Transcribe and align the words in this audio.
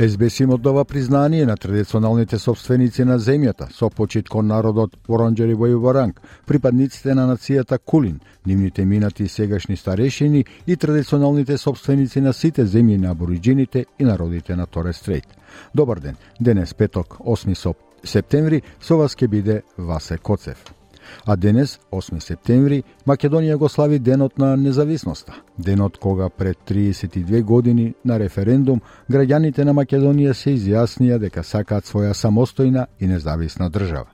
СБС 0.00 0.40
им 0.40 0.50
оддава 0.50 0.84
признание 0.84 1.46
на 1.46 1.56
традиционалните 1.56 2.38
собственици 2.38 3.04
на 3.04 3.18
земјата, 3.18 3.66
со 3.74 3.90
почит 3.90 4.28
кон 4.28 4.46
народот 4.46 4.94
Воронџери 5.08 5.54
во 5.54 5.66
Юборанг, 5.66 6.20
припадниците 6.46 7.14
на 7.14 7.26
нацијата 7.26 7.78
Кулин, 7.78 8.20
нивните 8.46 8.84
минати 8.84 9.24
и 9.24 9.28
сегашни 9.28 9.76
старешини 9.76 10.44
и 10.66 10.76
традиционалните 10.76 11.58
собственици 11.58 12.20
на 12.20 12.32
сите 12.32 12.62
земји 12.62 12.96
на 12.96 13.10
абориджините 13.10 13.86
и 13.98 14.04
народите 14.04 14.56
на 14.56 14.66
Торе 14.66 14.92
Стрейт. 14.92 15.26
Добар 15.74 15.98
ден, 15.98 16.16
денес 16.40 16.74
петок, 16.74 17.18
8 17.18 17.74
септември, 18.04 18.62
со 18.80 18.96
вас 18.96 19.16
ќе 19.16 19.26
биде 19.26 19.62
Васе 19.78 20.18
Коцев. 20.18 20.77
А 21.24 21.36
денес, 21.36 21.78
8 21.92 22.20
септември, 22.20 22.82
Македонија 23.06 23.56
го 23.56 23.68
слави 23.68 23.98
Денот 23.98 24.38
на 24.38 24.56
независноста. 24.56 25.32
Денот 25.58 25.98
кога 25.98 26.28
пред 26.28 26.58
32 26.68 27.42
години 27.42 27.94
на 28.04 28.18
референдум 28.18 28.80
граѓаните 29.10 29.64
на 29.64 29.74
Македонија 29.74 30.32
се 30.32 30.54
изјаснија 30.56 31.18
дека 31.18 31.42
сакаат 31.42 31.84
своја 31.84 32.14
самостојна 32.14 32.86
и 33.00 33.06
независна 33.06 33.70
држава. 33.70 34.08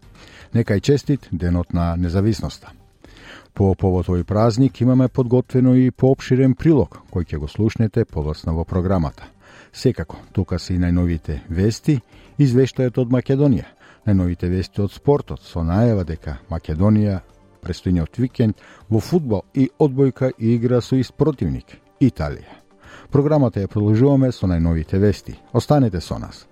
Нека 0.54 0.80
честит 0.80 1.28
Денот 1.32 1.72
на 1.72 1.96
независноста. 1.96 2.72
По 3.54 3.74
повод 3.74 4.08
овој 4.08 4.24
празник 4.24 4.80
имаме 4.80 5.08
подготвено 5.08 5.74
и 5.74 5.90
поопширен 5.90 6.54
прилог, 6.54 6.98
кој 7.10 7.24
ќе 7.24 7.38
го 7.38 7.48
слушнете 7.48 8.04
подоцна 8.04 8.52
во 8.52 8.64
програмата. 8.64 9.30
Секако, 9.72 10.16
тука 10.32 10.58
се 10.58 10.74
и 10.74 10.78
најновите 10.78 11.40
вести, 11.48 12.00
извештајот 12.38 12.98
од 12.98 13.14
Македонија– 13.14 13.70
Најновите 14.04 14.50
вести 14.52 14.82
од 14.84 14.92
спортот 14.92 15.40
со 15.40 15.62
најава 15.64 16.04
дека 16.04 16.36
Македонија 16.50 17.22
престојниот 17.64 18.18
викенд 18.20 18.60
во 18.92 19.00
фудбал 19.00 19.46
и 19.54 19.70
одбојка 19.80 20.28
игра 20.38 20.82
со 20.84 20.98
испротивник 21.00 21.78
Италија. 22.00 22.60
Програмата 23.10 23.62
ја 23.64 23.70
продолжуваме 23.72 24.32
со 24.32 24.46
најновите 24.46 25.00
вести. 25.00 25.38
Останете 25.52 26.00
со 26.00 26.18
нас. 26.18 26.44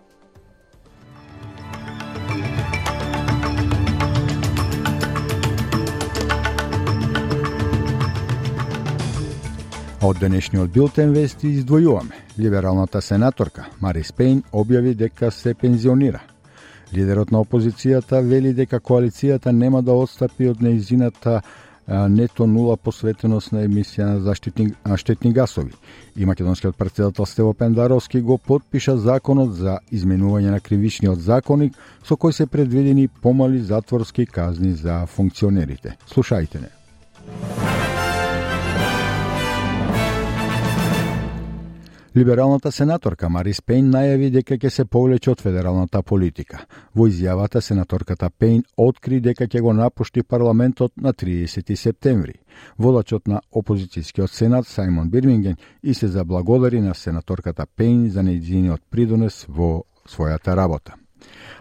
Од 10.03 10.19
денешниот 10.19 10.73
билтен 10.73 11.13
вести 11.13 11.53
издвојуваме. 11.61 12.17
Либералната 12.39 13.01
сенаторка 13.01 13.69
Мари 13.81 14.03
Спейн 14.03 14.43
објави 14.53 14.97
дека 14.97 15.31
се 15.31 15.55
пензионира. 15.55 16.32
Лидерот 16.95 17.31
на 17.33 17.41
опозицијата 17.41 18.21
вели 18.21 18.53
дека 18.53 18.81
коалицијата 18.81 19.53
нема 19.53 19.83
да 19.83 19.93
отстапи 19.93 20.49
од 20.49 20.61
неизината 20.61 21.41
нето 22.09 22.47
нула 22.47 22.77
посветеност 22.77 23.53
на 23.53 23.65
емисија 23.67 24.07
на 24.07 24.21
заштитни, 24.21 24.73
штетни 24.97 25.33
гасови. 25.33 25.73
И 26.17 26.27
македонскиот 26.27 26.77
председател 26.77 27.27
Стево 27.27 27.55
Пендаровски 27.55 28.21
го 28.21 28.39
подпиша 28.39 28.97
законот 28.97 29.55
за 29.55 29.79
изменување 29.93 30.51
на 30.51 30.61
кривичниот 30.61 31.21
законник 31.21 31.75
со 32.05 32.15
кој 32.15 32.31
се 32.31 32.47
предвидени 32.47 33.09
помали 33.09 33.59
затворски 33.59 34.27
казни 34.27 34.73
за 34.73 35.07
функционерите. 35.07 35.97
Слушајте 36.07 36.61
не. 36.61 37.82
Либералната 42.17 42.73
сенаторка 42.73 43.29
Марис 43.33 43.63
Пейн 43.65 43.87
најави 43.89 44.27
дека 44.35 44.59
ќе 44.61 44.69
се 44.69 44.85
повлече 44.85 45.31
од 45.33 45.41
федералната 45.41 46.03
политика. 46.05 46.59
Во 46.93 47.07
изјавата 47.09 47.63
сенаторката 47.65 48.29
Пейн 48.29 48.61
откри 48.77 49.21
дека 49.25 49.47
ќе 49.49 49.63
го 49.65 49.73
напушти 49.73 50.23
парламентот 50.23 50.93
на 50.97 51.15
30 51.15 51.75
септември. 51.75 52.35
Водачот 52.77 53.29
на 53.33 53.41
опозицијскиот 53.51 54.29
сенат 54.29 54.67
Саймон 54.67 55.09
Бирминген 55.09 55.57
и 55.83 55.95
се 55.95 56.09
заблагодари 56.09 56.81
на 56.81 56.95
сенаторката 56.95 57.67
Пейн 57.77 58.11
за 58.11 58.21
нејзиниот 58.21 58.85
придонес 58.91 59.47
во 59.49 59.85
својата 60.05 60.57
работа. 60.57 61.01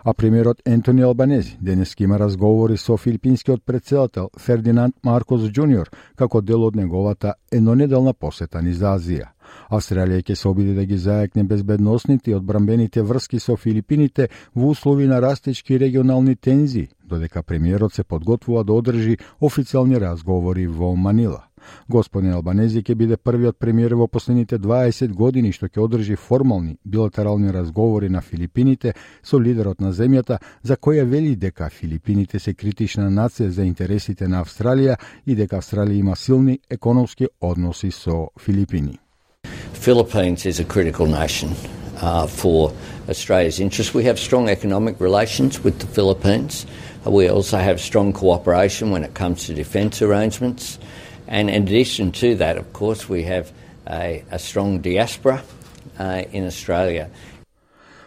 А 0.04 0.14
премиерот 0.14 0.62
Ентони 0.66 1.02
Албанези 1.02 1.58
денес 1.62 1.96
има 2.00 2.20
разговори 2.20 2.78
со 2.78 2.98
филипинскиот 2.98 3.64
председател 3.66 4.30
Фердинанд 4.38 4.96
Маркос 5.04 5.50
Джуниор 5.52 5.90
како 6.16 6.42
дел 6.42 6.64
од 6.64 6.76
неговата 6.76 7.34
еднонеделна 7.52 8.14
посета 8.14 8.62
низ 8.62 8.80
Азија. 8.80 9.30
Австралија 9.70 10.24
ќе 10.24 10.36
се 10.36 10.48
обиде 10.48 10.74
да 10.74 10.86
ги 10.86 10.98
зајакне 10.98 11.44
безбедносните 11.44 12.32
и 12.32 12.36
одбрамбените 12.36 13.02
врски 13.02 13.40
со 13.40 13.56
Филипините 13.58 14.30
во 14.56 14.72
услови 14.72 15.08
на 15.08 15.22
растечки 15.22 15.80
регионални 15.80 16.36
тензии, 16.36 16.90
додека 17.04 17.44
премиерот 17.44 17.94
се 17.94 18.04
подготвува 18.04 18.64
да 18.64 18.74
одржи 18.74 19.18
официјални 19.42 20.00
разговори 20.00 20.68
во 20.68 20.96
Манила. 20.96 21.52
Господин 21.90 22.34
Албанези 22.34 22.82
ќе 22.82 22.96
биде 22.96 23.18
првиот 23.18 23.58
премиер 23.60 23.94
во 24.00 24.08
последните 24.08 24.58
20 24.60 25.14
години 25.18 25.52
што 25.56 25.70
ќе 25.70 25.84
одржи 25.84 26.16
формални 26.16 26.78
билатерални 26.86 27.54
разговори 27.54 28.10
на 28.10 28.22
Филипините 28.22 28.94
со 29.24 29.40
лидерот 29.40 29.82
на 29.82 29.94
земјата, 29.94 30.40
за 30.64 30.78
која 30.78 31.06
вели 31.06 31.36
дека 31.36 31.70
Филипините 31.70 32.40
се 32.40 32.54
критична 32.54 33.10
нација 33.10 33.50
за 33.50 33.68
интересите 33.68 34.28
на 34.28 34.42
Австралија 34.46 34.98
и 35.26 35.36
дека 35.36 35.62
Австралија 35.62 36.00
има 36.00 36.16
силни 36.16 36.60
економски 36.70 37.30
односи 37.42 37.92
со 37.92 38.28
Филипини. 38.40 39.11
Philippines 39.82 40.46
is 40.46 40.60
a 40.60 40.64
critical 40.64 41.08
nation 41.08 41.56
uh, 42.02 42.28
for 42.28 42.72
Australia's 43.10 43.60
interests. 43.60 43.96
We 43.96 44.04
have 44.04 44.20
strong 44.20 44.48
economic 44.48 45.00
relations 45.00 45.64
with 45.64 45.80
the 45.80 45.88
Philippines. 45.88 46.68
We 47.04 47.28
also 47.28 47.58
have 47.58 47.82
strong 47.82 48.14
cooperation 48.14 48.92
when 48.92 49.04
it 49.04 49.16
comes 49.16 49.48
to 49.48 49.56
defence 49.56 50.00
arrangements. 50.00 50.78
And 51.28 51.50
in 51.50 51.64
addition 51.64 52.12
to 52.12 52.36
that, 52.36 52.60
of 52.60 52.72
course, 52.74 53.10
we 53.10 53.24
have 53.24 53.52
a, 53.90 54.24
a 54.30 54.38
strong 54.38 54.82
diaspora 54.82 55.42
uh, 55.98 56.26
in 56.32 56.46
Australia. 56.46 57.10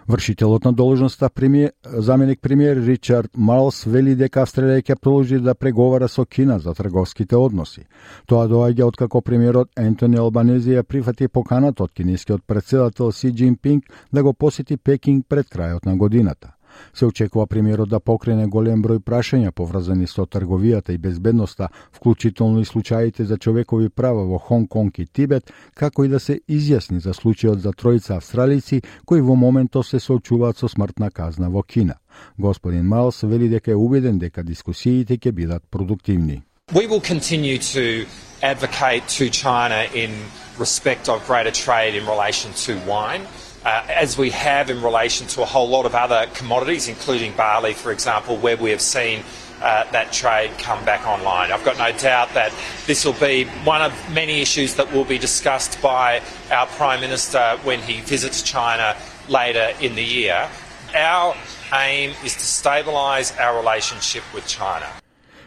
Вршителот 0.08 0.64
на 0.64 0.72
должноста 0.72 1.30
премиер, 1.30 1.72
заменик 1.84 2.40
премиер 2.40 2.76
Ричард 2.76 3.30
Марлс 3.36 3.84
вели 3.86 4.12
дека 4.14 4.42
Австралија 4.44 4.82
ќе 4.84 4.96
продолжи 5.00 5.38
да 5.40 5.54
преговара 5.54 6.08
со 6.08 6.26
Кина 6.26 6.58
за 6.58 6.74
трговските 6.74 7.36
односи. 7.36 7.86
Тоа 8.28 8.44
доаѓа 8.48 8.84
откако 8.84 9.22
премиерот 9.22 9.70
Ентони 9.76 10.20
Албанези 10.20 10.76
ја 10.76 10.82
прифати 10.82 11.28
поканата 11.28 11.84
од 11.84 11.92
кинескиот 11.92 12.44
председател 12.46 13.12
Си 13.12 13.32
Джинпинг 13.32 13.84
да 14.12 14.22
го 14.22 14.34
посети 14.34 14.76
Пекинг 14.76 15.26
пред 15.28 15.48
крајот 15.48 15.86
на 15.86 15.96
годината. 15.96 16.53
Се 16.94 17.06
очекува 17.06 17.46
премиерот 17.46 17.88
да 17.88 18.00
покрене 18.00 18.46
голем 18.46 18.82
број 18.82 18.98
прашања 18.98 19.50
поврзани 19.50 20.06
со 20.06 20.26
трговијата 20.26 20.94
и 20.94 20.98
безбедноста, 20.98 21.68
вклучително 21.92 22.60
и 22.60 22.64
случаите 22.64 23.24
за 23.24 23.38
човекови 23.38 23.88
права 23.88 24.24
во 24.24 24.38
Хонг 24.38 24.70
Конг 24.70 24.98
и 24.98 25.06
Тибет, 25.06 25.52
како 25.74 26.04
и 26.04 26.08
да 26.08 26.20
се 26.20 26.40
изјасни 26.48 26.98
за 26.98 27.12
случајот 27.12 27.58
за 27.58 27.72
тројца 27.72 28.16
австралици 28.16 28.82
кои 29.04 29.20
во 29.20 29.34
моментот 29.34 29.86
се 29.86 30.00
соочуваат 30.00 30.58
со 30.58 30.68
смртна 30.68 31.10
казна 31.10 31.50
во 31.50 31.62
Кина. 31.62 31.94
Господин 32.38 32.86
Малс 32.86 33.22
вели 33.22 33.48
дека 33.48 33.70
е 33.70 33.74
убеден 33.74 34.18
дека 34.18 34.42
дискусиите 34.42 35.18
ќе 35.18 35.32
бидат 35.32 35.62
продуктивни. 35.70 36.42
We 36.72 36.86
will 36.86 37.00
continue 37.00 37.58
to 37.58 38.06
advocate 38.42 39.06
to 39.18 39.28
China 39.28 39.86
in 39.92 40.10
respect 40.58 41.08
of 41.08 41.26
greater 41.26 41.50
trade 41.50 41.94
in 41.94 42.06
relation 42.06 42.52
to 42.64 42.72
wine. 42.88 43.26
Uh, 43.64 43.86
as 43.88 44.18
we 44.18 44.30
have 44.30 44.70
in 44.70 44.82
relation 44.82 45.26
to 45.28 45.42
a 45.42 45.44
whole 45.44 45.68
lot 45.68 45.86
of 45.86 45.94
other 45.94 46.26
commodities, 46.34 46.88
including 46.88 47.32
barley, 47.32 47.72
for 47.72 47.92
example, 47.92 48.36
where 48.36 48.56
we 48.56 48.70
have 48.70 48.80
seen 48.80 49.22
uh, 49.62 49.90
that 49.92 50.12
trade 50.12 50.50
come 50.58 50.84
back 50.84 51.06
online. 51.06 51.50
I've 51.50 51.64
got 51.64 51.78
no 51.78 51.96
doubt 51.96 52.34
that 52.34 52.52
this 52.86 53.04
will 53.04 53.14
be 53.14 53.44
one 53.64 53.80
of 53.80 53.92
many 54.12 54.42
issues 54.42 54.74
that 54.74 54.92
will 54.92 55.04
be 55.04 55.18
discussed 55.18 55.80
by 55.80 56.20
our 56.50 56.66
Prime 56.66 57.00
Minister 57.00 57.58
when 57.62 57.80
he 57.80 58.00
visits 58.00 58.42
China 58.42 58.96
later 59.28 59.72
in 59.80 59.94
the 59.94 60.04
year. 60.04 60.48
Our 60.94 61.34
aim 61.72 62.10
is 62.24 62.34
to 62.34 62.40
stabilise 62.40 63.38
our 63.40 63.56
relationship 63.56 64.22
with 64.34 64.46
China. 64.46 64.86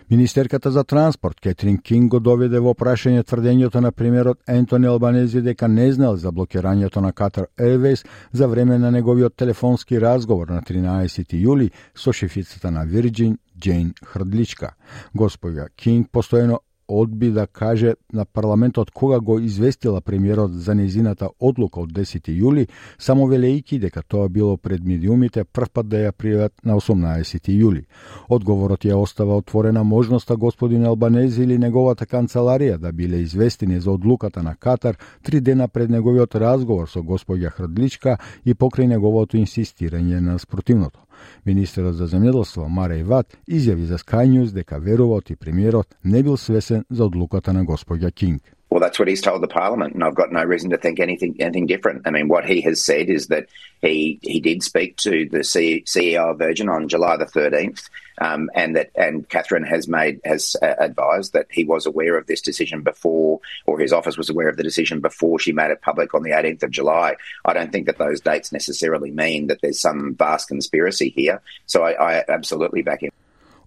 Министерката 0.09 0.71
за 0.71 0.83
транспорт 0.83 1.39
Кетрин 1.39 1.77
Кинг 1.77 2.11
го 2.11 2.19
доведе 2.23 2.61
во 2.63 2.71
прашање 2.71 3.25
тврдењето 3.27 3.81
на 3.83 3.89
премиерот 3.91 4.39
Ентони 4.47 4.87
Албанези 4.87 5.41
дека 5.43 5.67
не 5.67 5.89
знал 5.91 6.15
за 6.15 6.31
блокирањето 6.31 7.01
на 7.03 7.11
Катар 7.11 7.47
Airways 7.59 8.05
за 8.31 8.47
време 8.47 8.77
на 8.77 8.91
неговиот 8.91 9.35
телефонски 9.35 9.99
разговор 10.01 10.47
на 10.47 10.61
13 10.61 11.35
јули 11.35 11.71
со 11.95 12.13
шефицата 12.13 12.71
на 12.71 12.85
Virgin 12.87 13.35
Джейн 13.59 13.93
Хрдличка. 14.05 14.71
Господја 15.13 15.67
Кинг 15.75 16.07
постојано 16.07 16.59
одби 16.87 17.29
да 17.29 17.47
каже 17.47 17.93
на 18.13 18.25
парламентот 18.25 18.91
кога 18.91 19.19
го 19.19 19.39
известила 19.39 20.01
премиерот 20.01 20.51
за 20.53 20.75
незината 20.75 21.29
одлука 21.39 21.79
од 21.81 21.91
10 21.91 22.29
јули, 22.31 22.67
само 22.97 23.27
велејки 23.27 23.79
дека 23.79 24.01
тоа 24.01 24.29
било 24.29 24.57
пред 24.57 24.83
медиумите 24.83 25.43
првпат 25.43 25.87
да 25.87 25.97
ја 25.97 26.11
пријават 26.11 26.53
на 26.63 26.75
18 26.75 27.51
јули. 27.51 27.85
Одговорот 28.29 28.85
ја 28.85 28.95
остава 28.95 29.35
отворена 29.35 29.83
можноста 29.83 30.35
господин 30.35 30.85
Албанези 30.85 31.43
или 31.43 31.57
неговата 31.57 32.05
канцеларија 32.05 32.77
да 32.77 32.91
биле 32.91 33.17
известени 33.17 33.79
за 33.79 33.91
одлуката 33.91 34.43
на 34.43 34.55
Катар 34.55 34.97
три 35.23 35.41
дена 35.41 35.67
пред 35.67 35.89
неговиот 35.89 36.35
разговор 36.35 36.89
со 36.89 36.99
господја 36.99 37.49
Хрдличка 37.49 38.17
и 38.45 38.53
покрај 38.53 38.87
неговото 38.87 39.37
инсистирање 39.37 40.19
на 40.19 40.39
спротивното. 40.39 41.06
Министерот 41.45 41.95
за 41.95 42.07
земјоделство 42.07 42.67
Мареј 42.67 43.03
Ват 43.03 43.37
изјави 43.47 43.85
за 43.85 43.97
Sky 43.97 44.27
News 44.27 44.53
дека 44.53 44.79
веруват 44.79 45.29
и 45.29 45.35
премиерот 45.35 45.95
не 46.03 46.23
бил 46.23 46.37
свесен 46.37 46.85
за 46.89 47.05
одлуката 47.05 47.53
на 47.53 47.65
господја 47.65 48.11
Кинг. 48.11 48.56
Well, 48.69 48.81
that's 48.81 48.99
what 48.99 49.07
he's 49.07 49.21
told 49.21 49.41
the 49.41 49.47
parliament, 49.47 49.93
and 49.93 50.03
I've 50.03 50.15
got 50.15 50.31
no 50.31 50.43
reason 50.43 50.71
to 50.71 50.77
think 50.77 50.99
anything 50.99 51.37
anything 51.39 51.67
different. 51.67 52.05
I 52.05 52.11
mean, 52.11 52.27
what 52.27 52.45
he 52.45 52.59
has 52.61 52.83
said 52.83 53.09
is 53.09 53.27
that 53.27 53.47
he 53.81 54.19
he 54.21 54.41
did 54.41 54.61
speak 54.61 54.97
to 54.97 55.27
the 55.31 55.39
CEO 55.39 56.31
of 56.31 56.39
Virgin 56.39 56.67
on 56.67 56.89
July 56.89 57.15
the 57.15 57.25
13th, 57.25 57.89
um, 58.19 58.49
and 58.53 58.75
that 58.75 58.91
and 58.95 59.27
Catherine 59.29 59.63
has 59.63 59.87
made 59.87 60.19
has 60.25 60.57
uh, 60.61 60.75
advised 60.79 61.31
that 61.31 61.47
he 61.49 61.63
was 61.63 61.85
aware 61.85 62.17
of 62.17 62.27
this 62.27 62.41
decision 62.41 62.81
before, 62.81 63.39
or 63.65 63.79
his 63.79 63.93
office 63.93 64.17
was 64.17 64.29
aware 64.29 64.49
of 64.49 64.57
the 64.57 64.63
decision 64.63 64.99
before 64.99 65.39
she 65.39 65.53
made 65.53 65.71
it 65.71 65.81
public 65.81 66.13
on 66.13 66.23
the 66.23 66.31
18th 66.31 66.63
of 66.63 66.71
July. 66.71 67.15
I 67.45 67.53
don't 67.53 67.71
think 67.71 67.85
that 67.85 67.97
those 67.97 68.19
dates 68.19 68.51
necessarily 68.51 69.11
mean 69.11 69.47
that 69.47 69.61
there's 69.61 69.79
some 69.79 70.13
vast 70.15 70.49
conspiracy 70.49 71.07
here. 71.09 71.41
So 71.67 71.83
I, 71.83 72.17
I 72.17 72.23
absolutely 72.27 72.81
back 72.81 73.01
him. 73.01 73.11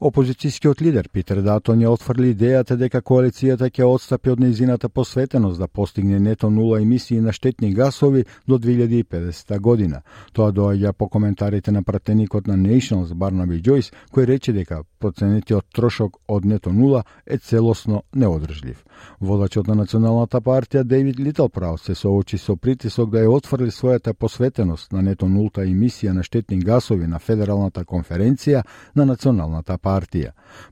Опозицијскиот 0.00 0.80
лидер 0.80 1.10
Питер 1.12 1.42
Датон 1.44 1.82
ја 1.84 1.90
отфрли 1.92 2.30
идејата 2.32 2.72
дека 2.80 3.02
коалицијата 3.04 3.66
ќе 3.68 3.84
отстапи 3.84 4.30
од 4.32 4.40
нејзината 4.40 4.88
посветеност 4.88 5.60
да 5.60 5.66
постигне 5.68 6.16
нето 6.18 6.48
нула 6.50 6.78
емисии 6.80 7.20
на 7.20 7.34
штетни 7.36 7.74
гасови 7.74 8.24
до 8.48 8.56
2050 8.58 9.60
година. 9.60 10.00
Тоа 10.32 10.52
доаѓа 10.56 10.92
по 10.92 11.08
коментарите 11.08 11.70
на 11.70 11.82
пратеникот 11.82 12.46
на 12.46 12.56
Nations 12.56 13.12
Барнаби 13.14 13.60
Джойс, 13.60 13.92
кој 14.12 14.26
рече 14.26 14.54
дека 14.56 14.84
проценетиот 15.00 15.66
трошок 15.68 16.16
од 16.28 16.44
нето 16.44 16.72
нула 16.72 17.04
е 17.26 17.36
целосно 17.36 18.02
неодржлив. 18.14 18.80
Водачот 19.20 19.68
на 19.68 19.74
Националната 19.74 20.40
партија 20.40 20.82
Дейвид 20.84 21.20
Литлпрау 21.20 21.76
се 21.78 21.94
соочи 21.94 22.38
со 22.38 22.56
притисок 22.56 23.10
да 23.10 23.20
ја 23.20 23.36
отфрли 23.36 23.68
својата 23.68 24.12
посветеност 24.12 24.92
на 24.92 25.02
нето 25.02 25.28
нулта 25.28 25.60
емисија 25.60 26.12
на 26.12 26.22
штетни 26.22 26.58
гасови 26.58 27.06
на 27.06 27.18
Федералната 27.18 27.84
конференција 27.84 28.64
на 28.96 29.04
Националната 29.04 29.76
партија. 29.76 29.89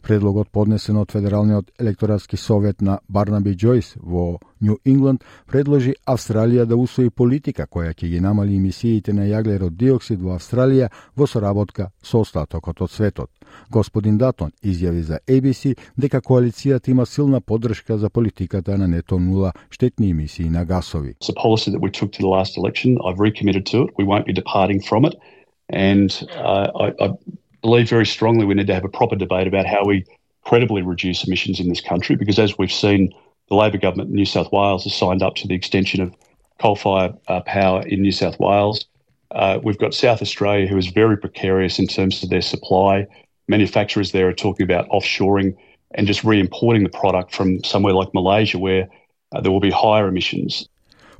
Предлогот 0.02 0.48
поднесен 0.50 0.96
од 0.96 1.12
Федералниот 1.12 1.70
електоратски 1.80 2.36
совет 2.36 2.80
на 2.80 2.98
Барнаби 3.08 3.54
Джойс 3.54 3.94
во 3.96 4.38
Нью 4.60 4.78
Ингланд 4.84 5.24
предложи 5.46 5.94
Австралија 6.06 6.64
да 6.64 6.76
усвои 6.76 7.10
политика 7.10 7.66
која 7.66 7.94
ќе 7.94 8.08
ги 8.08 8.20
намали 8.20 8.56
емисиите 8.56 9.12
на 9.12 9.26
јаглерод 9.28 9.76
диоксид 9.76 10.20
во 10.20 10.34
Австралија 10.36 10.88
во 11.16 11.26
соработка 11.26 11.90
со 12.02 12.20
остатокот 12.20 12.82
од 12.82 12.90
светот. 12.90 13.30
Господин 13.70 14.18
Датон 14.18 14.52
изјави 14.62 15.00
за 15.00 15.20
ABC 15.26 15.76
дека 15.96 16.20
коалицијата 16.20 16.90
има 16.90 17.06
силна 17.06 17.40
поддршка 17.40 17.98
за 17.98 18.10
политиката 18.10 18.78
на 18.78 18.88
нето 18.88 19.18
нула 19.18 19.52
штетни 19.70 20.10
емисии 20.10 20.48
на 20.48 20.64
гасови. 20.64 21.14
It's 21.20 21.30
a 21.30 21.40
policy 21.46 21.70
that 21.70 21.80
we 21.80 21.90
took 21.90 22.10
to 22.12 22.22
the 22.22 22.32
last 22.38 22.58
election. 22.58 22.98
I've 23.06 23.20
recommitted 23.20 23.64
to 23.66 23.84
it. 23.84 23.90
We 23.98 24.04
won't 24.04 24.26
be 24.26 24.32
departing 24.32 24.80
from 24.88 25.04
it. 25.04 25.14
And 25.70 26.10
uh, 26.36 26.68
I, 26.84 26.86
I 27.04 27.08
believe 27.62 27.88
very 27.88 28.06
strongly 28.06 28.44
we 28.44 28.54
need 28.54 28.66
to 28.66 28.74
have 28.74 28.84
a 28.84 28.88
proper 28.88 29.16
debate 29.16 29.46
about 29.46 29.66
how 29.66 29.84
we 29.84 30.04
credibly 30.44 30.82
reduce 30.82 31.26
emissions 31.26 31.60
in 31.60 31.68
this 31.68 31.80
country 31.80 32.16
because 32.16 32.38
as 32.38 32.56
we've 32.56 32.72
seen, 32.72 33.12
the 33.48 33.54
Labor 33.54 33.78
government 33.78 34.10
in 34.10 34.14
New 34.14 34.24
South 34.24 34.52
Wales 34.52 34.84
has 34.84 34.94
signed 34.94 35.22
up 35.22 35.34
to 35.36 35.48
the 35.48 35.54
extension 35.54 36.00
of 36.00 36.14
coal-fired 36.60 37.14
uh, 37.28 37.40
power 37.40 37.86
in 37.86 38.02
New 38.02 38.12
South 38.12 38.38
Wales. 38.38 38.84
Uh, 39.30 39.58
we've 39.62 39.78
got 39.78 39.94
South 39.94 40.22
Australia, 40.22 40.66
who 40.66 40.76
is 40.76 40.88
very 40.88 41.16
precarious 41.16 41.78
in 41.78 41.86
terms 41.86 42.22
of 42.22 42.30
their 42.30 42.42
supply. 42.42 43.06
Manufacturers 43.46 44.12
there 44.12 44.28
are 44.28 44.32
talking 44.32 44.64
about 44.64 44.88
offshoring 44.88 45.56
and 45.92 46.06
just 46.06 46.24
re-importing 46.24 46.82
the 46.82 46.90
product 46.90 47.34
from 47.34 47.62
somewhere 47.64 47.94
like 47.94 48.12
Malaysia, 48.14 48.58
where 48.58 48.88
uh, 49.32 49.40
there 49.40 49.52
will 49.52 49.60
be 49.60 49.70
higher 49.70 50.08
emissions. 50.08 50.68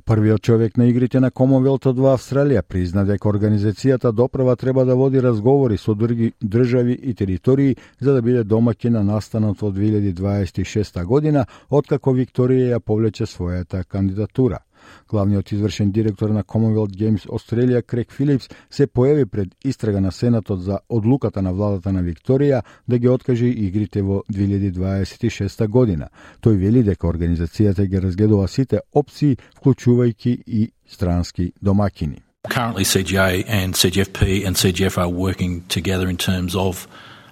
Првиот 0.09 0.41
човек 0.41 0.77
на 0.77 0.87
игрите 0.89 1.19
на 1.21 1.29
Комонвелтот 1.29 1.99
во 2.01 2.15
Австралија 2.15 2.63
призна 2.65 3.03
дека 3.05 3.29
организацијата 3.29 4.09
допрва 4.11 4.55
треба 4.57 4.81
да 4.85 4.95
води 4.97 5.21
разговори 5.21 5.77
со 5.77 5.93
други 5.93 6.31
држави 6.41 6.95
и 7.03 7.13
територии 7.13 7.75
за 7.99 8.15
да 8.15 8.23
биде 8.25 8.41
домаќин 8.43 8.97
на 8.97 9.03
настанот 9.03 9.61
во 9.61 9.69
2026 9.69 11.05
година, 11.05 11.45
откако 11.69 12.15
Викторија 12.17 12.71
ја 12.73 12.79
повлече 12.79 13.29
својата 13.29 13.83
кандидатура. 13.85 14.63
Главниот 15.09 15.51
извршен 15.51 15.91
директор 15.91 16.29
на 16.29 16.43
Commonwealth 16.43 16.93
Games 16.93 17.27
Australia 17.27 17.81
Крек 17.81 18.11
Филипс 18.11 18.49
се 18.69 18.87
појави 18.87 19.25
пред 19.25 19.47
истрага 19.65 20.01
на 20.01 20.11
Сенатот 20.11 20.61
за 20.61 20.79
одлуката 20.89 21.41
на 21.41 21.53
владата 21.53 21.91
на 21.91 22.03
Викторија 22.03 22.61
да 22.87 22.97
ги 22.97 23.09
откаже 23.09 23.45
игрите 23.45 24.01
во 24.01 24.21
2026 24.31 25.67
година. 25.67 26.09
Тој 26.41 26.57
вели 26.61 26.83
дека 26.83 27.07
организацијата 27.07 27.87
ги 27.87 28.01
разгледува 28.01 28.47
сите 28.47 28.81
опции, 28.93 29.37
вклучувајќи 29.57 30.43
и 30.45 30.71
странски 30.87 31.53
домакини. 31.61 32.21
Currently, 32.47 32.85
CGA 32.85 33.43
and 33.47 33.73
CGFP 33.73 34.45
and 34.45 34.55
CGF 34.55 34.97
are 34.97 35.09
working 35.09 35.63
together 35.67 36.07
in 36.07 36.17
terms 36.17 36.55
of 36.55 36.87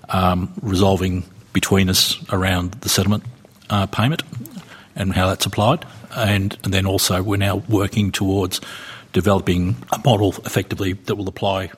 um, 0.09 0.49
resolving 0.63 1.23
between 1.53 1.89
us 1.89 2.17
around 2.31 2.71
the 2.81 2.89
settlement 2.89 3.23
uh, 3.69 3.85
payment 3.85 4.23
and 4.97 5.13
how 5.13 5.27
that's 5.27 5.45
applied. 5.45 5.85
And, 6.15 6.51
then 6.63 6.85
also 6.85 7.23
we're 7.23 7.37
now 7.37 7.57
working 7.69 8.11
towards 8.11 8.59
developing 9.13 9.77
a 9.91 9.99
model 10.03 10.35
effectively 10.45 10.93
that 10.93 11.15
will 11.15 11.29
apply 11.29 11.71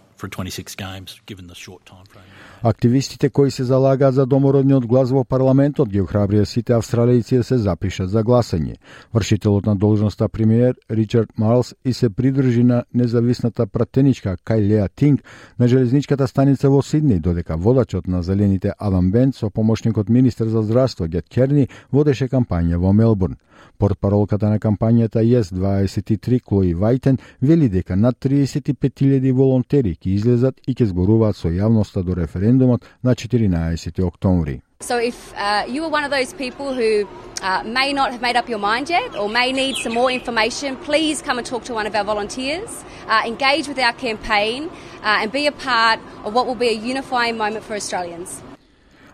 Активистите 2.63 3.29
кои 3.29 3.51
се 3.51 3.63
залагаат 3.63 4.13
за 4.13 4.25
домородниот 4.25 4.85
глас 4.85 5.11
во 5.15 5.23
парламентот 5.23 5.87
ги 5.89 6.01
охрабрија 6.03 6.43
сите 6.43 6.73
австралијци 6.75 7.37
да 7.39 7.43
се 7.43 7.57
запишат 7.57 8.09
за 8.09 8.23
гласање. 8.23 8.75
Вршителот 9.13 9.65
на 9.65 9.75
должноста 9.75 10.27
премиер 10.29 10.75
Ричард 10.91 11.31
Марлс 11.37 11.73
и 11.85 11.93
се 11.93 12.09
придржи 12.09 12.63
на 12.63 12.83
независната 12.93 13.67
пратеничка 13.67 14.35
Кајлеа 14.45 14.89
Тинг 14.95 15.23
на 15.59 15.67
железничката 15.67 16.27
станица 16.27 16.69
во 16.69 16.81
Сидни, 16.81 17.19
додека 17.19 17.57
водачот 17.57 18.07
на 18.07 18.23
зелените 18.23 18.73
Адам 18.77 19.11
Бент 19.11 19.35
со 19.35 19.49
помошникот 19.49 20.09
министер 20.09 20.47
за 20.47 20.61
здравство 20.61 21.07
Гет 21.07 21.29
Керни 21.29 21.69
водеше 21.91 22.27
кампања 22.27 22.75
во 22.77 22.93
Мелбурн. 22.93 23.37
Портпаролката 23.77 24.49
на 24.49 24.59
кампањата 24.59 25.23
ЕС-23 25.23 26.41
Клои 26.43 26.73
Вајтен 26.75 27.19
вели 27.41 27.69
дека 27.69 27.95
над 27.95 28.15
35.000 28.19 29.31
волонтери 29.31 29.95
ќе 30.09 30.15
излезат 30.15 30.55
и 30.67 30.73
ќе 30.73 30.85
зборуваат 30.91 31.37
со 31.37 31.49
јавноста 31.49 32.03
до 32.03 32.15
референдумот 32.15 32.85
на 33.03 33.15
14 33.15 34.03
октомври. 34.03 34.61
So 34.81 34.97
if 34.97 35.33
uh, 35.33 35.65
you 35.67 35.83
are 35.83 35.89
one 35.89 36.05
of 36.05 36.11
those 36.11 36.33
people 36.33 36.73
who 36.73 37.05
uh, 37.41 37.63
may 37.65 37.91
not 37.93 38.11
have 38.13 38.21
made 38.21 38.37
up 38.37 38.47
your 38.49 38.59
mind 38.59 38.89
yet 38.89 39.15
or 39.15 39.29
may 39.29 39.51
need 39.51 39.75
some 39.83 39.93
more 39.93 40.11
information, 40.11 40.77
please 40.77 41.21
come 41.21 41.37
and 41.37 41.45
talk 41.45 41.65
to 41.65 41.73
one 41.73 41.85
of 41.85 41.93
our 41.95 42.05
volunteers, 42.05 42.85
uh, 43.07 43.21
engage 43.25 43.67
with 43.67 43.79
our 43.79 43.93
campaign 43.93 44.69
uh, 45.03 45.21
and 45.21 45.31
be 45.31 45.47
a 45.47 45.51
part 45.51 45.99
of 46.25 46.33
what 46.33 46.47
will 46.47 46.59
be 46.65 46.69
a 46.69 46.77
unifying 46.93 47.37
moment 47.37 47.63
for 47.67 47.75
Australians. 47.75 48.41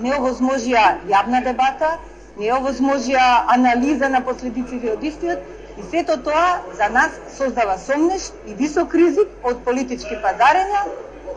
не 0.01 0.13
овозможија 0.15 0.83
јавна 1.09 1.43
дебата 1.43 1.97
не 2.37 2.49
овозможија 2.53 3.45
анализа 3.55 4.09
на 4.09 4.23
последиците 4.25 4.91
од 4.93 5.03
истиот 5.03 5.77
и 5.77 5.83
сето 5.91 6.17
тоа 6.25 6.61
за 6.77 6.89
нас 6.89 7.11
создава 7.37 7.77
сомнеш 7.77 8.29
и 8.47 8.53
висок 8.53 8.93
ризик 8.93 9.29
од 9.43 9.63
политички 9.65 10.19
пазарења 10.25 10.85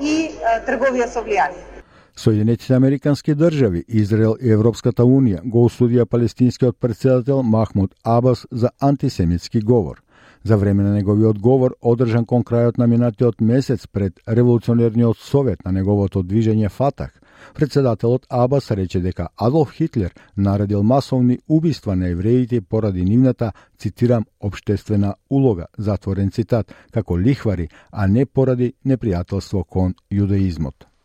и 0.01 0.17
а, 0.29 0.61
трговија 0.69 1.09
со 1.09 1.25
влијание. 1.25 1.76
Соединетите 2.19 2.75
Американски 2.75 3.35
држави, 3.35 3.85
Израел 3.89 4.37
и 4.41 4.49
Европската 4.51 5.05
Унија 5.05 5.43
го 5.45 5.67
осудија 5.69 6.07
палестинскиот 6.09 6.79
председател 6.81 7.43
Махмуд 7.43 7.95
Абас 8.05 8.47
за 8.51 8.71
антисемитски 8.81 9.61
говор. 9.61 10.01
За 10.45 10.57
време 10.57 10.83
на 10.83 10.95
неговиот 10.95 11.39
говор, 11.39 11.75
одржан 11.83 12.25
кон 12.25 12.43
крајот 12.43 12.79
на 12.79 12.87
минатиот 12.87 13.41
месец 13.41 13.87
пред 13.87 14.21
Револуционерниот 14.29 15.19
совет 15.19 15.65
на 15.65 15.73
неговото 15.73 16.23
движење 16.23 16.69
Фатах, 16.69 17.13
председателот 17.55 18.27
Абас 18.31 18.71
рече 18.71 19.01
дека 19.01 19.29
Адолф 19.37 19.73
Хитлер 19.73 20.15
наредил 20.37 20.83
масовни 20.83 21.39
убиства 21.49 21.97
на 21.97 22.09
евреите 22.09 22.61
поради 22.61 23.05
нивната, 23.05 23.53
цитирам, 23.79 24.25
обштествена 24.41 25.15
улога, 25.31 25.67
затворен 25.79 26.31
цитат, 26.31 26.73
како 26.93 27.19
лихвари, 27.19 27.69
а 27.93 28.07
не 28.07 28.27
поради 28.27 28.73
непријателство 28.87 29.65
кон 29.65 29.95
јудеизмот. 30.11 30.96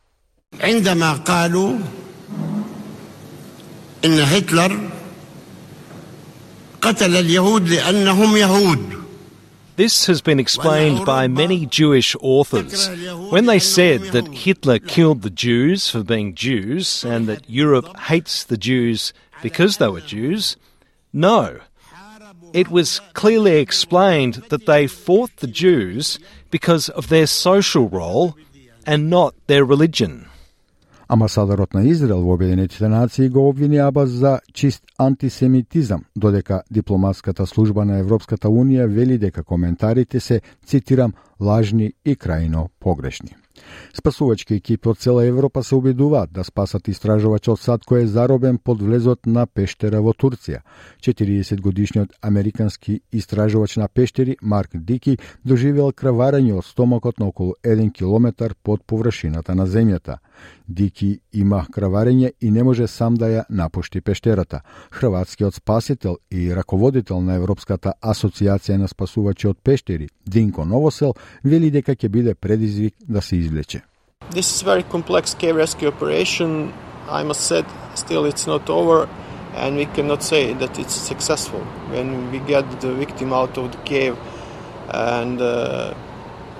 عندما 0.60 1.12
قالوا 1.12 1.78
ان 4.04 4.18
هتلر 4.20 4.90
قتل 6.82 7.16
اليهود 7.16 7.68
لانهم 7.68 8.36
يهود 8.36 8.96
This 9.76 10.06
has 10.06 10.22
been 10.22 10.40
explained 10.40 11.04
by 11.04 11.28
many 11.28 11.66
Jewish 11.66 12.16
authors. 12.22 12.88
When 13.30 13.44
they 13.44 13.58
said 13.58 14.00
that 14.14 14.28
Hitler 14.28 14.78
killed 14.78 15.20
the 15.20 15.28
Jews 15.28 15.90
for 15.90 16.02
being 16.02 16.34
Jews 16.34 17.04
and 17.04 17.26
that 17.26 17.50
Europe 17.50 17.94
hates 18.08 18.42
the 18.42 18.56
Jews 18.56 19.12
because 19.42 19.76
they 19.76 19.88
were 19.88 20.00
Jews, 20.00 20.56
no. 21.12 21.60
It 22.54 22.68
was 22.68 23.02
clearly 23.12 23.58
explained 23.58 24.34
that 24.48 24.64
they 24.64 24.86
fought 24.86 25.36
the 25.36 25.46
Jews 25.46 26.18
because 26.50 26.88
of 26.88 27.10
their 27.10 27.26
social 27.26 27.86
role 27.90 28.34
and 28.86 29.10
not 29.10 29.34
their 29.46 29.64
religion. 29.64 30.29
Амбасадорот 31.11 31.73
на 31.73 31.83
Израел 31.89 32.21
во 32.23 32.33
Обединетите 32.33 32.87
нации 32.87 33.29
го 33.29 33.49
обвини 33.49 33.77
Абас 33.77 34.09
за 34.09 34.39
чист 34.53 34.83
антисемитизам, 34.97 36.05
додека 36.15 36.63
дипломатската 36.71 37.45
служба 37.47 37.85
на 37.85 37.99
Европската 37.99 38.47
Унија 38.47 38.87
вели 38.87 39.17
дека 39.17 39.43
коментарите 39.43 40.19
се, 40.19 40.41
цитирам, 40.65 41.13
лажни 41.39 41.93
и 42.05 42.15
крајно 42.15 42.69
погрешни. 42.79 43.35
Спасувачки 43.93 44.55
екипи 44.55 44.89
од 44.89 44.99
цела 44.99 45.25
Европа 45.25 45.63
се 45.63 45.75
обидуваат 45.75 46.31
да 46.31 46.43
спасат 46.47 46.87
истражувачот 46.87 47.59
сад 47.59 47.83
кој 47.83 48.03
е 48.03 48.07
заробен 48.07 48.57
под 48.57 48.81
влезот 48.81 49.25
на 49.25 49.45
пештера 49.45 49.99
во 50.01 50.13
Турција. 50.13 50.61
40 51.03 51.61
годишниот 51.61 52.15
американски 52.21 53.01
истражувач 53.11 53.75
на 53.75 53.87
пештери 53.87 54.37
Марк 54.41 54.77
Дики 54.77 55.17
доживел 55.43 55.91
крварење 55.91 56.55
од 56.55 56.65
стомакот 56.65 57.19
на 57.19 57.27
околу 57.27 57.53
1 57.63 57.91
километар 57.91 58.55
под 58.63 58.87
површината 58.87 59.55
на 59.55 59.67
земјата. 59.67 60.17
Дики 60.67 61.19
има 61.33 61.65
крварење 61.71 62.31
и 62.41 62.51
не 62.51 62.63
може 62.63 62.87
сам 62.87 63.15
да 63.15 63.25
ја 63.25 63.43
напушти 63.49 64.01
пештерата. 64.01 64.61
Хрватскиот 64.91 65.55
спасител 65.55 66.17
и 66.31 66.55
раководител 66.55 67.21
на 67.21 67.35
Европската 67.35 67.93
асоциација 68.01 68.77
на 68.77 68.87
спасувачи 68.87 69.47
од 69.47 69.57
пештери, 69.63 70.09
Динко 70.27 70.65
Новосел, 70.65 71.13
вели 71.43 71.71
дека 71.71 71.95
ќе 71.95 72.09
биде 72.09 72.35
предизвик 72.35 72.95
да 73.09 73.21
се 73.21 73.35
извлече. 73.35 73.81
This 74.31 74.47
is 74.47 74.63
very 74.63 74.83
complex 74.83 75.33
cave 75.35 75.55
rescue 75.55 75.87
operation. 75.87 76.71
I 77.09 77.23
must 77.23 77.41
say, 77.41 77.65
still 77.95 78.25
it's 78.25 78.47
not 78.47 78.69
over, 78.69 79.09
and 79.55 79.75
we 79.75 79.85
cannot 79.85 80.23
say 80.23 80.53
that 80.53 80.79
it's 80.79 80.95
successful. 80.95 81.59
When 81.91 82.31
we 82.31 82.39
get 82.39 82.63
the 82.79 82.93
victim 82.93 83.33
out 83.33 83.57
of 83.57 83.71
the 83.71 83.81
cave, 83.83 84.15
and 84.93 85.41
uh, 85.41 85.93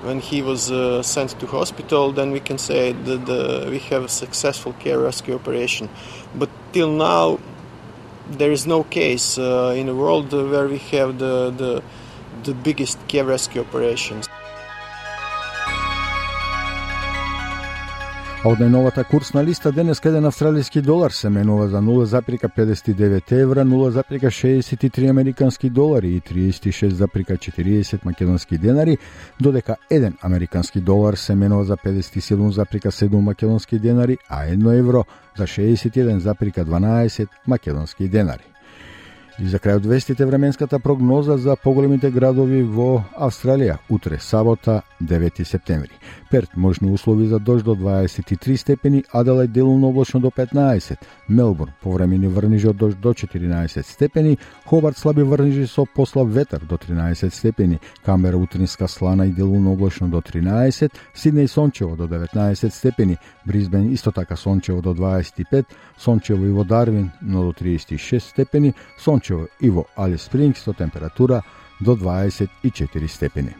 when 0.02 0.20
he 0.20 0.42
was 0.42 0.70
uh, 0.70 1.02
sent 1.02 1.38
to 1.40 1.46
hospital, 1.46 2.12
then 2.12 2.32
we 2.32 2.40
can 2.40 2.58
say 2.58 2.92
that 2.92 3.26
the, 3.26 3.68
we 3.70 3.78
have 3.78 4.04
a 4.04 4.08
successful 4.08 4.72
care 4.74 4.98
rescue 4.98 5.34
operation. 5.34 5.88
But 6.34 6.50
till 6.72 6.92
now, 6.92 7.38
there 8.28 8.52
is 8.52 8.66
no 8.66 8.84
case 8.84 9.38
uh, 9.38 9.74
in 9.76 9.86
the 9.86 9.94
world 9.94 10.32
where 10.32 10.68
we 10.68 10.78
have 10.78 11.18
the, 11.18 11.50
the, 11.50 11.82
the 12.44 12.54
biggest 12.54 12.98
care 13.08 13.24
rescue 13.24 13.60
operations. 13.60 14.28
А 18.42 18.50
од 18.50 18.58
најновата 18.58 19.04
курсна 19.06 19.38
листа 19.46 19.70
денес 19.70 20.00
еден 20.02 20.24
австралиски 20.26 20.80
долар 20.82 21.12
се 21.14 21.28
менува 21.30 21.68
за 21.68 21.78
0,59 21.78 23.32
евра, 23.38 23.64
0,63 23.64 25.10
американски 25.10 25.70
долари 25.70 26.08
и 26.16 26.20
36,40 26.20 28.04
македонски 28.04 28.58
денари, 28.58 28.98
додека 29.40 29.76
еден 29.90 30.16
американски 30.22 30.80
долар 30.80 31.14
се 31.14 31.34
менува 31.34 31.64
за 31.64 31.76
57,7 31.76 33.20
македонски 33.20 33.78
денари, 33.78 34.18
а 34.28 34.46
1 34.46 34.78
евро 34.78 35.04
за 35.38 35.44
61,12 35.44 37.28
македонски 37.46 38.08
денари. 38.08 38.42
И 39.40 39.48
за 39.48 39.56
крај 39.58 39.80
од 39.80 39.86
вестите 39.88 40.26
временската 40.28 40.78
прогноза 40.78 41.38
за 41.40 41.56
поголемите 41.56 42.10
градови 42.10 42.60
во 42.62 43.04
Австралија 43.16 43.78
утре 43.88 44.18
сабота 44.20 44.82
9 45.00 45.44
септември. 45.44 45.94
Перт 46.32 46.56
можни 46.56 46.90
услови 46.90 47.26
за 47.26 47.38
дожд 47.38 47.64
до 47.64 47.74
23 47.74 48.56
степени, 48.56 49.04
Аделај 49.12 49.48
делумно 49.48 49.88
облачно 49.88 50.20
до 50.20 50.30
15, 50.30 50.96
Мелбурн 51.28 51.72
повремени 51.82 52.26
врнижи 52.26 52.68
од 52.68 52.76
дожд 52.76 53.00
до 53.00 53.12
14 53.14 53.86
степени, 53.86 54.38
Хобарт 54.64 54.98
слаби 54.98 55.22
врнижи 55.22 55.66
со 55.66 55.84
послаб 55.84 56.28
ветер 56.28 56.60
до 56.64 56.78
13 56.78 57.34
степени, 57.34 57.80
Камбера 58.04 58.36
утринска 58.36 58.88
слана 58.88 59.26
и 59.26 59.32
делумно 59.32 59.72
облачно 59.72 60.08
до 60.08 60.22
13, 60.22 60.90
Сиднеј 61.14 61.48
сончево 61.48 61.96
до 61.96 62.08
19 62.08 62.74
степени, 62.74 63.18
Бризбен 63.44 63.92
исто 63.92 64.10
така 64.12 64.36
сончево 64.36 64.80
до 64.80 64.94
25, 64.94 65.64
сончево 65.98 66.46
и 66.46 66.50
во 66.50 66.64
Дарвин 66.64 67.10
но 67.20 67.42
до 67.42 67.52
36 67.52 68.30
степени, 68.30 68.74
сончево 68.98 69.48
и 69.60 69.68
во 69.68 69.84
Алис 69.96 70.22
Спрингс 70.22 70.62
со 70.62 70.72
температура 70.72 71.42
до 71.80 71.94
24 71.94 73.08
степени. 73.08 73.54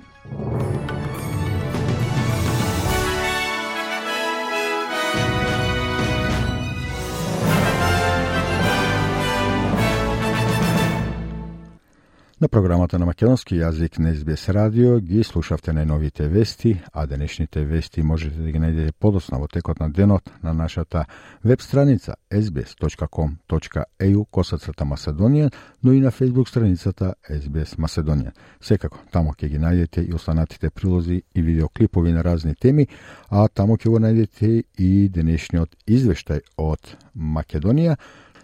На 12.43 12.49
програмата 12.49 12.99
на 12.99 13.07
македонски 13.07 13.55
јазик 13.55 14.01
на 14.03 14.11
СБС 14.19 14.49
радио 14.51 14.97
ги 14.99 15.23
слушавте 15.23 15.71
најновите 15.71 16.27
вести, 16.27 16.73
а 16.93 17.05
денешните 17.07 17.63
вести 17.65 18.03
можете 18.03 18.43
да 18.43 18.51
ги 18.51 18.59
најдете 18.59 18.93
подоцна 18.99 19.39
во 19.39 19.47
текот 19.47 19.79
на 19.79 19.87
денот 19.91 20.33
на 20.43 20.53
нашата 20.53 21.05
веб 21.45 21.63
страница 21.63 22.17
sbs.com.eu 22.33 24.25
косацрта 24.31 24.85
Macedonian, 24.85 25.53
но 25.83 25.93
и 25.93 26.01
на 26.01 26.11
фейсбук 26.11 26.49
страницата 26.49 27.15
SBS 27.31 27.79
Macedonian. 27.79 28.35
Секако, 28.61 28.99
тамо 29.13 29.37
ќе 29.39 29.47
ги 29.47 29.63
најдете 29.63 30.03
и 30.03 30.13
останатите 30.15 30.71
прилози 30.71 31.23
и 31.35 31.43
видеоклипови 31.43 32.13
на 32.13 32.25
разни 32.25 32.55
теми, 32.55 32.89
а 33.31 33.47
тамо 33.49 33.77
ќе 33.77 33.89
го 33.89 34.03
најдете 34.03 34.65
и 34.79 35.09
денешниот 35.09 35.77
извештај 35.87 36.41
од 36.59 36.97
Македонија, 37.15 37.97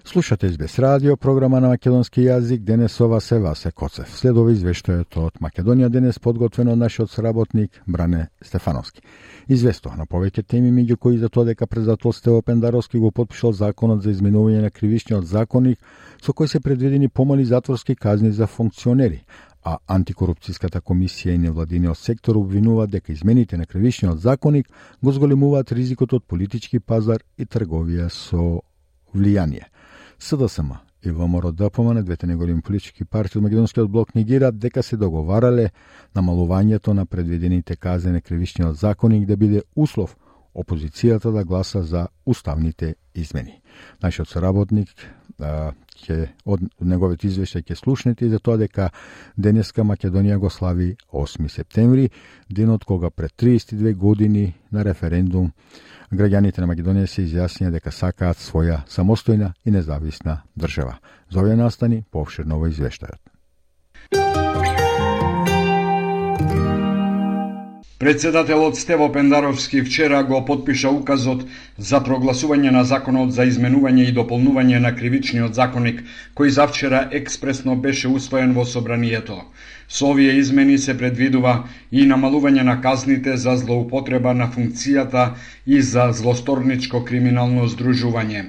Слушате 0.08 0.46
Избес 0.46 0.78
радио, 0.78 1.16
програма 1.16 1.60
на 1.60 1.68
македонски 1.68 2.22
јазик, 2.24 2.62
денес 2.64 2.94
ова 3.00 3.18
се 3.20 3.36
Васе 3.38 3.68
Коцев. 3.76 4.08
Следува 4.16 4.54
извештајето 4.54 5.26
од 5.26 5.34
Македонија 5.44 5.90
денес 5.92 6.16
подготвено 6.18 6.72
од 6.72 6.80
нашиот 6.80 7.10
сработник 7.12 7.76
Бране 7.86 8.30
Стефановски. 8.40 9.02
Известува 9.52 9.98
на 10.00 10.06
повеќе 10.08 10.46
теми 10.48 10.72
меѓу 10.72 10.96
кои 10.96 11.18
за 11.18 11.28
тоа 11.28 11.44
дека 11.44 11.66
председател 11.66 12.12
Стево 12.16 12.40
Пендаровски 12.42 12.98
го 12.98 13.10
подпишал 13.10 13.52
законот 13.52 14.02
за 14.02 14.14
изменување 14.16 14.62
на 14.64 14.70
кривичниот 14.70 15.28
законник 15.28 15.78
со 16.24 16.32
кој 16.32 16.46
се 16.46 16.60
предвидени 16.60 17.08
помали 17.08 17.44
затворски 17.44 17.94
казни 17.94 18.32
за 18.32 18.46
функционери, 18.46 19.26
а 19.62 19.76
антикорупцијската 19.88 20.80
комисија 20.80 21.34
и 21.36 21.44
невладиниот 21.44 21.98
сектор 21.98 22.40
обвинува 22.40 22.86
дека 22.86 23.12
измените 23.12 23.60
на 23.60 23.66
кривичниот 23.66 24.24
законник 24.24 24.72
го 25.04 25.12
зголемуваат 25.12 25.72
ризикот 25.72 26.12
од 26.12 26.24
политички 26.24 26.80
пазар 26.80 27.20
и 27.36 27.44
трговија 27.44 28.08
со 28.08 28.62
влијание. 29.14 29.68
СДСМ. 30.18 30.72
И 31.02 31.10
ВМРО 31.10 31.52
ДПМН, 31.52 31.94
да 31.94 32.02
двете 32.02 32.26
неголеми 32.26 32.62
политички 32.62 33.04
партии 33.04 33.38
од 33.38 33.42
Македонскиот 33.42 33.90
блок 33.90 34.14
негираат 34.14 34.58
дека 34.58 34.82
се 34.82 34.96
договарале 34.96 35.70
намалувањето 36.16 36.92
на 36.92 37.06
предвидените 37.06 37.76
казни 37.76 38.12
на 38.12 38.20
кривичниот 38.20 38.76
законник 38.76 39.26
да 39.26 39.36
биде 39.36 39.62
услов 39.76 40.16
опозицијата 40.58 41.32
да 41.32 41.44
гласа 41.44 41.82
за 41.82 42.08
уставните 42.26 42.94
измени. 43.14 43.60
Нашиот 44.02 44.28
соработник 44.28 44.90
ќе 45.38 46.16
од 46.44 46.64
неговите 46.80 47.28
извештај 47.28 47.62
ќе 47.62 47.76
слушнете 47.78 48.26
и 48.26 48.30
за 48.30 48.38
тоа 48.42 48.58
дека 48.58 48.90
денеска 49.36 49.86
Македонија 49.86 50.38
го 50.38 50.50
слави 50.50 50.96
8 51.12 51.48
септември, 51.48 52.10
денот 52.50 52.84
кога 52.84 53.10
пред 53.10 53.32
32 53.38 53.94
години 53.94 54.54
на 54.72 54.84
референдум 54.84 55.52
граѓаните 56.12 56.60
на 56.60 56.68
Македонија 56.70 57.06
се 57.06 57.22
изјаснија 57.26 57.70
дека 57.70 57.92
сакаат 57.92 58.40
своја 58.40 58.82
самостојна 58.88 59.52
и 59.64 59.70
независна 59.70 60.42
држава. 60.56 60.98
За 61.30 61.40
овие 61.40 61.56
настани 61.56 62.04
повширно 62.10 62.58
во 62.58 62.68
извештајот. 62.68 63.37
Председателот 67.98 68.76
Стево 68.76 69.12
Пендаровски 69.12 69.82
вчера 69.82 70.24
го 70.24 70.44
подпиша 70.44 70.90
указот 70.90 71.40
за 71.78 71.98
прогласување 72.08 72.70
на 72.76 72.84
законот 72.86 73.32
за 73.34 73.46
изменување 73.50 74.04
и 74.06 74.12
дополнување 74.18 74.78
на 74.84 74.92
кривичниот 75.00 75.58
законник, 75.58 76.04
кој 76.38 76.52
завчера 76.58 77.00
експресно 77.20 77.74
беше 77.86 78.06
усвоен 78.08 78.54
во 78.54 78.64
собранието. 78.74 79.40
Со 79.88 80.12
овие 80.12 80.36
измени 80.38 80.78
се 80.78 80.94
предвидува 80.98 81.56
и 81.90 82.06
намалување 82.06 82.62
на 82.70 82.78
казните 82.80 83.36
за 83.36 83.56
злоупотреба 83.56 84.34
на 84.34 84.46
функцијата 84.46 85.26
и 85.66 85.82
за 85.82 86.12
злосторничко 86.12 87.02
криминално 87.04 87.66
здружување. 87.66 88.44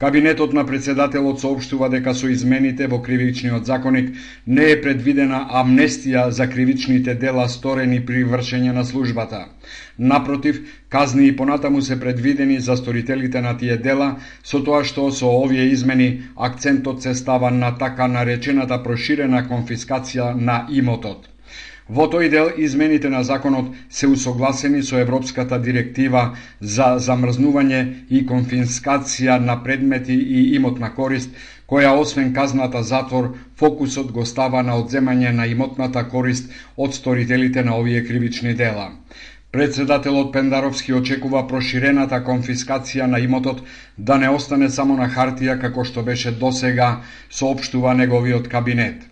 Кабинетот 0.00 0.52
на 0.52 0.62
председателот 0.66 1.40
соопштува 1.40 1.88
дека 1.92 2.14
со 2.16 2.28
измените 2.32 2.86
во 2.88 2.98
кривичниот 3.04 3.66
законник 3.68 4.06
не 4.46 4.68
е 4.72 4.78
предвидена 4.80 5.40
амнестија 5.60 6.22
за 6.38 6.46
кривичните 6.48 7.14
дела 7.24 7.44
сторени 7.54 7.98
при 8.10 8.22
вршење 8.30 8.72
на 8.78 8.84
службата. 8.90 9.40
Напротив, 9.98 10.62
казни 10.88 11.26
и 11.26 11.36
понатаму 11.36 11.82
се 11.82 12.00
предвидени 12.00 12.60
за 12.60 12.76
сторителите 12.76 13.40
на 13.40 13.52
тие 13.58 13.76
дела, 13.76 14.16
со 14.42 14.62
тоа 14.64 14.84
што 14.88 15.10
со 15.12 15.28
овие 15.42 15.68
измени 15.74 16.08
акцентот 16.48 17.02
се 17.02 17.14
става 17.14 17.50
на 17.50 17.76
така 17.84 18.08
наречената 18.08 18.80
проширена 18.82 19.44
конфискација 19.52 20.32
на 20.32 20.64
имотот. 20.70 21.29
Во 21.90 22.04
тој 22.06 22.28
дел 22.30 22.50
измените 22.64 23.08
на 23.10 23.20
законот 23.26 23.70
се 23.90 24.06
усогласени 24.06 24.82
со 24.88 25.00
Европската 25.02 25.56
директива 25.58 26.20
за 26.74 26.86
замрзнување 27.06 27.80
и 28.18 28.20
конфискација 28.28 29.40
на 29.46 29.56
предмети 29.64 30.14
и 30.14 30.44
имотна 30.58 30.92
корист, 30.94 31.34
која 31.66 31.96
освен 32.04 32.30
казната 32.38 32.84
затвор, 32.92 33.32
фокусот 33.58 34.14
го 34.14 34.28
става 34.34 34.62
на 34.62 34.78
одземање 34.78 35.34
на 35.40 35.48
имотната 35.50 36.06
корист 36.14 36.54
од 36.76 36.94
сторителите 36.94 37.66
на 37.66 37.76
овие 37.82 38.06
кривични 38.06 38.54
дела. 38.54 38.90
Председателот 39.50 40.32
Пендаровски 40.32 40.94
очекува 40.94 41.46
проширената 41.50 42.22
конфискација 42.26 43.10
на 43.10 43.18
имотот 43.18 43.66
да 43.98 44.18
не 44.18 44.30
остане 44.30 44.70
само 44.70 44.94
на 44.96 45.10
хартија 45.10 45.58
како 45.60 45.84
што 45.84 46.06
беше 46.06 46.30
досега, 46.30 47.00
соопштува 47.30 47.98
неговиот 47.98 48.46
кабинет. 48.48 49.09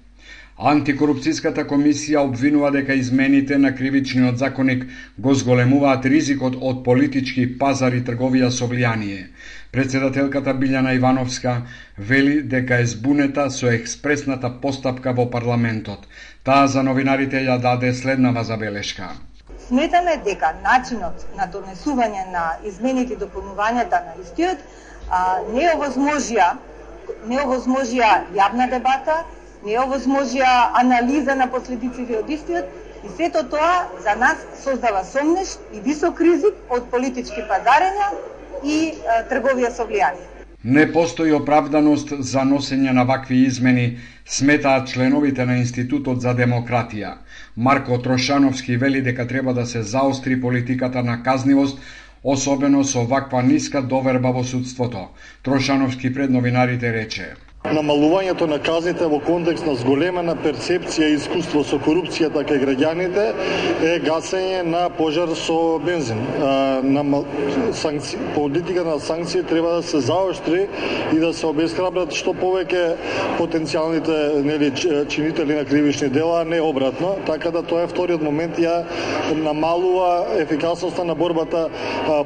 Антикорупцијската 0.58 1.62
комисија 1.70 2.24
обвинува 2.26 2.72
дека 2.74 2.94
измените 2.98 3.58
на 3.58 3.70
кривичниот 3.74 4.38
законник 4.38 4.80
го 5.18 5.34
зголемуваат 5.34 6.06
ризикот 6.10 6.56
од 6.70 6.80
политички 6.88 7.44
пазар 7.60 7.94
и 7.94 8.00
трговија 8.02 8.48
со 8.50 8.66
влијание. 8.66 9.28
Председателката 9.70 10.54
Билјана 10.58 10.96
Ивановска 10.96 11.54
вели 11.98 12.42
дека 12.42 12.80
е 12.82 12.86
збунета 12.86 13.50
со 13.50 13.70
експресната 13.70 14.50
постапка 14.50 15.12
во 15.12 15.30
парламентот. 15.30 16.10
Таа 16.42 16.66
за 16.66 16.82
новинарите 16.82 17.38
ја 17.46 17.60
даде 17.62 17.94
следнава 17.94 18.44
забелешка. 18.44 19.14
Сметаме 19.68 20.18
дека 20.26 20.56
начинот 20.66 21.22
на 21.38 21.46
донесување 21.46 22.32
на 22.34 22.44
измените 22.66 23.14
и 23.14 23.22
дополнувањата 23.22 24.02
на 24.10 24.18
истиот 24.26 24.58
а, 25.10 25.38
не 25.54 25.70
овозможија 25.70 26.56
не 27.28 27.38
овозможија 27.40 28.08
јавна 28.34 28.66
дебата 28.70 29.22
не 29.66 29.78
овозможија 29.78 30.70
анализа 30.80 31.34
на 31.34 31.48
последиците 31.50 32.18
од 32.18 32.30
истиот 32.30 33.04
и 33.04 33.10
сето 33.16 33.42
тоа 33.50 33.88
за 34.04 34.14
нас 34.20 34.38
создава 34.62 35.04
сомнеш 35.04 35.56
и 35.74 35.80
висок 35.80 36.20
ризик 36.20 36.54
од 36.70 36.90
политички 36.90 37.44
пазарења 37.50 38.10
и 38.64 38.78
а, 38.90 39.22
трговија 39.30 39.70
со 39.70 39.86
влијание. 39.86 40.26
Не 40.64 40.84
постои 40.92 41.32
оправданост 41.32 42.12
за 42.30 42.42
носење 42.42 42.92
на 42.92 43.04
вакви 43.04 43.44
измени, 43.46 43.98
сметаат 44.26 44.88
членовите 44.88 45.46
на 45.46 45.58
Институтот 45.58 46.20
за 46.20 46.34
демократија. 46.34 47.14
Марко 47.56 47.98
Трошановски 48.02 48.76
вели 48.76 49.02
дека 49.02 49.26
треба 49.26 49.54
да 49.54 49.66
се 49.66 49.82
заостри 49.82 50.40
политиката 50.40 51.02
на 51.02 51.22
казнивост, 51.22 51.78
особено 52.24 52.84
со 52.84 53.06
ваква 53.06 53.42
ниска 53.42 53.82
доверба 53.82 54.32
во 54.32 54.44
судството. 54.44 55.08
Трошановски 55.42 56.14
пред 56.14 56.30
новинарите 56.30 56.92
рече 56.92 57.34
намалувањето 57.72 58.46
на 58.46 58.58
казните 58.58 59.06
во 59.06 59.18
контекст 59.20 59.66
на 59.66 59.74
зголемена 59.76 60.34
перцепција 60.42 61.08
и 61.08 61.16
искуство 61.18 61.62
со 61.64 61.78
корупцијата 61.82 62.44
кај 62.48 62.62
граѓаните 62.64 63.24
е 63.84 63.98
гасење 64.04 64.62
на 64.66 64.88
пожар 64.96 65.34
со 65.36 65.78
бензин. 65.84 66.20
На 66.82 67.04
санкци... 67.72 68.18
политика 68.34 68.84
на 68.84 68.98
санкции 69.00 69.42
треба 69.42 69.76
да 69.76 69.82
се 69.82 70.00
заоштри 70.00 70.66
и 71.12 71.18
да 71.18 71.32
се 71.32 71.46
обесхрабрат 71.46 72.14
што 72.16 72.34
повеќе 72.34 72.96
потенцијалните 73.38 74.42
нели 74.44 74.72
чинители 75.08 75.54
на 75.54 75.64
кривични 75.64 76.08
дела, 76.08 76.44
не 76.44 76.60
обратно, 76.60 77.16
така 77.26 77.50
да 77.50 77.62
тоа 77.62 77.84
е 77.84 77.92
вториот 77.92 78.22
момент 78.22 78.58
ја 78.58 78.84
намалува 79.34 80.26
ефикасноста 80.38 81.04
на 81.04 81.14
борбата 81.14 81.68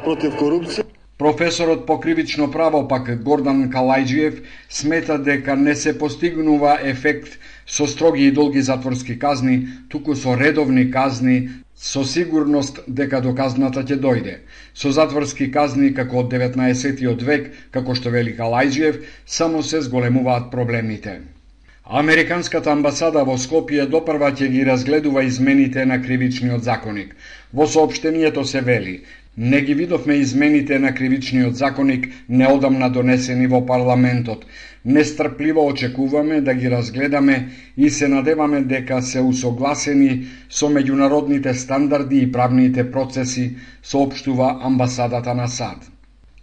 против 0.04 0.38
корупција. 0.38 1.01
Професорот 1.22 1.86
по 1.86 2.00
кривично 2.00 2.50
право 2.50 2.88
пак 2.88 3.22
Гордан 3.22 3.68
Калајджиев 3.70 4.40
смета 4.68 5.18
дека 5.22 5.54
не 5.56 5.74
се 5.78 5.92
постигнува 5.98 6.72
ефект 6.82 7.38
со 7.66 7.86
строги 7.86 8.24
и 8.26 8.32
долги 8.32 8.62
затворски 8.62 9.18
казни, 9.18 9.68
туку 9.88 10.16
со 10.16 10.34
редовни 10.40 10.90
казни 10.90 11.36
со 11.76 12.02
сигурност 12.04 12.80
дека 12.88 13.20
до 13.20 13.36
казната 13.38 13.84
ќе 13.86 14.00
дојде. 14.02 14.34
Со 14.74 14.90
затворски 14.90 15.46
казни 15.54 15.92
како 15.94 16.24
од 16.24 16.34
19. 16.34 17.22
век, 17.22 17.52
како 17.70 17.94
што 17.94 18.10
вели 18.10 18.34
Калајджиев, 18.34 18.98
само 19.26 19.62
се 19.62 19.80
зголемуваат 19.86 20.50
проблемите. 20.50 21.20
Американската 21.84 22.72
амбасада 22.72 23.22
во 23.22 23.38
Скопје 23.38 23.86
допрва 23.86 24.34
ќе 24.34 24.50
ги 24.50 24.66
разгледува 24.66 25.22
измените 25.22 25.86
на 25.86 26.02
кривичниот 26.02 26.62
законник. 26.66 27.14
Во 27.52 27.66
сообштението 27.66 28.44
се 28.44 28.60
вели, 28.60 29.02
Не 29.38 29.60
ги 29.60 29.74
видовме 29.74 30.14
измените 30.14 30.78
на 30.78 30.94
кривичниот 30.94 31.56
законник 31.56 32.08
неодамна 32.28 32.90
донесени 32.90 33.46
во 33.46 33.66
парламентот. 33.66 34.44
Нестрпливо 34.84 35.66
очекуваме 35.66 36.40
да 36.40 36.54
ги 36.54 36.70
разгледаме 36.70 37.48
и 37.76 37.90
се 37.90 38.08
надеваме 38.08 38.60
дека 38.60 39.02
се 39.02 39.20
усогласени 39.20 40.26
со 40.50 40.68
меѓународните 40.68 41.52
стандарди 41.52 42.20
и 42.22 42.32
правните 42.32 42.90
процеси, 42.90 43.56
соопштува 43.82 44.58
амбасадата 44.62 45.34
на 45.34 45.48
САД. 45.48 45.91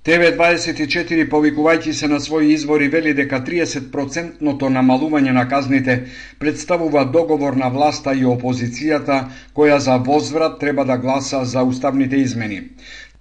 ТВ24 0.07 1.23
повикувајќи 1.31 1.93
се 1.95 2.07
на 2.07 2.17
своји 2.25 2.53
извори 2.57 2.85
вели 2.91 3.11
дека 3.17 3.39
30% 3.47 4.69
намалување 4.75 5.33
на 5.37 5.43
казните 5.53 5.95
представува 6.43 7.03
договор 7.15 7.57
на 7.61 7.67
власта 7.73 8.13
и 8.19 8.23
опозицијата 8.35 9.17
која 9.59 9.81
за 9.87 9.97
возврат 9.97 10.55
треба 10.61 10.85
да 10.85 10.97
гласа 10.97 11.43
за 11.45 11.63
уставните 11.73 12.15
измени. 12.15 12.61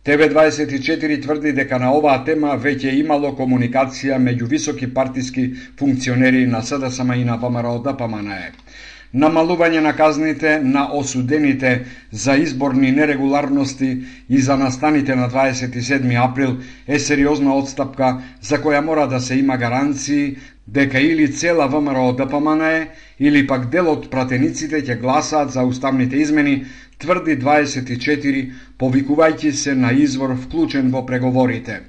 ТВ24 0.07 1.23
тврди 1.23 1.53
дека 1.53 1.79
на 1.83 1.91
оваа 1.99 2.23
тема 2.25 2.55
веќе 2.69 2.95
имало 3.01 3.35
комуникација 3.43 4.23
меѓу 4.29 4.47
високи 4.55 4.95
партиски 4.95 5.51
функционери 5.79 6.47
на 6.47 6.63
СДСМ 6.63 7.13
и 7.13 7.25
на 7.25 7.37
ВМРО 7.43 7.79
да 7.83 7.93
ДПМНЕ 7.93 8.53
намалување 9.15 9.81
на 9.81 9.93
казните 9.97 10.59
на 10.63 10.89
осудените 10.93 11.85
за 12.13 12.37
изборни 12.37 12.91
нерегуларности 12.93 14.03
и 14.29 14.41
за 14.41 14.57
настаните 14.57 15.17
на 15.17 15.29
27 15.31 16.31
април 16.31 16.57
е 16.87 16.99
сериозна 16.99 17.55
отстапка 17.55 18.19
за 18.41 18.59
која 18.59 18.85
мора 18.85 19.07
да 19.09 19.21
се 19.21 19.39
има 19.39 19.57
гаранции 19.57 20.37
дека 20.67 21.01
или 21.01 21.33
цела 21.33 21.69
ВМРО 21.69 22.13
да 22.13 22.27
ДПМН 22.27 22.63
или 23.21 23.47
пак 23.47 23.71
дел 23.71 23.89
од 23.89 24.11
пратениците 24.11 24.83
ќе 24.85 25.01
гласаат 25.01 25.51
за 25.51 25.65
уставните 25.65 26.17
измени, 26.17 26.65
тврди 26.99 27.39
24, 27.39 28.51
повикувајќи 28.79 29.51
се 29.51 29.75
на 29.75 29.93
извор 29.93 30.37
вклучен 30.37 30.91
во 30.91 31.07
преговорите. 31.07 31.81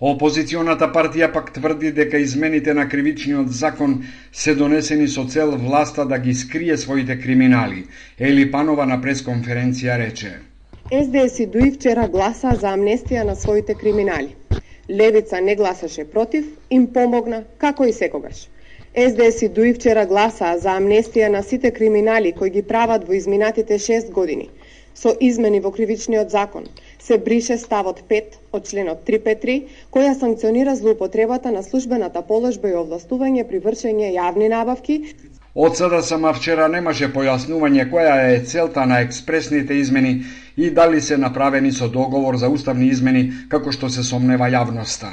Опозиционата 0.00 0.86
партија 0.88 1.26
пак 1.32 1.50
тврди 1.52 1.90
дека 1.92 2.18
измените 2.18 2.72
на 2.74 2.86
кривичниот 2.88 3.50
закон 3.52 3.98
се 4.32 4.54
донесени 4.54 5.08
со 5.08 5.26
цел 5.28 5.50
власта 5.64 6.06
да 6.08 6.18
ги 6.18 6.32
скрие 6.34 6.76
своите 6.76 7.18
криминали. 7.20 7.84
Ели 8.18 8.46
Панова 8.50 8.86
на 8.86 8.96
пресконференција 9.02 9.98
рече. 10.00 10.30
СДС 10.88 11.42
и 11.42 11.46
ДУИ 11.46 11.70
вчера 11.74 12.08
гласа 12.08 12.54
за 12.62 12.72
амнестија 12.72 13.26
на 13.28 13.34
своите 13.36 13.74
криминали. 13.74 14.36
Левица 14.88 15.40
не 15.40 15.56
гласаше 15.56 16.04
против, 16.04 16.46
им 16.70 16.86
помогна, 16.92 17.44
како 17.58 17.84
и 17.84 17.92
секогаш. 17.92 18.48
СДС 18.96 19.44
и 19.44 19.48
ДУИ 19.48 19.74
вчера 19.74 20.06
гласа 20.06 20.54
за 20.58 20.78
амнестија 20.80 21.28
на 21.28 21.42
сите 21.42 21.70
криминали 21.70 22.32
кои 22.32 22.50
ги 22.50 22.62
прават 22.62 23.04
во 23.04 23.12
изминатите 23.12 23.78
6 23.78 24.10
години. 24.10 24.48
Со 24.94 25.12
измени 25.20 25.60
во 25.60 25.70
кривичниот 25.70 26.30
закон 26.30 26.64
се 27.00 27.18
брише 27.18 27.58
ставот 27.58 28.02
5 28.08 28.38
од 28.52 28.68
членот 28.68 29.04
353, 29.08 29.56
која 29.90 30.14
санкционира 30.18 30.76
злоупотребата 30.76 31.52
на 31.52 31.62
службената 31.62 32.22
положба 32.22 32.68
и 32.70 32.78
овластување 32.82 33.46
при 33.48 33.60
вршење 33.64 34.12
јавни 34.14 34.48
набавки. 34.52 35.00
Од 35.54 35.76
сада 35.76 35.98
сама 36.06 36.30
вчера 36.36 36.68
немаше 36.70 37.08
појаснување 37.14 37.88
која 37.90 38.12
е 38.34 38.42
целта 38.46 38.84
на 38.86 39.00
експресните 39.02 39.74
измени 39.74 40.12
и 40.56 40.70
дали 40.70 41.00
се 41.00 41.16
направени 41.16 41.72
со 41.72 41.88
договор 41.88 42.36
за 42.36 42.48
уставни 42.48 42.86
измени 42.86 43.24
како 43.48 43.72
што 43.72 43.88
се 43.90 44.04
сомнева 44.06 44.46
јавноста. 44.52 45.10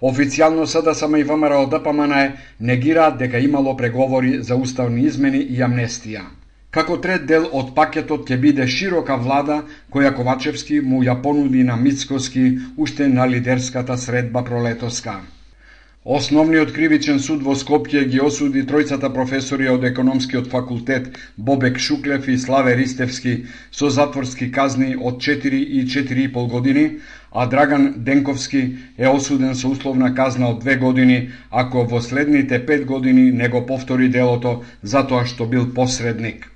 Официјално 0.00 0.66
сада 0.66 0.94
сама 0.94 1.18
и 1.18 1.24
ВМРО 1.24 1.66
ДПМН 1.66 2.34
негираат 2.60 3.18
дека 3.18 3.38
имало 3.38 3.76
преговори 3.76 4.42
за 4.42 4.56
уставни 4.56 5.06
измени 5.06 5.38
и 5.38 5.62
амнестија. 5.62 6.37
Како 6.76 6.96
трет 7.04 7.22
дел 7.28 7.46
од 7.58 7.68
пакетот 7.76 8.28
ќе 8.28 8.36
биде 8.40 8.64
широка 8.68 9.14
влада 9.20 9.54
која 9.94 10.10
Ковачевски 10.16 10.80
му 10.88 10.98
ја 11.04 11.14
понуди 11.22 11.62
на 11.64 11.76
Мицкоски 11.84 12.42
уште 12.76 13.06
на 13.08 13.24
лидерската 13.30 13.96
средба 14.02 14.42
пролетоска. 14.44 15.14
Основниот 16.16 16.74
кривичен 16.76 17.20
суд 17.20 17.40
во 17.46 17.54
Скопје 17.60 18.02
ги 18.08 18.20
осуди 18.26 18.66
тројцата 18.68 19.08
професори 19.14 19.70
од 19.72 19.86
економскиот 19.90 20.50
факултет 20.52 21.08
Бобек 21.48 21.80
Шуклев 21.86 22.28
и 22.28 22.36
Славе 22.44 22.76
Ристевски 22.76 23.34
со 23.72 23.88
затворски 23.96 24.50
казни 24.52 24.90
од 24.96 25.24
4 25.24 25.62
и 25.80 25.86
4,5 25.86 26.48
години, 26.50 26.86
а 27.32 27.46
Драган 27.46 27.94
Денковски 27.96 28.62
е 28.98 29.08
осуден 29.08 29.56
со 29.56 29.72
условна 29.72 30.14
казна 30.14 30.52
од 30.52 30.62
2 30.64 30.78
години 30.84 31.18
ако 31.50 31.88
во 31.88 32.00
следните 32.00 32.60
5 32.66 32.84
години 32.84 33.32
не 33.32 33.48
го 33.48 33.66
повтори 33.66 34.08
делото 34.08 34.62
затоа 34.82 35.24
што 35.24 35.46
бил 35.46 35.72
посредник. 35.74 36.48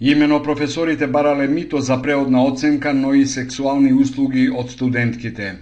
Имено 0.00 0.42
професорите 0.42 1.06
барале 1.06 1.46
мито 1.48 1.80
за 1.80 2.02
преодна 2.02 2.44
оценка, 2.44 2.94
но 2.94 3.14
и 3.14 3.26
сексуални 3.26 3.92
услуги 3.92 4.50
од 4.50 4.70
студентките. 4.70 5.56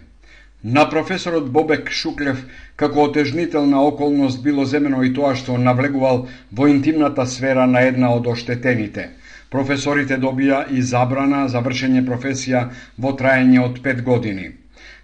На 0.65 0.85
професорот 0.91 1.49
Бобек 1.53 1.89
Шуклев 1.91 2.43
како 2.77 3.07
отежнителна 3.09 3.81
околност 3.81 4.43
било 4.43 4.65
земено 4.65 5.03
и 5.03 5.13
тоа 5.15 5.33
што 5.41 5.57
навлегувал 5.57 6.27
во 6.53 6.69
интимната 6.69 7.27
сфера 7.27 7.67
на 7.67 7.81
една 7.89 8.13
од 8.13 8.27
оштетените. 8.27 9.09
Професорите 9.51 10.21
добија 10.21 10.67
и 10.69 10.83
забрана 10.83 11.49
за 11.49 11.65
вршење 11.65 12.05
професија 12.05 12.67
во 12.99 13.17
траење 13.17 13.65
од 13.65 13.81
5 13.81 14.03
години. 14.03 14.51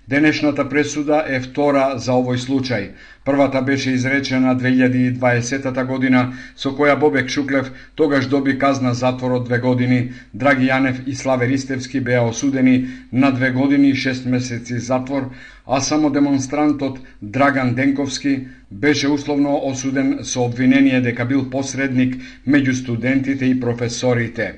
Денешната 0.08 0.68
пресуда 0.68 1.24
е 1.28 1.38
втора 1.40 1.94
за 1.96 2.12
овој 2.18 2.38
случај. 2.42 2.88
Првата 3.24 3.62
беше 3.62 3.92
изречена 3.94 4.56
2020 4.58 5.84
година, 5.86 6.22
со 6.56 6.72
која 6.74 6.96
Бобек 6.98 7.30
Шуклев 7.30 7.70
тогаш 7.94 8.26
доби 8.26 8.58
казна 8.58 8.94
затвор 8.94 9.36
од 9.38 9.44
две 9.46 9.58
години, 9.58 10.00
Драги 10.34 10.66
Јанев 10.66 11.06
и 11.06 11.14
Славе 11.14 11.46
Ристевски 11.48 12.00
беа 12.00 12.22
осудени 12.22 12.88
на 13.12 13.30
две 13.30 13.50
години 13.50 13.90
и 13.90 13.94
шест 13.94 14.26
месеци 14.26 14.78
затвор, 14.78 15.30
а 15.66 15.80
само 15.80 16.10
демонстрантот 16.10 16.98
Драган 17.22 17.74
Денковски 17.74 18.46
беше 18.70 19.08
условно 19.08 19.60
осуден 19.62 20.18
со 20.22 20.42
обвинение 20.42 21.00
дека 21.00 21.24
бил 21.24 21.50
посредник 21.50 22.18
меѓу 22.48 22.72
студентите 22.72 23.46
и 23.46 23.60
професорите. 23.60 24.54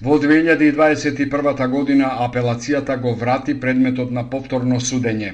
Во 0.00 0.14
2021 0.16 1.66
година 1.68 2.06
апелацијата 2.24 2.94
го 2.96 3.10
врати 3.14 3.54
предметот 3.60 4.10
на 4.10 4.22
повторно 4.30 4.78
судење. 4.80 5.32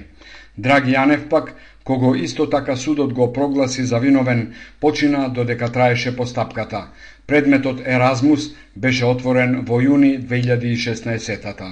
Драг 0.57 0.89
Јанев 0.91 1.29
пак, 1.31 1.53
кого 1.85 2.15
исто 2.15 2.47
така 2.51 2.75
судот 2.77 3.13
го 3.15 3.33
прогласи 3.33 3.85
за 3.85 4.01
виновен, 4.03 4.55
почина 4.81 5.29
додека 5.29 5.69
траеше 5.73 6.17
постапката. 6.17 6.81
Предметот 7.27 7.81
Еразмус 7.87 8.49
беше 8.77 9.05
отворен 9.05 9.61
во 9.69 9.79
јуни 9.81 10.19
2016 10.19 11.63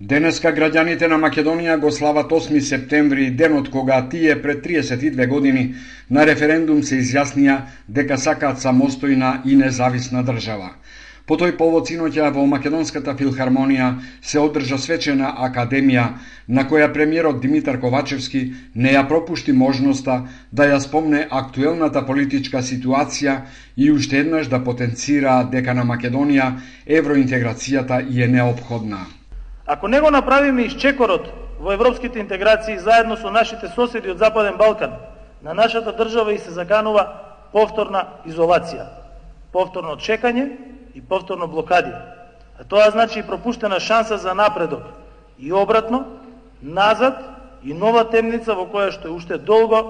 Денеска 0.00 0.52
граѓаните 0.52 1.08
на 1.08 1.18
Македонија 1.18 1.80
го 1.80 1.90
слават 1.90 2.30
8 2.30 2.60
септември, 2.60 3.30
денот 3.30 3.70
кога 3.70 4.08
тие 4.08 4.42
пред 4.42 4.62
32 4.66 5.26
години 5.26 5.74
на 6.10 6.26
референдум 6.26 6.82
се 6.82 7.00
изјаснија 7.02 7.60
дека 7.88 8.18
сакаат 8.18 8.62
самостојна 8.62 9.40
и 9.44 9.56
независна 9.56 10.22
држава. 10.22 10.70
По 11.26 11.34
тој 11.34 11.56
повод 11.58 11.88
синоќа 11.90 12.28
во 12.30 12.44
Македонската 12.46 13.16
филхармонија 13.18 13.86
се 14.22 14.38
одржа 14.38 14.76
свечена 14.78 15.32
академија 15.46 16.04
на 16.46 16.62
која 16.70 16.86
премиерот 16.94 17.40
Димитар 17.42 17.80
Ковачевски 17.82 18.42
не 18.74 18.92
ја 18.94 19.02
пропушти 19.08 19.50
можноста 19.52 20.20
да 20.52 20.68
ја 20.70 20.76
спомне 20.84 21.24
актуелната 21.30 22.04
политичка 22.06 22.62
ситуација 22.62 23.40
и 23.76 23.90
уште 23.90 24.20
еднаш 24.22 24.46
да 24.52 24.60
потенцира 24.68 25.40
дека 25.50 25.74
на 25.74 25.82
Македонија 25.88 26.52
евроинтеграцијата 26.86 27.98
е 28.06 28.28
необходна. 28.28 29.02
Ако 29.66 29.88
не 29.88 30.00
го 30.00 30.10
направиме 30.10 30.68
исчекорот 30.70 31.26
во 31.58 31.72
европските 31.74 32.22
интеграции 32.22 32.78
заедно 32.78 33.16
со 33.16 33.34
нашите 33.34 33.66
соседи 33.74 34.14
од 34.14 34.22
Западен 34.22 34.54
Балкан, 34.62 34.94
на 35.42 35.54
нашата 35.54 35.90
држава 35.90 36.34
и 36.34 36.38
се 36.38 36.54
заканува 36.54 37.08
повторна 37.52 38.22
изолација, 38.30 38.86
повторно 39.52 39.98
чекање 39.98 40.75
и 40.96 41.00
повторно 41.00 41.46
блокади. 41.46 41.92
А 42.60 42.64
тоа 42.64 42.90
значи 42.90 43.18
и 43.18 43.22
пропуштена 43.22 43.80
шанса 43.80 44.16
за 44.16 44.34
напредок. 44.34 44.82
И 45.38 45.52
обратно, 45.52 46.04
назад 46.62 47.14
и 47.64 47.74
нова 47.74 48.04
темница 48.10 48.54
во 48.56 48.64
која 48.64 48.92
што 48.94 49.12
уште 49.12 49.36
долго 49.36 49.82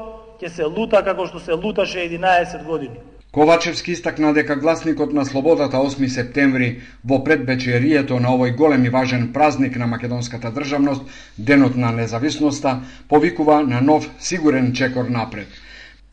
ќе 0.42 0.50
се 0.50 0.64
лута 0.66 1.04
како 1.06 1.28
што 1.30 1.38
се 1.38 1.54
луташе 1.54 2.02
11 2.02 2.64
години. 2.66 2.98
Ковачевски 3.30 3.92
истакна 3.92 4.32
дека 4.34 4.56
гласникот 4.56 5.12
на 5.12 5.24
слободата 5.24 5.76
8 5.76 6.08
септември 6.08 6.80
во 7.04 7.22
предбечерието 7.24 8.18
на 8.18 8.34
овој 8.34 8.56
голем 8.56 8.84
и 8.84 8.90
важен 8.90 9.32
празник 9.32 9.76
на 9.76 9.86
македонската 9.86 10.50
државност, 10.50 11.02
денот 11.38 11.76
на 11.76 11.92
независноста, 11.92 12.80
повикува 13.08 13.62
на 13.62 13.80
нов 13.80 14.10
сигурен 14.18 14.72
чекор 14.72 15.04
напред– 15.04 15.46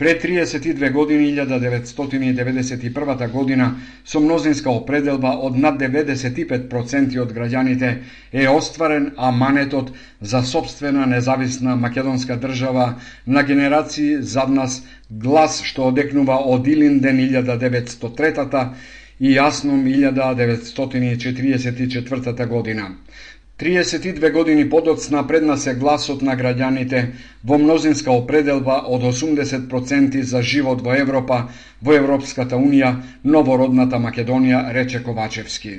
Пред 0.03 0.23
32 0.23 0.91
години, 0.91 1.35
1991 1.35 3.31
година, 3.31 3.75
со 4.05 4.19
мнозинска 4.19 4.69
определба 4.69 5.29
од 5.39 5.55
над 5.55 5.79
95% 5.79 7.19
од 7.23 7.31
граѓаните 7.31 7.97
е 8.33 8.49
остварен 8.51 9.11
аманетот 9.15 9.93
за 10.21 10.43
собствена 10.43 11.05
независна 11.07 11.75
македонска 11.75 12.35
држава 12.35 12.95
на 13.27 13.43
генерации 13.43 14.21
зад 14.21 14.49
нас 14.49 14.83
глас 15.09 15.63
што 15.63 15.83
одекнува 15.93 16.35
од 16.51 16.67
Илинден 16.67 17.17
1903 17.23 18.67
и 19.19 19.35
Јасном 19.39 19.83
1944 19.87 22.47
година. 22.47 22.91
32 23.59 24.31
години 24.31 24.69
подоцна 24.69 25.27
пред 25.27 25.43
нас 25.43 25.67
е 25.67 25.75
гласот 25.75 26.21
на 26.25 26.33
граѓаните 26.37 27.03
во 27.45 27.59
мнозинска 27.61 28.11
определба 28.11 28.79
од 28.89 29.05
80% 29.05 30.21
за 30.21 30.41
живот 30.41 30.81
во 30.81 30.97
Европа, 30.97 31.43
во 31.81 31.93
Европската 31.93 32.57
Унија, 32.57 32.95
новородната 33.23 34.01
Македонија, 34.01 34.73
рече 34.73 35.03
Ковачевски. 35.05 35.77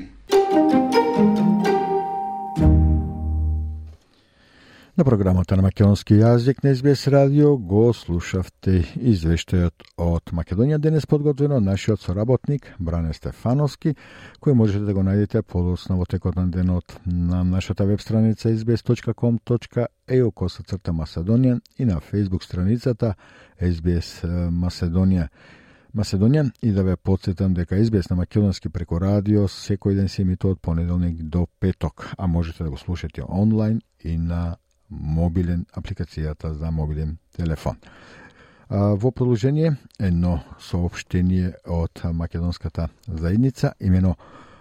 На 4.96 5.02
програмата 5.04 5.57
на 5.59 5.62
македонски 5.66 6.14
јазик 6.14 6.61
на 6.62 6.70
СБС 6.70 7.09
радио 7.11 7.57
го 7.59 7.88
слушавте 7.90 8.85
извештајот 8.94 9.83
од 9.98 10.30
Македонија 10.30 10.78
денес 10.78 11.09
подготвено 11.11 11.59
нашиот 11.59 11.98
соработник 11.98 12.68
Бране 12.78 13.11
Стефановски, 13.11 13.96
кој 14.38 14.54
можете 14.54 14.85
да 14.87 14.94
го 14.94 15.02
најдете 15.02 15.42
подосно 15.42 15.98
во 15.98 16.07
текот 16.07 16.38
на 16.38 16.46
денот 16.46 16.94
на 17.07 17.42
нашата 17.42 17.88
веб 17.90 17.98
страница 17.98 18.54
sbs.com.eu 18.54 20.30
косацрта 20.30 20.94
Маседонија 20.94 21.59
и 21.78 21.90
на 21.90 21.98
Facebook 21.98 22.46
страницата 22.46 23.16
SBS 23.59 24.22
Маседонија. 24.54 25.26
Македонија 25.94 26.52
и 26.62 26.70
да 26.70 26.83
ве 26.83 26.96
подсетам 26.96 27.54
дека 27.54 27.83
избес 27.83 28.11
на 28.11 28.16
македонски 28.16 28.68
преко 28.68 29.00
радио 29.00 29.48
секој 29.48 29.94
ден 29.94 30.09
се 30.09 30.22
имитува 30.22 30.54
од 30.54 30.61
понеделник 30.62 31.22
до 31.22 31.48
петок, 31.59 32.12
а 32.18 32.26
можете 32.26 32.62
да 32.62 32.70
го 32.70 32.76
слушате 32.76 33.22
онлайн 33.28 33.80
и 34.04 34.18
на 34.18 34.57
мобилен 34.90 35.66
апликацијата 35.73 36.53
за 36.55 36.70
мобилен 36.70 37.16
телефон. 37.37 37.77
Во 38.70 39.11
продолжение 39.11 39.77
едно 39.99 40.40
сообщение 40.59 41.53
од 41.66 42.01
македонската 42.12 42.88
заедница, 43.07 43.75
имено 43.81 44.16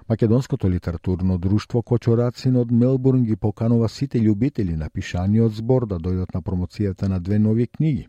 Македонското 0.09 0.69
литературно 0.69 1.37
друштво 1.37 1.81
Кочорацин 1.81 2.55
од 2.55 2.71
Мелбурн 2.71 3.23
ги 3.23 3.35
поканува 3.35 3.87
сите 3.89 4.19
љубители 4.19 4.75
на 4.75 4.89
пишаниот 4.89 5.55
збор 5.55 5.87
да 5.87 5.95
дојдат 5.95 6.33
на 6.35 6.41
промоцијата 6.41 7.07
на 7.07 7.19
две 7.19 7.39
нови 7.39 7.67
книги. 7.67 8.07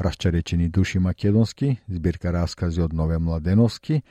Расчаречени 0.00 0.68
души 0.68 0.98
македонски, 0.98 1.76
збирка 1.88 2.32
раскази 2.32 2.80
од 2.80 2.92
Нове 2.92 3.18
Младеновски, 3.18 4.02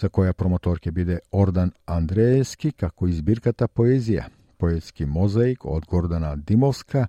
за 0.00 0.10
која 0.10 0.32
промотор 0.32 0.80
ќе 0.82 0.90
биде 0.90 1.20
Ордан 1.32 1.72
Андреевски, 1.86 2.72
како 2.72 3.06
и 3.06 3.12
збирката 3.12 3.68
поезија– 3.68 4.26
поетски 4.58 5.06
мозаик 5.06 5.64
од 5.64 5.86
Гордана 5.86 6.36
Димовска, 6.36 7.08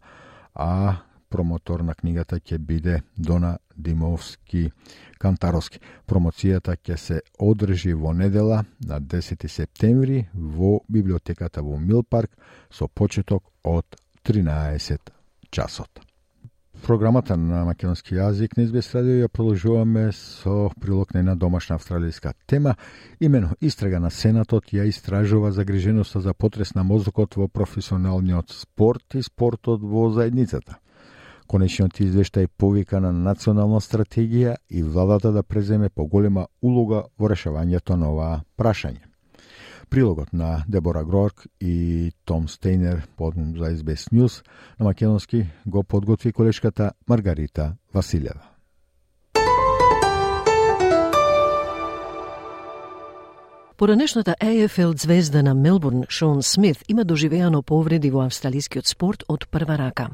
а 0.54 0.96
промотор 1.30 1.82
на 1.86 1.94
книгата 1.94 2.40
ќе 2.40 2.58
биде 2.58 3.02
Дона 3.18 3.58
Димовски 3.78 4.70
Кантаровски. 5.20 5.80
Промоцијата 6.08 6.76
ќе 6.78 6.98
се 6.98 7.22
одржи 7.40 7.94
во 7.94 8.14
недела 8.14 8.64
на 8.86 9.00
10 9.02 9.48
септември 9.48 10.28
во 10.34 10.80
библиотеката 10.90 11.62
во 11.62 11.78
Милпарк 11.78 12.36
со 12.72 12.88
почеток 12.88 13.44
од 13.64 14.00
13 14.24 15.14
часот. 15.52 16.09
Програмата 16.84 17.36
на 17.38 17.66
македонски 17.66 18.16
јазик 18.16 18.56
на 18.58 18.64
Избес 18.64 18.88
радио 18.96 19.20
ја 19.20 19.28
продолжуваме 19.28 20.12
со 20.16 20.70
прилог 20.82 21.14
на 21.14 21.20
една 21.20 21.36
домашна 21.36 21.78
австралијска 21.78 22.34
тема. 22.48 22.76
Имено 23.20 23.50
истрага 23.62 24.00
на 24.00 24.10
Сенатот 24.10 24.72
ја 24.74 24.88
истражува 24.88 25.52
загриженоста 25.52 26.22
за 26.22 26.34
потрес 26.34 26.74
на 26.76 26.84
мозокот 26.84 27.36
во 27.36 27.48
професионалниот 27.48 28.52
спорт 28.52 29.16
и 29.16 29.24
спортот 29.24 29.82
во 29.84 30.10
заедницата. 30.10 30.80
Конечниот 31.48 32.00
извештај 32.00 32.48
повика 32.58 33.00
на 33.00 33.12
национална 33.12 33.82
стратегија 33.82 34.56
и 34.70 34.84
владата 34.84 35.32
да 35.32 35.44
преземе 35.44 35.90
поголема 35.90 36.48
улога 36.62 37.04
во 37.18 37.30
решавањето 37.30 37.96
на 37.96 38.12
оваа 38.14 38.42
прашање. 38.58 39.09
Прилогот 39.90 40.34
на 40.34 40.64
Дебора 40.68 41.04
Грорк 41.04 41.48
и 41.62 42.12
Том 42.26 42.48
Стейнер 42.48 43.08
за 43.20 43.66
SBS 43.66 44.14
News 44.14 44.46
на 44.80 44.86
македонски 44.86 45.48
го 45.66 45.84
подготви 45.84 46.32
колешката 46.32 46.92
Маргарита 47.08 47.76
Василева. 47.94 48.59
Поранешната 53.80 54.36
AFL 54.42 55.02
звезда 55.02 55.42
на 55.44 55.54
Мелбурн, 55.54 56.04
Шон 56.10 56.44
Смит, 56.44 56.78
има 56.88 57.06
доживеано 57.06 57.62
повреди 57.64 58.10
во 58.12 58.26
австралискиот 58.26 58.88
спорт 58.88 59.24
од 59.32 59.46
прва 59.48 59.78
рака. 59.80 60.10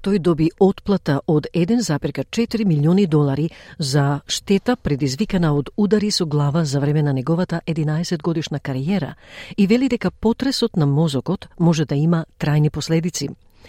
Тој 0.00 0.16
доби 0.18 0.48
отплата 0.56 1.18
од 1.28 1.44
1,4 1.52 2.64
милиони 2.64 3.04
долари 3.06 3.50
за 3.78 4.24
штета 4.26 4.76
предизвикана 4.76 5.52
од 5.52 5.68
удари 5.76 6.08
со 6.10 6.24
глава 6.24 6.64
за 6.64 6.80
време 6.80 7.02
на 7.02 7.12
неговата 7.12 7.60
11 7.66 8.22
годишна 8.22 8.60
кариера 8.60 9.14
и 9.56 9.66
вели 9.66 9.88
дека 9.88 10.10
потресот 10.10 10.76
на 10.76 10.86
мозокот 10.86 11.48
може 11.60 11.84
да 11.84 11.94
има 11.94 12.24
трајни 12.40 12.70
последици. 12.70 13.28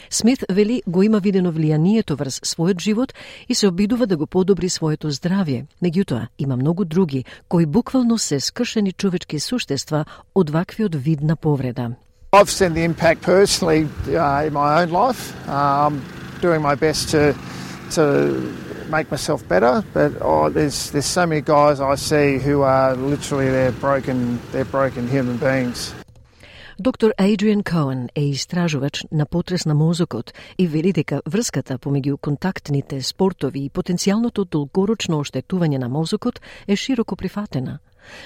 Смит 0.10 0.45
вели 0.51 0.82
го 0.88 1.03
има 1.03 1.19
видено 1.19 1.51
влијанието 1.51 2.15
врз 2.15 2.39
својот 2.41 2.79
живот 2.79 3.13
и 3.49 3.56
се 3.56 3.67
обидува 3.67 4.08
да 4.08 4.17
го 4.17 4.27
подобри 4.27 4.69
своето 4.69 5.12
здравје. 5.12 5.65
Меѓутоа, 5.84 6.27
има 6.39 6.56
многу 6.56 6.86
други 6.86 7.25
кои 7.47 7.65
буквално 7.65 8.17
се 8.17 8.39
скршени 8.39 8.91
човечки 8.91 9.39
суштества 9.39 10.06
од 10.36 10.49
ваквиот 10.49 10.95
вид 10.95 11.21
на 11.21 11.36
повреда. 11.36 11.91
I've 12.34 12.49
seen 12.49 12.73
the 12.73 12.84
impact 12.84 13.21
personally 13.21 13.88
uh, 14.08 14.47
in 14.47 14.53
my 14.53 14.82
own 14.82 14.89
life. 14.89 15.21
Um, 15.47 16.01
doing 16.41 16.62
my 16.62 16.75
best 16.75 17.10
to 17.10 17.36
to 17.91 18.03
make 18.89 19.10
myself 19.12 19.47
better, 19.47 19.84
but 19.93 20.12
oh, 20.21 20.49
there's 20.49 20.91
there's 20.91 21.06
so 21.06 21.25
many 21.25 21.41
guys 21.41 21.79
I 21.79 21.95
see 21.95 22.38
who 22.38 22.62
are 22.62 22.95
literally 22.95 23.49
they're 23.49 23.71
broken 23.71 24.39
they're 24.51 24.65
broken 24.65 25.08
human 25.08 25.38
beings. 25.38 25.93
Доктор 26.79 27.13
Адриан 27.17 27.63
Коен 27.63 28.09
е 28.15 28.21
истражувач 28.21 29.05
на 29.12 29.25
потрес 29.25 29.65
на 29.65 29.73
мозокот 29.73 30.33
и 30.57 30.67
вели 30.67 30.93
дека 30.93 31.21
врската 31.25 31.77
помеѓу 31.77 32.17
контактните 32.17 33.01
спортови 33.01 33.65
и 33.65 33.69
потенцијалното 33.69 34.49
долгорочно 34.49 35.19
оштетување 35.21 35.77
на 35.77 35.89
мозокот 35.89 36.41
е 36.67 36.75
широко 36.75 37.15
прифатена. 37.15 37.77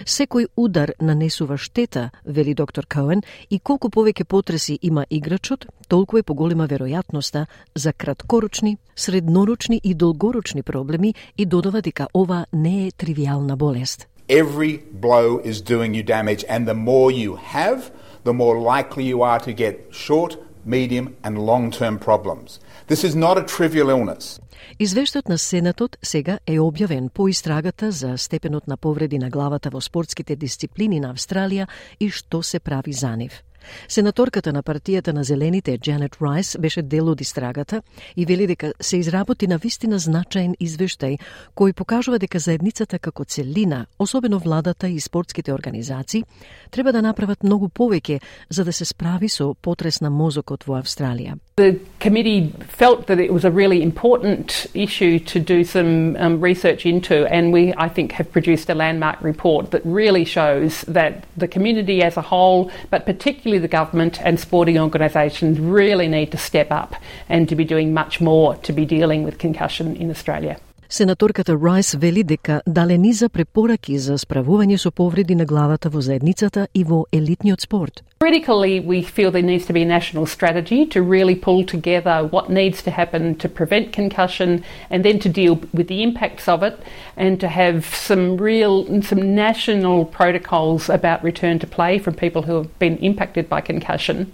Секој 0.06 0.48
удар 0.56 0.94
нанесува 1.02 1.58
штета, 1.58 2.10
вели 2.26 2.54
доктор 2.54 2.88
Коен, 2.88 3.22
и 3.50 3.60
колку 3.60 3.90
повеќе 3.90 4.24
потреси 4.24 4.80
има 4.82 5.06
играчот, 5.10 5.68
толку 5.88 6.18
е 6.18 6.24
поголема 6.24 6.68
веројатноста 6.68 7.46
за 7.76 7.94
краткорочни, 7.94 8.78
среднорочни 8.96 9.82
и 9.84 9.94
долгорочни 9.94 10.64
проблеми 10.64 11.14
и 11.38 11.46
додава 11.46 11.82
дека 11.82 12.08
ова 12.14 12.46
не 12.54 12.88
е 12.88 12.92
тривијална 12.92 13.56
болест. 13.56 14.08
Every 14.30 14.80
blow 14.92 15.40
is 15.44 15.62
doing 15.62 15.94
you 15.94 16.04
damage 16.04 16.44
and 16.50 16.66
the 16.66 16.76
more 16.76 17.12
you 17.12 17.36
have, 17.36 17.92
the 18.28 18.34
more 18.34 18.58
likely 18.60 19.06
you 19.06 19.20
are 19.24 19.40
to 19.40 19.54
get 19.54 19.74
short, 19.92 20.32
medium, 20.66 21.16
and 21.24 21.46
long 21.52 21.72
term 21.72 21.98
problems. 21.98 22.60
This 22.88 23.04
is 23.04 23.16
not 23.16 23.38
a 23.38 23.44
trivial 23.56 23.90
illness. 23.90 24.40
Извештајот 24.80 25.30
на 25.30 25.38
Сенатот 25.38 25.96
сега 26.04 26.40
е 26.46 26.60
објавен 26.60 27.10
по 27.10 27.28
истрагата 27.28 27.92
за 27.92 28.18
степенот 28.18 28.68
на 28.68 28.78
повреди 28.78 29.18
на 29.18 29.30
главата 29.30 29.70
во 29.70 29.82
спортските 29.82 30.36
дисциплини 30.36 31.00
на 31.00 31.14
Австралија 31.14 31.68
и 32.00 32.10
што 32.10 32.44
се 32.44 32.60
прави 32.60 32.94
за 32.94 33.16
нив. 33.16 33.44
Сенаторката 33.88 34.54
на 34.54 34.64
партијата 34.64 35.14
на 35.14 35.24
Зелените, 35.24 35.78
Джанет 35.78 36.18
Райс, 36.22 36.58
беше 36.60 36.82
дел 36.82 37.10
од 37.10 37.22
истрагата 37.22 37.82
и 38.16 38.26
вели 38.26 38.48
дека 38.48 38.74
се 38.82 38.98
изработи 38.98 39.48
на 39.48 39.58
вистина 39.58 40.00
значаен 40.00 40.56
извештај 40.60 41.18
кој 41.56 41.74
покажува 41.74 42.20
дека 42.20 42.40
заедницата 42.40 43.00
како 43.00 43.26
целина, 43.26 43.86
особено 44.00 44.40
владата 44.40 44.88
и 44.88 45.00
спортските 45.00 45.54
организации, 45.54 46.24
треба 46.72 46.92
да 46.92 47.02
направат 47.02 47.44
многу 47.44 47.70
повеќе 47.70 48.20
за 48.50 48.66
да 48.66 48.74
се 48.74 48.86
справи 48.86 49.30
со 49.30 49.54
потрес 49.62 50.02
на 50.02 50.10
мозокот 50.10 50.64
во 50.68 50.82
Австралија. 50.82 51.38
The 51.58 51.80
committee 52.00 52.54
felt 52.70 53.08
that 53.08 53.20
it 53.20 53.34
was 53.34 53.44
a 53.44 53.50
really 53.50 53.82
important 53.82 54.68
issue 54.76 55.18
to 55.20 55.40
do 55.40 55.64
some 55.64 56.16
um, 56.20 56.40
research 56.40 56.86
into, 56.86 57.26
and 57.34 57.52
we, 57.52 57.74
I 57.78 57.90
think, 57.90 58.12
have 58.12 58.32
produced 58.32 58.70
a 58.70 58.76
landmark 58.76 59.18
report 59.24 59.72
that 59.72 59.82
really 59.84 60.24
shows 60.24 60.82
that 60.88 61.26
the 61.36 61.48
community 61.48 62.04
as 62.04 62.16
a 62.16 62.22
whole, 62.22 62.70
but 62.92 63.08
particularly 63.08 63.57
the 63.60 63.68
government 63.68 64.22
and 64.22 64.40
sporting 64.40 64.78
organisations, 64.80 65.60
really 65.60 66.08
need 66.08 66.32
to 66.32 66.38
step 66.38 66.72
up 66.72 66.96
and 67.30 67.48
to 67.50 67.56
be 67.56 67.66
doing 67.66 67.94
much 67.94 68.20
more 68.22 68.56
to 68.56 68.74
be 68.74 68.86
dealing 68.86 69.24
with 69.24 69.38
concussion 69.38 69.96
in 69.96 70.10
Australia. 70.10 70.60
Сенаторката 70.90 71.58
Райс 71.66 71.94
вели 71.94 72.24
дека 72.24 72.62
дале 72.68 72.98
низа 72.98 73.28
препораки 73.30 73.98
за 74.00 74.16
справување 74.18 74.78
со 74.80 74.92
повреди 74.92 75.36
на 75.36 75.46
главата 75.46 75.90
во 75.90 76.00
заедницата 76.02 76.68
и 76.74 76.84
во 76.84 77.04
елитниот 77.12 77.62
спорт. 77.62 78.04
Critically, 78.20 78.80
we 78.80 79.02
feel 79.04 79.32
there 79.32 79.44
needs 79.44 79.66
to 79.66 79.74
be 79.74 79.84
a 79.84 79.86
national 79.86 80.26
strategy 80.26 80.86
to 80.86 81.02
really 81.02 81.36
pull 81.36 81.66
together 81.66 82.28
what 82.32 82.50
needs 82.50 82.82
to 82.84 82.92
happen 82.92 83.36
to 83.36 83.50
prevent 83.50 83.92
concussion 83.92 84.64
and 84.90 85.04
then 85.04 85.20
to 85.20 85.30
deal 85.30 85.60
with 85.74 85.88
the 85.88 86.02
impacts 86.04 86.48
of 86.48 86.64
it 86.64 86.80
and 87.18 87.40
to 87.40 87.48
have 87.48 87.86
some 87.94 88.38
real, 88.38 88.86
some 89.02 89.36
national 89.36 90.06
protocols 90.06 90.90
about 90.90 91.22
return 91.22 91.60
to 91.60 91.68
play 91.68 92.00
from 92.00 92.14
people 92.14 92.44
who 92.44 92.56
have 92.56 92.80
been 92.80 92.98
impacted 93.00 93.50
by 93.50 93.60
concussion. 93.60 94.32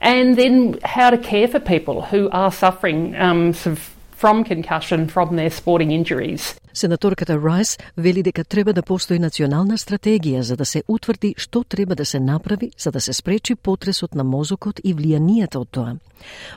And 0.00 0.36
then 0.36 0.78
how 0.84 1.10
to 1.10 1.18
care 1.18 1.48
for 1.48 1.58
people 1.58 2.02
who 2.02 2.28
are 2.30 2.52
suffering 2.52 3.16
um, 3.16 3.52
sort 3.54 3.78
of 3.78 3.97
from 4.20 4.44
concussion 4.44 5.00
from 5.14 5.28
their 5.36 5.50
sporting 5.50 5.90
injuries. 5.92 6.42
Сенаторката 6.72 7.38
Райс 7.38 7.78
вели 7.96 8.22
дека 8.22 8.44
треба 8.44 8.72
да 8.72 8.82
постои 8.82 9.18
национална 9.18 9.78
стратегија 9.78 10.40
за 10.40 10.56
да 10.56 10.64
се 10.64 10.82
утврди 10.88 11.34
што 11.36 11.64
треба 11.64 11.94
да 11.94 12.04
се 12.04 12.20
направи 12.20 12.70
за 12.78 12.90
да 12.90 13.00
се 13.00 13.12
спречи 13.12 13.54
потресот 13.54 14.14
на 14.14 14.24
мозокот 14.24 14.80
и 14.84 14.94
влијанието 14.94 15.56
од 15.56 15.68
тоа. 15.70 15.96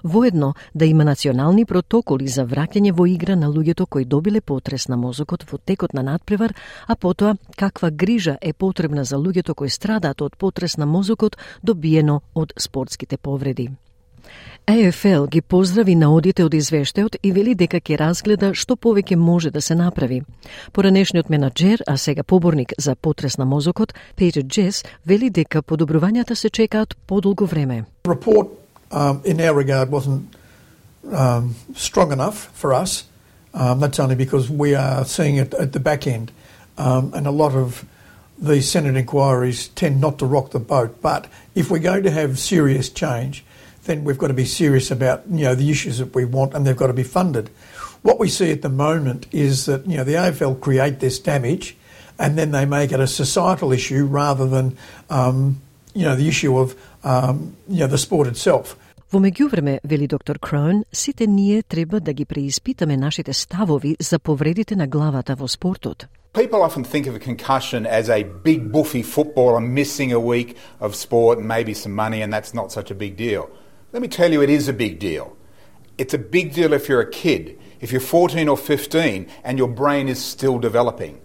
Воедно 0.03 0.53
да 0.75 0.85
има 0.85 1.03
национални 1.03 1.65
протоколи 1.65 2.27
за 2.27 2.45
враќање 2.45 2.91
во 2.91 3.05
игра 3.05 3.35
на 3.35 3.47
луѓето 3.47 3.85
кои 3.85 4.05
добиле 4.05 4.41
потрес 4.41 4.87
на 4.87 4.97
мозокот 4.97 5.43
во 5.51 5.57
текот 5.57 5.93
на 5.93 6.03
надпревар, 6.03 6.53
а 6.87 6.95
потоа 6.95 7.35
каква 7.57 7.91
грижа 7.91 8.37
е 8.41 8.53
потребна 8.53 9.05
за 9.05 9.17
луѓето 9.17 9.53
кои 9.53 9.69
страдаат 9.69 10.21
од 10.21 10.37
потрес 10.37 10.77
на 10.77 10.85
мозокот 10.85 11.37
добиено 11.63 12.21
од 12.35 12.53
спортските 12.57 13.17
повреди. 13.17 13.69
ЕФЛ 14.67 15.25
ги 15.25 15.41
поздрави 15.41 15.95
наодите 15.95 16.45
од 16.45 16.53
извештајот 16.53 17.17
и 17.23 17.31
вели 17.31 17.55
дека 17.55 17.81
ќе 17.81 17.97
разгледа 17.99 18.53
што 18.53 18.75
повеќе 18.75 19.15
може 19.15 19.51
да 19.51 19.61
се 19.61 19.75
направи. 19.75 20.21
Поранешниот 20.71 21.29
менаџер, 21.29 21.83
а 21.87 21.97
сега 21.97 22.23
поборник 22.23 22.73
за 22.77 22.95
потрес 22.95 23.37
на 23.37 23.45
мозокот, 23.45 23.93
Пејтер 24.17 24.47
Джес, 24.47 24.83
вели 25.05 25.29
дека 25.29 25.61
подобрувањата 25.61 26.35
се 26.35 26.49
чекаат 26.49 26.95
подолго 27.07 27.45
време. 27.45 27.83
Report 28.05 28.47
um, 28.91 29.21
in 29.25 29.41
our 29.41 29.53
regard 29.53 29.89
wasn't 29.89 30.21
um, 31.11 31.55
strong 31.75 32.11
enough 32.11 32.49
for 32.53 32.73
us. 32.73 33.05
Um, 33.53 33.79
that's 33.79 33.99
only 33.99 34.15
because 34.15 34.49
we 34.49 34.75
are 34.75 35.03
seeing 35.05 35.35
it 35.35 35.53
at 35.53 35.73
the 35.73 35.79
back 35.79 36.07
end. 36.07 36.31
Um, 36.77 37.11
and 37.13 37.27
a 37.27 37.31
lot 37.31 37.53
of 37.55 37.85
these 38.41 38.69
Senate 38.69 38.95
inquiries 38.95 39.67
tend 39.69 39.99
not 39.99 40.17
to 40.19 40.25
rock 40.25 40.51
the 40.51 40.59
boat. 40.59 41.01
But 41.01 41.27
if 41.55 41.69
we're 41.69 41.79
going 41.79 42.03
to 42.03 42.11
have 42.11 42.39
serious 42.39 42.89
change, 42.89 43.43
then 43.86 44.04
we've 44.04 44.18
got 44.18 44.28
to 44.28 44.34
be 44.34 44.44
serious 44.44 44.90
about 44.90 45.22
you 45.30 45.44
know 45.44 45.54
the 45.54 45.70
issues 45.70 45.98
that 45.98 46.14
we 46.14 46.24
want, 46.24 46.54
and 46.54 46.66
they've 46.66 46.76
got 46.76 46.88
to 46.88 46.92
be 46.92 47.02
funded. 47.02 47.50
What 48.02 48.18
we 48.18 48.28
see 48.28 48.50
at 48.52 48.62
the 48.62 48.68
moment 48.68 49.26
is 49.32 49.66
that 49.66 49.86
you 49.86 49.96
know 49.96 50.04
the 50.04 50.14
AFL 50.14 50.60
create 50.60 51.00
this 51.00 51.18
damage, 51.18 51.76
and 52.18 52.36
then 52.38 52.50
they 52.50 52.66
make 52.66 52.92
it 52.92 53.00
a 53.00 53.06
societal 53.06 53.72
issue 53.72 54.04
rather 54.04 54.46
than 54.46 54.76
um, 55.10 55.60
you 55.94 56.04
know 56.04 56.16
the 56.16 56.28
issue 56.28 56.58
of 56.58 56.76
um, 57.04 57.56
you 57.68 57.80
know 57.80 57.86
the 57.86 57.98
sport 57.98 58.26
itself. 58.26 58.76
Во 59.12 59.20
меѓувреме, 59.20 59.78
вели 59.84 60.06
доктор 60.06 60.38
Кроун, 60.38 60.84
сите 60.92 61.26
ние 61.26 61.62
треба 61.62 62.00
да 62.00 62.12
ги 62.12 62.24
преиспитаме 62.24 62.96
нашите 62.96 63.32
ставови 63.32 63.96
за 64.00 64.18
повредите 64.18 64.76
на 64.76 64.86
главата 64.86 65.34
во 65.34 65.48
спортот. 65.48 66.06
People 66.34 66.60
often 66.60 66.84
think 66.84 67.06
of 67.06 67.14
a 67.14 67.18
concussion 67.18 67.86
as 67.86 68.10
a 68.10 68.24
big 68.44 68.70
buffy 68.72 69.02
footballer 69.02 69.60
missing 69.60 70.12
a 70.12 70.20
week 70.20 70.56
of 70.80 70.94
sport 70.94 71.38
and 71.38 71.48
maybe 71.48 71.72
some 71.72 71.94
money 71.94 72.20
and 72.22 72.32
that's 72.32 72.52
not 72.52 72.72
such 72.72 72.90
a 72.90 72.94
big 72.94 73.16
deal. 73.16 73.44
Let 73.92 74.02
me 74.02 74.08
tell 74.08 74.32
you, 74.32 74.42
it 74.42 74.50
is 74.50 74.68
a 74.68 74.72
big 74.72 74.98
deal. 74.98 75.36
It's 75.98 76.14
a 76.14 76.18
big 76.18 76.52
deal 76.52 76.72
if 76.72 76.88
you're 76.88 77.00
a 77.00 77.10
kid, 77.10 77.58
if 77.80 77.92
you're 77.92 78.00
14 78.00 78.48
or 78.48 78.56
15 78.56 79.26
and 79.44 79.58
your 79.58 79.68
brain 79.68 80.08
is 80.08 80.22
still 80.22 80.58
developing. 80.58 81.20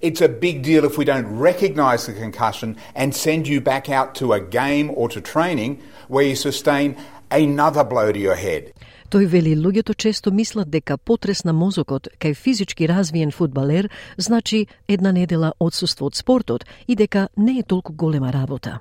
It's 0.00 0.20
a 0.20 0.28
big 0.28 0.62
deal 0.62 0.84
if 0.84 0.96
we 0.96 1.04
don't 1.04 1.26
recognise 1.38 2.06
the 2.06 2.12
concussion 2.12 2.76
and 2.94 3.14
send 3.14 3.46
you 3.46 3.60
back 3.60 3.90
out 3.90 4.14
to 4.16 4.32
a 4.32 4.40
game 4.40 4.90
or 4.94 5.08
to 5.10 5.20
training 5.20 5.82
where 6.08 6.24
you 6.24 6.36
sustain 6.36 6.96
another 7.30 7.84
blow 7.84 8.12
to 8.12 8.18
your 8.18 8.34
head. 8.34 8.72
Тој 9.10 9.26
вели 9.26 9.56
луѓето 9.56 9.96
често 9.96 10.30
мислат 10.30 10.70
дека 10.70 10.96
потрес 10.96 11.44
на 11.44 11.52
мозокот 11.52 12.08
кај 12.20 12.34
физички 12.34 12.86
развиен 12.88 13.30
фудбалер 13.30 13.90
значи 14.16 14.68
една 14.88 15.12
недела 15.12 15.52
одсуство 15.58 16.06
од 16.06 16.14
спортот 16.14 16.64
и 16.86 16.94
дека 16.94 17.28
не 17.36 17.58
е 17.58 17.62
толку 17.62 17.92
голема 17.92 18.32
работа. 18.32 18.78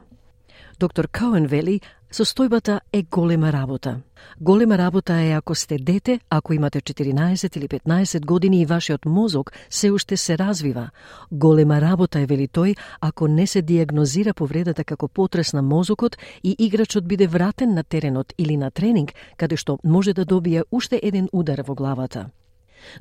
Доктор 0.79 1.07
Коен 1.07 1.47
вели, 1.47 1.81
состојбата 2.14 2.81
е 2.92 3.03
голема 3.03 3.53
работа. 3.53 4.00
Голема 4.40 4.79
работа 4.79 5.14
е 5.14 5.31
ако 5.31 5.55
сте 5.55 5.79
дете, 5.79 6.20
ако 6.31 6.53
имате 6.53 6.81
14 6.81 7.57
или 7.57 7.68
15 7.68 8.27
години 8.27 8.61
и 8.61 8.66
вашиот 8.66 9.05
мозок 9.05 9.53
се 9.70 9.90
уште 9.90 10.16
се 10.16 10.38
развива. 10.38 10.90
Голема 11.33 11.81
работа 11.81 12.20
е, 12.20 12.27
вели 12.27 12.48
тој, 12.48 12.77
ако 13.00 13.29
не 13.29 13.46
се 13.46 13.62
диагнозира 13.62 14.35
повредата 14.35 14.85
како 14.85 15.09
потрес 15.09 15.53
на 15.53 15.62
мозокот 15.62 16.16
и 16.44 16.57
играчот 16.59 17.09
биде 17.09 17.27
вратен 17.27 17.74
на 17.74 17.85
теренот 17.85 18.33
или 18.38 18.57
на 18.57 18.70
тренинг, 18.70 19.12
каде 19.37 19.57
што 19.57 19.79
може 19.85 20.14
да 20.14 20.24
добие 20.24 20.62
уште 20.70 21.00
еден 21.03 21.29
удар 21.33 21.64
во 21.66 21.74
главата. 21.74 22.31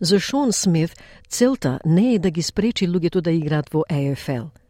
За 0.02 0.20
Шон 0.20 0.52
Смит, 0.52 0.98
целта 1.30 1.80
не 1.86 2.14
е 2.16 2.20
да 2.20 2.32
ги 2.32 2.42
спречи 2.42 2.90
луѓето 2.90 3.22
да 3.22 3.32
играат 3.32 3.70
во 3.70 3.84
AFL.– 3.90 4.50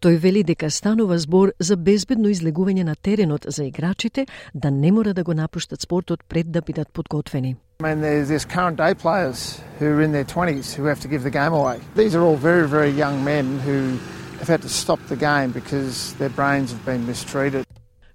Тој 0.00 0.18
вели 0.18 0.42
дека 0.44 0.70
станува 0.70 1.18
збор 1.18 1.52
за 1.58 1.76
безбедно 1.76 2.28
излегување 2.28 2.84
на 2.84 2.96
теренот 2.96 3.46
за 3.48 3.64
играчите 3.64 4.26
да 4.54 4.70
не 4.70 4.92
мора 4.92 5.14
да 5.14 5.24
го 5.24 5.34
напуштат 5.34 5.80
спортот 5.80 6.24
пред 6.28 6.50
да 6.50 6.62
бидат 6.62 6.88
подготвени. 6.92 7.56
I 7.80 7.82
mean, 7.82 8.02
there's, 8.02 8.28
there's 8.28 8.44
current 8.44 8.76
day 8.76 8.92
players 8.94 9.60
who 9.78 9.86
are 9.86 10.02
in 10.02 10.12
their 10.12 10.24
20s 10.24 10.74
who 10.74 10.84
have 10.84 11.00
to 11.00 11.08
give 11.08 11.22
the 11.22 11.30
game 11.30 11.54
away. 11.54 11.80
These 11.96 12.14
are 12.14 12.22
all 12.22 12.36
very, 12.36 12.68
very 12.68 12.90
young 12.90 13.24
men 13.24 13.58
who 13.60 13.98
have 14.38 14.48
had 14.48 14.62
to 14.62 14.68
stop 14.68 15.00
the 15.08 15.16
game 15.16 15.52
because 15.52 16.12
their 16.14 16.28
brains 16.28 16.72
have 16.72 16.84
been 16.84 17.06
mistreated. 17.06 17.64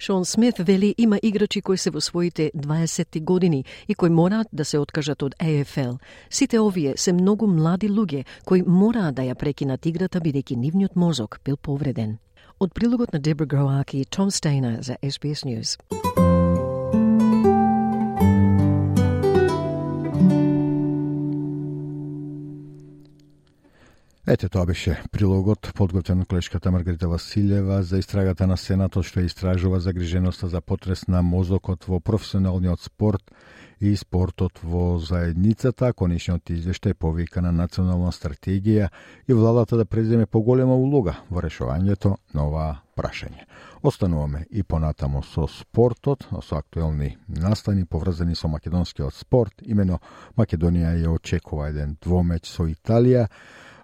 Шон 0.05 0.25
Смит 0.25 0.55
вели 0.59 0.95
има 0.97 1.19
играчи 1.23 1.61
кои 1.61 1.77
се 1.77 1.89
во 1.89 2.01
своите 2.01 2.51
20 2.57 3.23
години 3.23 3.65
и 3.87 3.95
кои 3.95 4.09
мораат 4.09 4.47
да 4.53 4.65
се 4.65 4.77
откажат 4.77 5.23
од 5.23 5.35
ЕФЛ. 5.39 5.97
Сите 6.29 6.59
овие 6.59 6.93
се 6.97 7.13
многу 7.13 7.47
млади 7.47 7.89
луѓе 7.89 8.25
кои 8.45 8.61
мораат 8.61 9.15
да 9.15 9.25
ја 9.25 9.33
прекинат 9.33 9.85
играта 9.85 10.21
бидејќи 10.21 10.61
нивниот 10.61 10.95
мозок 10.95 11.41
бил 11.45 11.57
повреден. 11.57 12.17
Од 12.59 12.73
прилогот 12.73 13.13
на 13.13 13.19
Дебра 13.19 13.45
Гроаки, 13.45 14.05
Том 14.05 14.29
Стейна 14.31 14.77
за 14.81 14.93
SBS 15.01 15.41
News. 15.41 16.24
Ете, 24.27 24.47
тоа 24.49 24.65
беше 24.65 24.95
прилогот 25.13 25.67
подготвен 25.77 26.23
од 26.23 26.27
колешката 26.31 26.71
Маргарита 26.73 27.05
Василева 27.05 27.83
за 27.85 27.99
истрагата 28.01 28.47
на 28.49 28.55
Сенатот 28.57 29.05
што 29.05 29.21
истражува 29.21 29.77
загриженоста 29.79 30.47
за 30.49 30.61
потрес 30.65 31.03
на 31.07 31.19
мозокот 31.21 31.85
во 31.85 31.99
професионалниот 31.99 32.81
спорт 32.81 33.21
и 33.79 33.93
спортот 33.95 34.63
во 34.63 34.97
заедницата. 34.97 35.91
Конечниот 35.93 36.49
извештај 36.49 36.95
повика 36.97 37.43
на 37.45 37.51
национална 37.51 38.09
стратегија 38.09 38.89
и 39.27 39.33
владата 39.33 39.77
да 39.77 39.85
преземе 39.85 40.25
поголема 40.25 40.73
улога 40.73 41.19
во 41.29 41.43
решувањето 41.45 42.15
на 42.33 42.47
ова 42.47 42.65
прашање. 42.97 43.45
Остануваме 43.83 44.47
и 44.49 44.63
понатамо 44.63 45.21
со 45.21 45.45
спортот, 45.45 46.25
со 46.41 46.57
актуелни 46.57 47.17
настани 47.27 47.85
поврзани 47.85 48.35
со 48.35 48.47
македонскиот 48.47 49.13
спорт. 49.13 49.61
Имено 49.61 49.99
Македонија 50.35 50.95
ја 50.97 51.13
очекува 51.13 51.69
еден 51.69 51.97
двомеч 52.01 52.49
со 52.49 52.65
Италија 52.65 53.27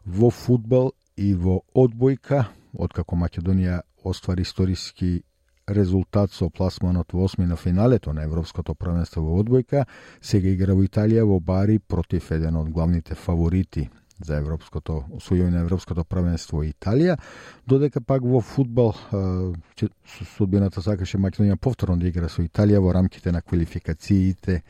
во 0.05 0.29
фудбал 0.29 0.93
и 1.17 1.33
во 1.33 1.61
одбојка, 1.75 2.45
откако 2.73 3.15
Македонија 3.15 3.81
оствари 4.03 4.41
историски 4.41 5.21
резултат 5.67 6.31
со 6.31 6.49
пласманот 6.49 7.13
во 7.13 7.25
осми 7.25 7.45
на 7.45 7.55
финалето 7.55 8.13
на 8.13 8.23
Европското 8.23 8.75
првенство 8.75 9.21
во 9.21 9.39
одбојка, 9.43 9.85
сега 10.21 10.49
игра 10.49 10.73
во 10.73 10.83
Италија 10.83 11.25
во 11.25 11.39
Бари 11.39 11.79
против 11.79 12.31
еден 12.31 12.55
од 12.55 12.69
главните 12.69 13.15
фаворити 13.15 13.89
за 14.21 14.37
европското 14.37 15.03
освојување 15.17 15.55
на 15.55 15.63
европското 15.65 16.03
првенство 16.05 16.63
Италија, 16.65 17.17
додека 17.67 18.01
пак 18.01 18.21
во 18.21 18.41
фудбал 18.41 18.93
судбината 20.35 20.81
сакаше 20.81 21.17
Македонија 21.17 21.57
повторно 21.57 21.97
да 21.97 22.07
игра 22.07 22.29
со 22.29 22.43
Италија 22.45 22.81
во 22.81 22.93
рамките 22.93 23.31
на 23.31 23.41
квалификациите 23.41 24.61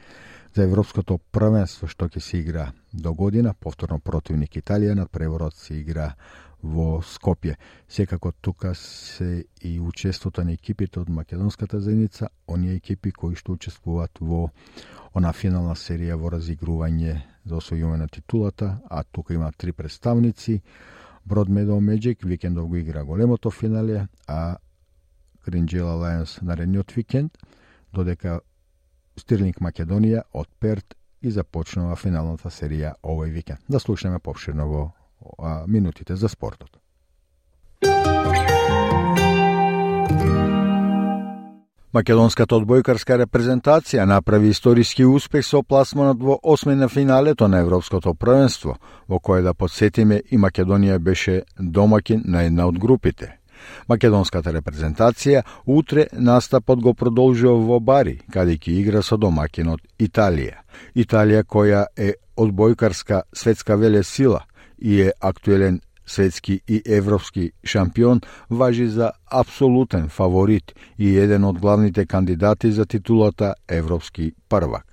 за 0.54 0.64
Европското 0.64 1.18
првенство 1.32 1.88
што 1.88 2.10
ќе 2.12 2.20
се 2.20 2.38
игра 2.42 2.72
до 2.94 3.14
година, 3.14 3.54
повторно 3.54 4.00
противник 4.00 4.58
Италија, 4.60 4.96
на 4.96 5.08
преворот 5.08 5.56
се 5.56 5.80
игра 5.80 6.14
во 6.64 7.02
Скопје. 7.02 7.56
Секако 7.88 8.32
тука 8.32 8.76
се 8.76 9.46
и 9.62 9.80
учеството 9.80 10.44
на 10.44 10.52
екипите 10.54 11.00
од 11.00 11.10
македонската 11.10 11.80
заедница, 11.80 12.30
оние 12.48 12.76
екипи 12.76 13.12
кои 13.12 13.36
што 13.36 13.56
учествуваат 13.56 14.20
во 14.22 14.50
она 15.14 15.32
финална 15.34 15.76
серија 15.76 16.20
во 16.20 16.30
разигрување 16.36 17.22
за 17.46 17.56
освојување 17.58 18.04
на 18.04 18.08
титулата, 18.08 18.78
а 18.90 19.04
тука 19.04 19.34
има 19.34 19.52
три 19.58 19.72
представници. 19.72 20.62
Брод 21.26 21.50
Медо 21.50 21.80
Меджик 21.80 22.24
викендов 22.24 22.68
го 22.68 22.76
игра 22.76 23.04
големото 23.04 23.52
финале, 23.52 24.08
а 24.28 24.58
Гринджела 25.46 25.96
Лајонс 25.98 26.42
наредниот 26.42 26.92
викенд, 26.92 27.38
додека 27.94 28.42
Стирлинг 29.18 29.60
Македонија 29.62 30.24
од 30.34 30.48
Перт 30.60 30.96
и 31.22 31.32
започнува 31.32 31.96
финалната 31.96 32.50
серија 32.50 32.96
овој 33.04 33.32
викенд. 33.32 33.60
Да 33.68 33.80
слушнеме 33.80 34.20
попширно 34.20 34.68
во 34.68 34.84
а, 35.38 35.64
минутите 35.68 36.16
за 36.16 36.30
спортот. 36.30 36.78
Македонската 41.92 42.56
одбојкарска 42.56 43.18
репрезентација 43.20 44.06
направи 44.08 44.54
историски 44.56 45.04
успех 45.06 45.44
со 45.44 45.60
пласманот 45.62 46.24
во 46.24 46.38
осми 46.44 46.76
на 46.76 46.88
финалето 46.88 47.48
на 47.48 47.60
Европското 47.60 48.14
првенство, 48.14 48.78
во 49.10 49.20
кое 49.20 49.42
да 49.42 49.54
подсетиме 49.54 50.22
и 50.32 50.38
Македонија 50.38 50.98
беше 51.00 51.44
домакин 51.60 52.24
на 52.26 52.44
една 52.44 52.68
од 52.68 52.80
групите– 52.80 53.38
Македонската 53.88 54.54
репрезентација 54.54 55.44
утре 55.66 56.08
настапот 56.14 56.82
го 56.82 56.94
продолжува 56.94 57.60
во 57.66 57.80
Бари, 57.80 58.20
каде 58.32 58.58
ќе 58.58 58.80
игра 58.80 59.02
со 59.02 59.18
домакинот 59.18 59.82
Италија. 60.00 60.62
Италија 60.96 61.44
која 61.44 61.86
е 61.98 62.14
одбојкарска 62.38 63.24
светска 63.34 63.78
веле 63.78 64.04
сила 64.04 64.44
и 64.78 65.02
е 65.02 65.12
актуелен 65.20 65.82
светски 66.06 66.62
и 66.68 66.82
европски 66.86 67.52
шампион, 67.64 68.22
важи 68.50 68.88
за 68.88 69.12
апсолутен 69.32 70.10
фаворит 70.10 70.74
и 70.98 71.18
еден 71.18 71.46
од 71.46 71.60
главните 71.60 72.06
кандидати 72.06 72.72
за 72.72 72.86
титулата 72.86 73.54
Европски 73.68 74.34
првак. 74.50 74.91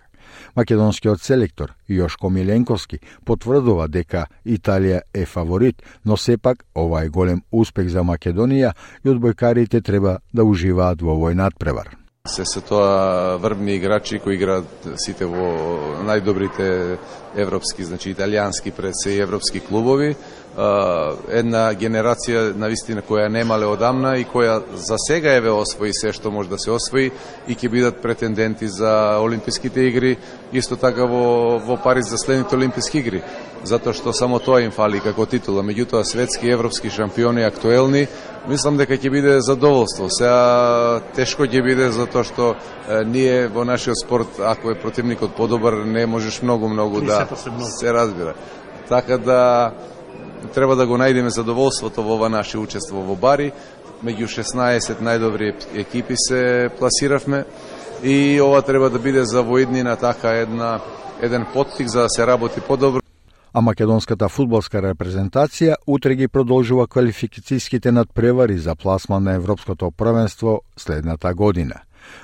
Македонскиот 0.56 1.22
селектор 1.22 1.74
Јошко 1.88 2.30
Миленковски 2.30 2.98
потврдува 3.24 3.88
дека 3.88 4.26
Италија 4.46 5.00
е 5.14 5.26
фаворит, 5.26 5.82
но 6.04 6.16
сепак 6.16 6.64
ова 6.74 7.04
е 7.04 7.08
голем 7.08 7.42
успех 7.52 7.88
за 7.88 8.02
Македонија 8.02 8.74
и 9.04 9.08
одбојкарите 9.08 9.82
треба 9.82 10.18
да 10.32 10.44
уживаат 10.44 11.02
во 11.02 11.14
овој 11.16 11.34
надпревар. 11.34 11.96
Се 12.28 12.44
се 12.44 12.60
тоа 12.60 13.36
врвни 13.40 13.76
играчи 13.76 14.18
кои 14.18 14.34
играат 14.36 14.88
сите 15.00 15.24
во 15.24 15.46
најдобрите 16.04 16.98
европски, 17.36 17.84
значи 17.88 18.12
италијански 18.12 18.72
пред 18.76 18.92
се 19.02 19.14
и 19.16 19.22
европски 19.24 19.60
клубови 19.60 20.14
една 20.58 21.68
генерација 21.78 22.56
на 22.58 22.66
вистина 22.66 23.02
која 23.06 23.28
немале 23.30 23.66
одамна 23.66 24.16
и 24.18 24.24
која 24.26 24.58
за 24.74 24.96
сега 24.98 25.36
еве 25.38 25.50
освои 25.54 25.92
се 25.94 26.10
што 26.12 26.32
може 26.34 26.50
да 26.50 26.58
се 26.58 26.72
освои 26.74 27.12
и 27.46 27.54
ќе 27.54 27.70
бидат 27.70 28.00
претенденти 28.02 28.66
за 28.66 29.20
Олимписките 29.22 29.80
игри, 29.86 30.16
исто 30.52 30.76
така 30.76 31.04
во, 31.06 31.58
во 31.62 31.76
Париз 31.76 32.10
за 32.10 32.18
следните 32.18 32.56
Олимписки 32.56 32.98
игри, 32.98 33.22
затоа 33.62 33.94
што 33.94 34.12
само 34.12 34.40
тоа 34.42 34.64
им 34.64 34.72
фали 34.74 34.98
како 35.00 35.26
титула. 35.26 35.62
Меѓутоа, 35.62 36.02
светски 36.02 36.48
и 36.48 36.50
европски 36.50 36.90
шампиони 36.90 37.44
актуелни, 37.46 38.08
мислам 38.48 38.76
дека 38.76 38.98
ќе 38.98 39.12
биде 39.14 39.36
задоволство. 39.40 40.08
Сега 40.10 41.00
тешко 41.14 41.46
ќе 41.46 41.62
биде 41.62 41.92
затоа 41.94 42.24
што 42.26 42.54
е, 42.56 43.04
ние 43.04 43.46
во 43.46 43.62
нашиот 43.62 44.02
спорт, 44.02 44.40
ако 44.42 44.72
е 44.74 44.80
противникот 44.80 45.36
подобар, 45.38 45.84
не 45.86 46.06
можеш 46.06 46.42
многу-многу 46.42 47.00
да 47.06 47.28
се, 47.36 47.50
се 47.78 47.94
разбира. 47.94 48.34
Така 48.88 49.18
да 49.18 49.72
треба 50.54 50.76
да 50.76 50.86
го 50.86 50.96
најдеме 50.96 51.28
задоволството 51.28 52.02
во 52.02 52.14
ова 52.14 52.28
наше 52.28 52.58
учество 52.58 53.02
во 53.02 53.16
Бари. 53.16 53.52
Меѓу 54.04 54.28
16 54.30 55.02
најдобри 55.02 55.54
екипи 55.74 56.14
се 56.16 56.70
пласиравме 56.78 57.44
и 58.02 58.40
ова 58.40 58.62
треба 58.62 58.90
да 58.90 58.98
биде 58.98 59.24
за 59.24 59.42
воеднина 59.42 59.96
така 59.96 60.30
една 60.30 60.80
еден 61.22 61.46
поттик 61.52 61.88
за 61.88 62.02
да 62.02 62.08
се 62.08 62.26
работи 62.26 62.60
подобро. 62.60 63.00
а 63.52 63.60
македонската 63.60 64.28
фудбалска 64.28 64.78
репрезентација 64.82 65.74
утре 65.86 66.14
ги 66.14 66.28
продолжува 66.28 66.86
квалификацијските 66.86 67.90
надпревари 67.90 68.58
за 68.58 68.74
пласман 68.76 69.24
на 69.24 69.34
Европското 69.34 69.90
првенство 69.90 70.60
следната 70.76 71.34
година. 71.34 71.80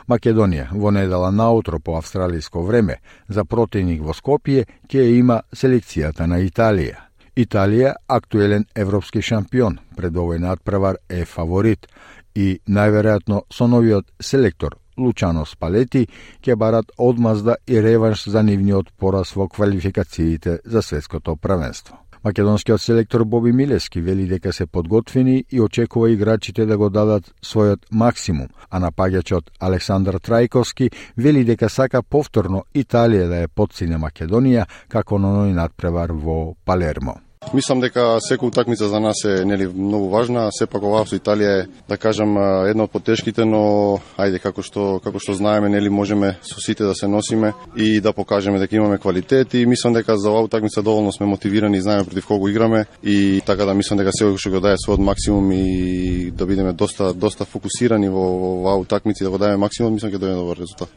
Македонија 0.09 0.69
во 0.73 0.91
недела 0.91 1.31
наутро 1.33 1.81
по 1.81 1.97
австралиско 1.99 2.63
време 2.63 3.01
за 3.29 3.45
противник 3.45 4.03
во 4.03 4.15
Скопје 4.15 4.67
ќе 4.89 5.09
има 5.19 5.43
селекцијата 5.53 6.27
на 6.27 6.41
Италија. 6.45 7.04
Италија, 7.37 7.97
актуелен 8.07 8.67
европски 8.79 9.23
шампион, 9.23 9.81
пред 9.97 10.15
овој 10.15 10.39
надпревар 10.39 11.01
е 11.11 11.25
фаворит 11.27 11.89
и 12.35 12.61
најверојатно 12.69 13.43
со 13.51 13.67
новиот 13.67 14.13
селектор 14.21 14.79
Лучано 14.97 15.43
Спалети 15.47 16.05
ќе 16.43 16.55
барат 16.55 16.93
одмазда 16.99 17.57
и 17.67 17.81
реванш 17.83 18.29
за 18.31 18.43
нивниот 18.47 18.93
пораз 18.99 19.35
во 19.35 19.49
квалификациите 19.49 20.61
за 20.65 20.83
светското 20.83 21.37
првенство. 21.37 21.99
Македонскиот 22.25 22.81
селектор 22.81 23.25
Боби 23.25 23.53
Милески 23.53 24.01
вели 24.01 24.27
дека 24.27 24.53
се 24.53 24.67
подготвени 24.67 25.45
и 25.53 25.61
очекува 25.61 26.11
играчите 26.11 26.67
да 26.67 26.79
го 26.79 26.89
дадат 26.91 27.29
својот 27.45 27.85
максимум, 27.93 28.49
а 28.71 28.81
напаѓачот 28.81 29.53
Александар 29.61 30.17
Трајковски 30.17 30.89
вели 31.17 31.45
дека 31.45 31.69
сака 31.69 32.03
повторно 32.03 32.65
Италија 32.75 33.29
да 33.29 33.43
е 33.45 33.49
подсине 33.49 34.01
Македонија 34.01 34.65
како 34.89 35.19
на 35.19 35.37
ној 35.37 35.53
надпревар 35.53 36.17
во 36.17 36.55
Палермо. 36.65 37.21
Мислам 37.53 37.81
дека 37.81 38.19
секоја 38.25 38.49
утакмица 38.49 38.89
за 38.89 39.01
нас 39.01 39.25
е 39.25 39.45
нели 39.45 39.67
многу 39.69 40.09
важна, 40.09 40.49
сепак 40.53 40.83
оваа 40.83 41.05
со 41.07 41.19
Италија 41.19 41.51
е 41.61 41.67
да 41.89 41.97
кажам 41.97 42.37
една 42.67 42.87
од 42.89 42.91
потешките, 42.91 43.45
но 43.45 44.01
ајде 44.17 44.41
како 44.43 44.63
што 44.63 44.99
како 45.05 45.21
што 45.23 45.37
знаеме 45.37 45.69
нели 45.69 45.91
можеме 45.91 46.35
со 46.43 46.61
сите 46.61 46.85
да 46.85 46.95
се 46.95 47.07
носиме 47.09 47.53
и 47.77 48.01
да 48.01 48.13
покажеме 48.13 48.59
дека 48.59 48.77
имаме 48.77 48.99
квалитет 48.99 49.55
и 49.55 49.67
мислам 49.67 49.93
дека 49.93 50.17
за 50.17 50.31
оваа 50.31 50.49
утакмица 50.49 50.83
доволно 50.83 51.13
сме 51.13 51.27
мотивирани 51.27 51.79
и 51.79 51.83
знаеме 51.83 52.05
против 52.05 52.27
кого 52.27 52.49
играме 52.49 52.87
и 53.03 53.43
така 53.47 53.65
да 53.65 53.75
мислам 53.75 53.99
дека 53.99 54.11
секој 54.11 54.39
што 54.39 54.51
го 54.51 54.61
даде 54.61 54.81
својот 54.81 55.05
максимум 55.05 55.53
и 55.53 56.31
да 56.31 56.47
бидеме 56.47 56.73
доста 56.73 57.13
доста 57.15 57.45
фокусирани 57.45 58.09
во, 58.09 58.25
во 58.39 58.49
оваа 58.61 58.81
утакмица 58.81 59.25
и 59.25 59.27
да 59.27 59.31
го 59.31 59.39
дадеме 59.39 59.63
максимум, 59.63 59.95
мислам 59.95 60.11
ќе 60.11 60.19
дојде 60.19 60.35
добар 60.35 60.59
резултат. 60.59 60.89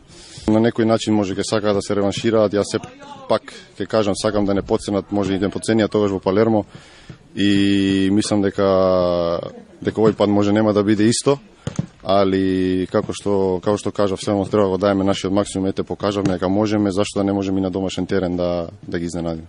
На 0.48 0.62
некој 0.64 0.86
начин 0.88 1.14
може 1.14 1.36
ќе 1.36 1.44
сакаат 1.44 1.76
да 1.76 1.82
се 1.84 1.96
реваншираат, 1.98 2.54
јас 2.56 2.72
се 2.72 2.80
пак 3.28 3.52
ќе 3.76 3.88
кажам 3.92 4.16
сакам 4.16 4.46
да 4.46 4.54
не 4.54 4.62
подценат, 4.62 5.12
може 5.12 5.36
и 5.36 5.40
да 5.40 5.50
подценија 5.52 5.90
тогаш 5.92 6.14
во 6.16 6.22
Палермо 6.38 6.66
и 7.36 8.10
мислам 8.12 8.42
дека 8.42 9.42
дека 9.82 10.02
овој 10.02 10.16
пат 10.18 10.30
може 10.30 10.54
нема 10.54 10.74
да 10.74 10.84
биде 10.84 11.10
исто, 11.10 11.38
али 12.04 12.88
како 12.92 13.14
што 13.14 13.60
како 13.64 13.78
што 13.78 13.92
кажав, 13.92 14.22
само 14.22 14.46
треба 14.46 14.68
да 14.68 14.70
го 14.70 14.78
даеме 14.78 15.06
нашиот 15.06 15.34
максимум, 15.34 15.70
ете 15.70 15.84
покажавме 15.84 16.38
дека 16.38 16.50
можеме, 16.50 16.92
зашто 16.92 17.20
да 17.20 17.24
не 17.24 17.34
можеме 17.34 17.60
и 17.60 17.62
на 17.62 17.72
домашен 17.72 18.06
терен 18.06 18.38
да 18.38 18.70
да 18.88 19.00
ги 19.00 19.06
изненадиме. 19.06 19.48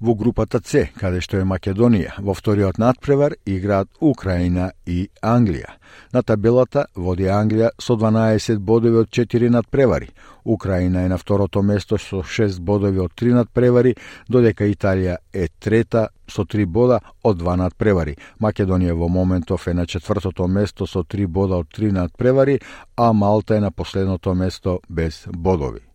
Во 0.00 0.14
групата 0.14 0.60
С, 0.64 0.86
каде 0.96 1.18
што 1.20 1.36
е 1.36 1.44
Македонија, 1.44 2.14
во 2.24 2.32
вториот 2.32 2.78
надпревар 2.80 3.34
играат 3.44 3.88
Украина 4.00 4.70
и 4.88 5.10
Англија. 5.20 5.74
На 6.14 6.22
табелата 6.24 6.86
води 6.96 7.26
Англија 7.28 7.68
со 7.76 7.98
12 8.00 8.62
бодови 8.64 8.96
од 8.96 9.10
4 9.12 9.50
надпревари. 9.52 10.08
Украина 10.44 11.02
е 11.04 11.10
на 11.12 11.18
второто 11.18 11.60
место 11.62 11.98
со 11.98 12.22
6 12.22 12.60
бодови 12.60 12.98
од 12.98 13.12
3 13.12 13.34
надпревари, 13.42 13.92
додека 14.28 14.64
Италија 14.64 15.18
е 15.34 15.48
трета 15.60 16.08
со 16.26 16.46
3 16.48 16.64
бода 16.64 17.02
од 17.22 17.36
2 17.36 17.58
надпревари. 17.60 18.16
Македонија 18.40 18.96
во 18.96 19.08
моментов 19.08 19.68
е 19.68 19.74
на 19.74 19.86
четвртото 19.86 20.48
место 20.48 20.86
со 20.86 21.04
3 21.04 21.26
бода 21.26 21.60
од 21.60 21.68
3 21.76 21.92
надпревари, 21.92 22.56
а 22.96 23.12
Малта 23.12 23.56
е 23.56 23.60
на 23.60 23.70
последното 23.70 24.34
место 24.34 24.80
без 24.88 25.26
бодови. 25.28 25.89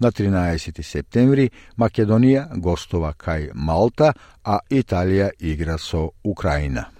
На 0.00 0.10
13 0.10 0.82
септември 0.82 1.50
Македонија 1.78 2.48
гостува 2.56 3.14
кај 3.14 3.50
Малта, 3.54 4.12
а 4.44 4.60
Италија 4.70 5.30
игра 5.40 5.78
со 5.78 6.10
Украина 6.24 6.90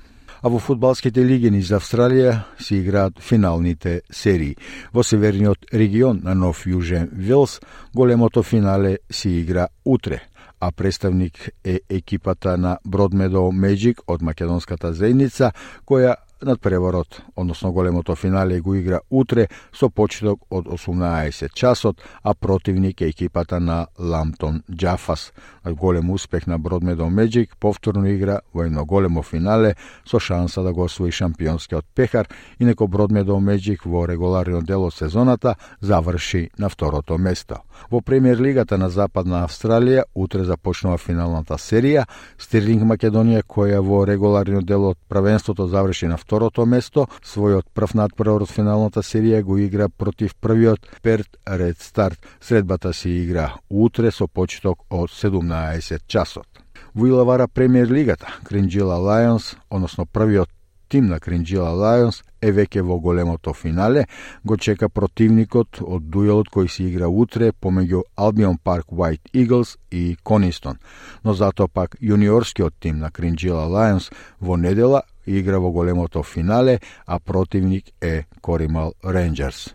а 0.43 0.49
во 0.49 0.61
фудбалските 0.63 1.25
лиги 1.27 1.51
низ 1.51 1.73
Австралија 1.75 2.37
се 2.63 2.77
играат 2.77 3.19
финалните 3.19 4.03
серии. 4.11 4.55
Во 4.93 5.03
северниот 5.03 5.73
регион 5.75 6.21
на 6.23 6.35
Нов 6.35 6.67
Јужен 6.71 7.09
Вилс 7.11 7.59
големото 7.95 8.43
финале 8.43 8.99
се 9.11 9.31
игра 9.41 9.67
утре 9.85 10.21
а 10.61 10.73
представник 10.73 11.51
е 11.65 11.81
екипата 11.91 12.57
на 12.57 12.79
Бродмедо 12.85 13.51
Меджик 13.53 14.01
од 14.07 14.23
македонската 14.23 14.93
заедница, 14.93 15.53
која 15.85 16.15
надпреварот, 16.43 17.23
односно 17.37 17.73
големото 17.73 18.15
финале 18.15 18.61
го 18.61 18.75
игра 18.75 19.01
утре 19.11 19.49
со 19.73 19.89
почеток 19.89 20.41
од 20.51 20.67
18 20.67 21.53
часот, 21.55 22.03
а 22.23 22.35
противник 22.35 23.01
е 23.01 23.07
екипата 23.07 23.61
на 23.61 23.87
Ламтон 23.99 24.63
Джафас. 24.73 25.33
Голем 25.65 26.11
успех 26.11 26.47
на 26.47 26.59
Бродмедо 26.59 27.11
Меджик 27.11 27.57
повторно 27.61 28.07
игра 28.07 28.41
во 28.55 28.63
едно 28.63 28.85
големо 28.85 29.23
финале 29.23 29.75
со 30.05 30.21
шанса 30.21 30.63
да 30.63 30.73
го 30.73 30.85
освои 30.85 31.11
шампионскиот 31.11 31.85
пехар, 31.95 32.29
инако 32.61 32.89
Бродмедо 32.89 33.41
Меджик 33.41 33.85
во 33.85 34.07
регуларниот 34.07 34.65
дел 34.65 34.85
од 34.85 34.95
сезоната 34.95 35.57
заврши 35.81 36.51
на 36.59 36.69
второто 36.69 37.19
место. 37.19 37.57
Во 37.91 38.01
премиер 38.01 38.39
лигата 38.39 38.79
на 38.79 38.91
Западна 38.91 39.45
Австралија 39.47 40.05
утре 40.15 40.45
започнува 40.45 40.99
финалната 40.99 41.55
серија. 41.55 42.05
Стирлинг 42.39 42.83
Македонија 42.83 43.43
која 43.43 43.81
во 43.81 44.05
регуларниот 44.07 44.65
дел 44.65 44.85
од 44.91 44.99
правенството 45.09 45.67
заврши 45.67 46.07
на 46.07 46.17
второто 46.27 46.67
место, 46.67 47.07
својот 47.23 47.71
прв 47.75 47.95
надпревар 47.95 48.43
од 48.43 48.51
финалната 48.51 49.05
серија 49.07 49.45
го 49.47 49.59
игра 49.63 49.89
против 49.89 50.35
првиот 50.43 50.91
Перт 51.03 51.39
Ред 51.47 51.79
Старт. 51.79 52.19
Средбата 52.41 52.93
се 52.93 53.11
игра 53.11 53.53
утре 53.71 54.11
со 54.11 54.27
почеток 54.27 54.83
од 54.91 55.11
17 55.11 56.07
часот. 56.07 56.47
Во 56.95 57.07
Илавара 57.07 57.47
премиер 57.47 57.89
лигата, 57.89 58.27
Кринджила 58.45 58.97
Лајонс, 58.99 59.55
односно 59.71 60.07
првиот 60.07 60.51
тим 60.89 61.07
на 61.07 61.21
Кринджила 61.21 61.71
Лајонс 61.71 62.23
е 62.43 62.53
веќе 62.53 62.83
во 62.83 62.99
големото 62.99 63.53
финале, 63.55 64.07
го 64.45 64.57
чека 64.57 64.89
противникот 64.89 65.83
од 65.83 66.07
дуелот 66.11 66.49
кој 66.53 66.71
се 66.71 66.87
игра 66.87 67.09
утре 67.09 67.53
помеѓу 67.53 68.03
Албион 68.17 68.59
Парк 68.59 68.87
White 68.91 69.31
Eagles 69.35 69.77
и 69.91 70.17
Конистон. 70.23 70.79
Но 71.25 71.35
затоа 71.35 71.69
пак 71.69 71.97
јуниорскиот 72.01 72.75
тим 72.81 72.99
на 72.99 73.11
Кринджила 73.11 73.67
Лајонс 73.67 74.11
во 74.41 74.57
недела 74.57 75.03
игра 75.27 75.59
во 75.59 75.71
големото 75.71 76.23
финале, 76.23 76.81
а 77.07 77.19
противник 77.19 77.85
е 78.01 78.25
Коримал 78.41 78.95
Рейнджерс. 79.05 79.75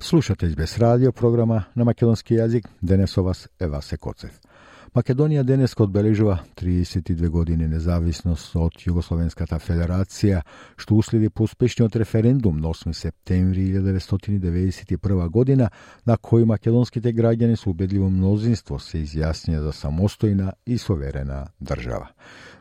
Слушате 0.00 0.46
избес 0.46 0.78
радио 0.78 1.12
програма 1.12 1.64
на 1.76 1.84
македонски 1.84 2.34
јазик. 2.34 2.68
Денес 2.82 3.10
со 3.10 3.22
вас 3.22 3.48
е 3.60 3.66
Васе 3.66 3.98
Коцев. 3.98 4.30
Македонија 4.98 5.44
денес 5.46 5.76
одбележува 5.78 6.40
32 6.58 7.28
години 7.30 7.68
независност 7.70 8.56
од 8.58 8.80
Југословенската 8.82 9.60
федерација, 9.62 10.40
што 10.74 10.96
уследи 10.98 11.28
по 11.30 11.44
успешниот 11.46 11.94
референдум 12.02 12.58
на 12.58 12.72
8 12.72 12.92
септември 12.92 13.68
1991 13.76 15.28
година, 15.28 15.70
на 16.06 16.16
кој 16.16 16.48
македонските 16.50 17.12
граѓани 17.14 17.56
со 17.56 17.70
убедливо 17.70 18.10
мнозинство 18.10 18.80
се 18.82 19.04
изјаснија 19.04 19.62
за 19.68 19.76
самостојна 19.76 20.52
и 20.66 20.78
соверена 20.78 21.44
држава. 21.60 22.08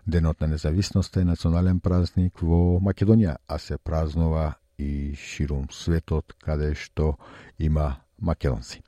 Денот 0.05 0.41
на 0.41 0.47
независноста 0.47 1.21
е 1.21 1.31
национален 1.31 1.79
празник 1.79 2.37
во 2.41 2.77
Македонија, 2.77 3.37
а 3.47 3.57
се 3.57 3.77
празнува 3.77 4.59
и 4.77 5.15
ширум 5.15 5.71
светот 5.71 6.37
каде 6.37 6.75
што 6.75 7.15
има 7.57 7.95
македонци. 8.21 8.83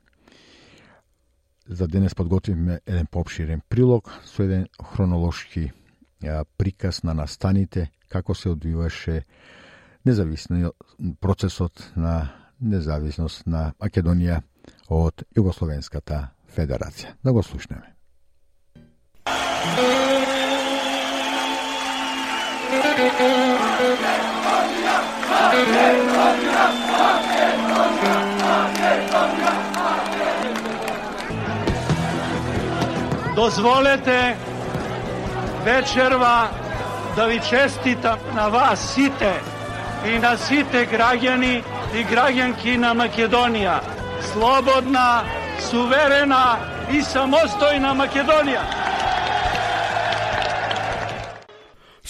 За 1.70 1.88
денес 1.88 2.14
подготвивме 2.14 2.80
еден 2.86 3.06
попширен 3.06 3.60
прилог 3.68 4.10
со 4.24 4.42
еден 4.42 4.66
хронолошки 4.84 5.70
приказ 6.58 7.02
на 7.02 7.14
настаните 7.14 7.90
како 8.08 8.34
се 8.34 8.50
одвиваше 8.50 9.22
независниот 10.06 10.74
процесот 11.20 11.92
на 11.96 12.32
независност 12.60 13.46
на 13.46 13.72
Македонија 13.78 14.42
од 14.90 15.22
Југословенската 15.36 16.34
федерација. 16.50 17.14
Да 17.24 17.32
го 17.32 17.42
слушнеме. 17.42 17.94
Дозволете 33.40 34.36
вечерва 35.64 36.48
да 37.16 37.26
ви 37.26 37.40
честитам 37.50 38.18
на 38.34 38.48
вас 38.48 38.94
сите 38.94 39.32
и 40.06 40.18
на 40.18 40.36
сите 40.36 40.84
граѓани 40.86 41.62
и 41.94 42.04
граѓанки 42.04 42.76
на 42.76 42.92
Македонија. 42.94 43.80
Слободна, 44.32 45.24
суверена 45.70 46.58
и 46.92 47.00
самостојна 47.00 47.96
Македонија. 48.02 48.79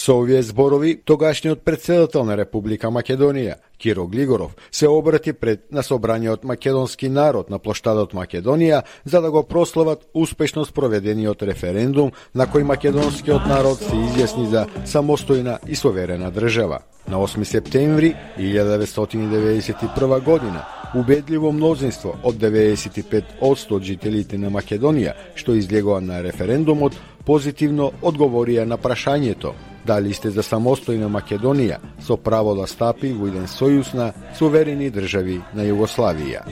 Со 0.01 0.15
овие 0.15 0.43
зборови, 0.43 0.97
тогашниот 1.05 1.61
председател 1.61 2.25
на 2.25 2.33
Република 2.33 2.89
Македонија, 2.89 3.59
Киро 3.77 4.07
Глигоров, 4.09 4.57
се 4.71 4.89
обрати 4.89 5.33
пред 5.33 5.73
на 5.73 5.83
собраниот 5.83 6.45
македонски 6.45 7.09
народ 7.09 7.51
на 7.51 7.59
площадот 7.59 8.15
Македонија 8.15 8.83
за 9.05 9.21
да 9.21 9.31
го 9.31 9.43
прослават 9.45 10.09
успешно 10.15 10.65
спроведениот 10.65 11.43
референдум 11.43 12.13
на 12.35 12.47
кој 12.47 12.65
македонскиот 12.65 13.45
народ 13.45 13.79
се 13.85 13.93
изјасни 13.93 14.49
за 14.49 14.67
самостојна 14.89 15.59
и 15.69 15.77
суверена 15.77 16.31
држава. 16.33 16.79
На 17.09 17.21
8 17.21 17.45
септември 17.45 18.17
1991 18.39 20.25
година 20.25 20.65
убедливо 20.95 21.53
мнозинство 21.53 22.17
од 22.23 22.35
95% 22.41 23.73
од 23.73 23.83
жителите 23.83 24.39
на 24.39 24.49
Македонија 24.49 25.13
што 25.35 25.53
излегоа 25.53 26.01
на 26.01 26.23
референдумот 26.23 26.97
позитивно 27.27 27.93
одговорија 28.01 28.65
на 28.65 28.79
прашањето 28.79 29.53
дали 29.87 30.15
сте 30.15 30.31
за 30.31 30.43
самостојна 30.43 31.09
Македонија 31.09 31.79
со 32.01 32.17
право 32.17 32.55
да 32.55 32.67
стапи 32.67 33.13
во 33.13 33.31
еден 33.31 33.49
сојуз 33.51 33.95
на 33.95 34.13
суверени 34.39 34.91
држави 34.91 35.41
на 35.55 35.67
Југославија. 35.69 36.47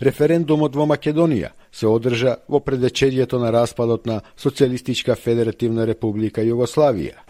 Референдумот 0.00 0.76
во 0.80 0.86
Македонија 0.88 1.50
се 1.76 1.88
одржа 1.88 2.38
во 2.48 2.62
предвечерието 2.64 3.38
на 3.38 3.50
распадот 3.52 4.06
на 4.06 4.22
Социјалистичка 4.32 5.12
Федеративна 5.12 5.84
Република 5.86 6.40
Југославија. 6.40 7.20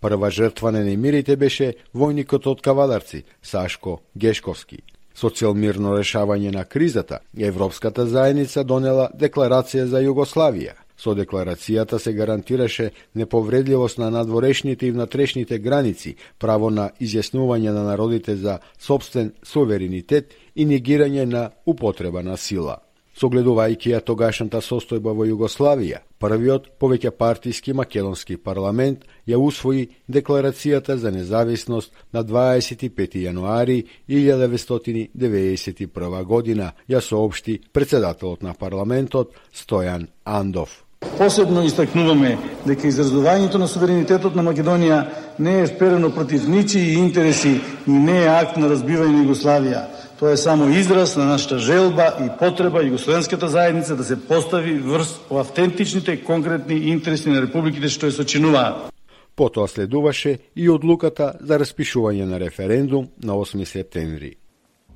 Прва 0.00 0.30
жртва 0.30 0.72
на 0.72 0.80
немирите 0.82 1.36
беше 1.36 1.74
војникот 1.94 2.48
од 2.48 2.64
кавадарци 2.64 3.24
Сашко 3.42 4.00
Гешковски. 4.16 4.80
Со 5.14 5.28
цел 5.28 5.52
мирно 5.54 5.92
решавање 5.98 6.54
на 6.56 6.64
кризата, 6.64 7.20
Европската 7.36 8.06
заедница 8.06 8.64
донела 8.64 9.10
декларација 9.12 9.84
за 9.84 10.00
Југославија. 10.00 10.72
Со 11.02 11.16
декларацијата 11.18 11.98
се 11.98 12.12
гарантираше 12.14 12.92
неповредливост 13.18 13.98
на 13.98 14.10
надворешните 14.10 14.86
и 14.86 14.92
внатрешните 14.92 15.58
граници, 15.58 16.14
право 16.38 16.70
на 16.70 16.90
изјаснување 17.00 17.72
на 17.74 17.82
народите 17.82 18.36
за 18.36 18.58
собствен 18.78 19.32
суверенитет 19.42 20.34
и 20.54 20.66
негирање 20.66 21.24
на 21.26 21.50
употреба 21.66 22.22
на 22.22 22.36
сила. 22.36 22.78
Согледувајќи 23.18 23.90
ја 23.92 24.00
тогашната 24.00 24.60
состојба 24.62 25.12
во 25.12 25.26
Југославија, 25.26 25.98
првиот 26.22 26.78
повеќе 26.80 27.10
партиски 27.10 27.72
македонски 27.74 28.36
парламент 28.36 28.98
ја 29.26 29.36
усвои 29.42 29.88
декларацијата 30.08 30.96
за 30.96 31.10
независност 31.10 31.92
на 32.12 32.24
25 32.24 33.16
јануари 33.26 33.84
1991 34.08 36.24
година, 36.24 36.72
ја 36.88 37.00
соопшти 37.00 37.60
председателот 37.72 38.42
на 38.42 38.54
парламентот 38.54 39.34
Стојан 39.52 40.06
Андов. 40.24 40.81
Посебно 41.18 41.62
истакнуваме 41.62 42.36
дека 42.66 42.88
изразувањето 42.88 43.58
на 43.58 43.68
суверенитетот 43.68 44.34
на 44.34 44.42
Македонија 44.42 45.04
не 45.38 45.60
е 45.60 45.66
вперено 45.66 46.10
против 46.10 46.48
ничии 46.48 46.94
интереси 46.94 47.60
и 47.86 47.90
не 47.90 48.22
е 48.22 48.28
акт 48.28 48.56
на 48.56 48.68
разбивање 48.68 49.16
на 49.16 49.24
Југославија 49.24 49.82
Тоа 50.22 50.32
е 50.32 50.36
само 50.36 50.68
израз 50.68 51.16
на 51.16 51.24
нашата 51.24 51.58
желба 51.58 52.12
и 52.22 52.28
потреба 52.38 52.78
Југословенската 52.78 53.46
заедница 53.46 53.96
да 53.96 54.04
се 54.04 54.28
постави 54.28 54.78
врз 54.78 55.20
автентичните 55.30 56.24
конкретни 56.24 56.74
интереси 56.74 57.30
на 57.30 57.42
републиките 57.42 57.88
што 57.90 58.06
ја 58.06 58.14
сочинуваат. 58.14 58.94
Потоа 59.34 59.66
следуваше 59.66 60.38
и 60.54 60.68
одлуката 60.70 61.32
за 61.40 61.58
распишување 61.58 62.22
на 62.22 62.38
референдум 62.38 63.08
на 63.18 63.34
8 63.34 63.64
септември. 63.64 64.36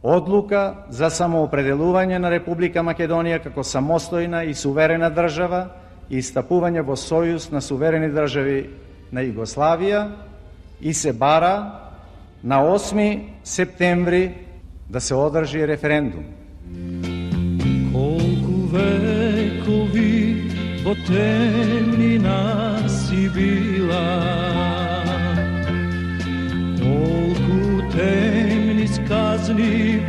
Одлука 0.02 0.86
за 0.90 1.10
самоопределување 1.10 2.22
на 2.22 2.30
Република 2.30 2.86
Македонија 2.86 3.42
како 3.42 3.66
самостојна 3.66 4.44
и 4.46 4.54
суверена 4.54 5.10
држава 5.10 5.66
и 6.10 6.22
стапување 6.22 6.84
во 6.86 6.94
сојуз 6.98 7.50
на 7.52 7.60
суверени 7.60 8.10
држави 8.14 8.60
на 9.12 9.24
Југославија 9.26 10.02
и 10.80 10.94
се 10.94 11.12
бара 11.12 11.90
на 12.42 12.60
8 12.62 13.22
септември 13.44 14.34
да 14.88 15.00
се 15.00 15.14
одржи 15.14 15.66
референдум. 15.66 16.24
Колку 17.92 18.68
векови 18.74 20.50
во 20.84 20.94
темнина 21.06 22.78
си 22.88 23.28
била, 23.34 24.06
колку 26.78 27.90
темни 27.96 28.86
сказни 28.88 30.02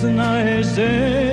знаеш 0.00 0.66
земја 0.66 1.31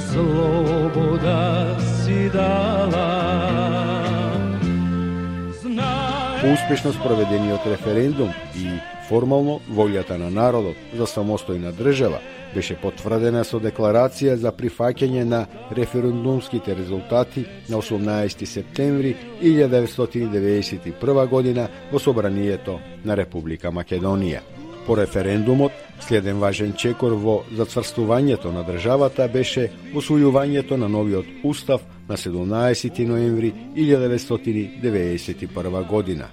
за 0.00 0.12
слобода 0.12 1.76
си 1.80 2.30
дала. 2.30 3.22
По 6.40 6.52
успешно 6.52 6.92
спроведениот 6.92 7.60
референдум 7.66 8.30
и 8.56 8.68
формално 9.08 9.60
волјата 9.70 10.18
на 10.18 10.30
народот 10.30 10.76
за 10.94 11.06
самостојна 11.06 11.72
држава 11.72 12.18
беше 12.54 12.76
потврдена 12.76 13.44
со 13.44 13.58
декларација 13.60 14.34
за 14.36 14.52
прифаќање 14.52 15.24
на 15.24 15.46
референдумските 15.76 16.76
резултати 16.76 17.46
на 17.68 17.76
18 17.80 18.44
септември 18.44 19.16
1991 19.42 21.28
година 21.28 21.68
во 21.92 21.98
собранието 21.98 22.80
на 23.04 23.16
Република 23.16 23.72
Македонија. 23.72 24.40
По 24.86 24.96
референдумот, 24.96 25.72
следен 26.00 26.40
важен 26.40 26.72
чекор 26.72 27.12
во 27.12 27.42
зацврстувањето 27.56 28.52
на 28.52 28.64
државата 28.64 29.28
беше 29.28 29.70
усвојувањето 29.94 30.76
на 30.76 30.88
новиот 30.88 31.26
устав 31.44 31.80
на 32.08 32.16
17 32.16 33.06
ноември 33.06 33.52
1991 33.76 35.88
година. 35.88 36.24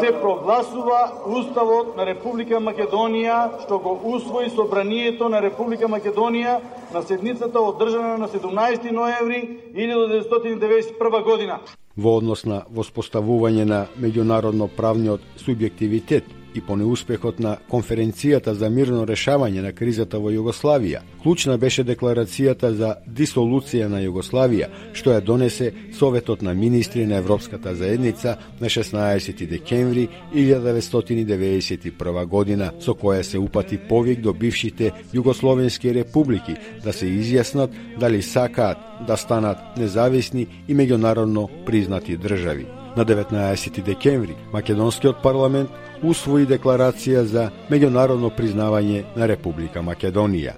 Се 0.00 0.12
прогласува 0.20 1.12
Уставот 1.26 1.96
на 1.96 2.06
Република 2.06 2.60
Македонија, 2.60 3.64
што 3.64 3.78
го 3.78 4.00
усвои 4.04 4.50
Собранието 4.50 5.28
на 5.28 5.42
Република 5.42 5.88
Македонија 5.88 6.60
на 6.94 7.02
седницата 7.02 7.60
одржана 7.60 8.18
на 8.18 8.28
17 8.28 8.92
ноември 8.92 9.58
1991 9.74 11.24
година. 11.24 11.58
Во 11.96 12.16
однос 12.16 12.44
на 12.44 12.64
воспоставување 12.68 13.64
на 13.64 13.86
меѓународно 13.96 14.68
правниот 14.68 15.20
субјективитет 15.40 16.28
и 16.56 16.60
по 16.60 16.76
неуспехот 16.76 17.38
на 17.40 17.56
конференцијата 17.70 18.52
за 18.52 18.70
мирно 18.70 19.06
решавање 19.06 19.62
на 19.62 19.72
кризата 19.72 20.18
во 20.18 20.30
Југославија. 20.30 21.00
Клучна 21.22 21.58
беше 21.58 21.84
декларацијата 21.84 22.72
за 22.72 22.96
дисолуција 23.06 23.88
на 23.88 24.00
Југославија, 24.04 24.68
што 24.92 25.10
ја 25.12 25.20
донесе 25.20 25.72
Советот 25.92 26.42
на 26.42 26.54
министри 26.54 27.06
на 27.06 27.16
Европската 27.16 27.74
заедница 27.74 28.36
на 28.60 28.68
16 28.68 29.46
декември 29.46 30.08
1991 30.34 32.26
година, 32.26 32.72
со 32.80 32.94
која 32.94 33.22
се 33.22 33.38
упати 33.38 33.78
повик 33.78 34.20
до 34.20 34.32
бившите 34.32 34.92
југословенски 35.14 35.94
републики 35.94 36.54
да 36.84 36.92
се 36.92 37.06
изјаснат 37.06 37.70
дали 38.00 38.22
сакаат 38.22 38.78
да 39.06 39.16
станат 39.16 39.58
независни 39.76 40.46
и 40.68 40.74
меѓународно 40.74 41.48
признати 41.66 42.16
држави. 42.16 42.66
На 42.96 43.04
19 43.04 43.82
декември 43.82 44.34
Македонскиот 44.52 45.22
парламент 45.22 45.70
усвои 46.02 46.46
декларација 46.46 47.24
за 47.24 47.50
меѓународно 47.70 48.30
признавање 48.36 49.04
на 49.16 49.28
Република 49.28 49.82
Македонија. 49.82 50.54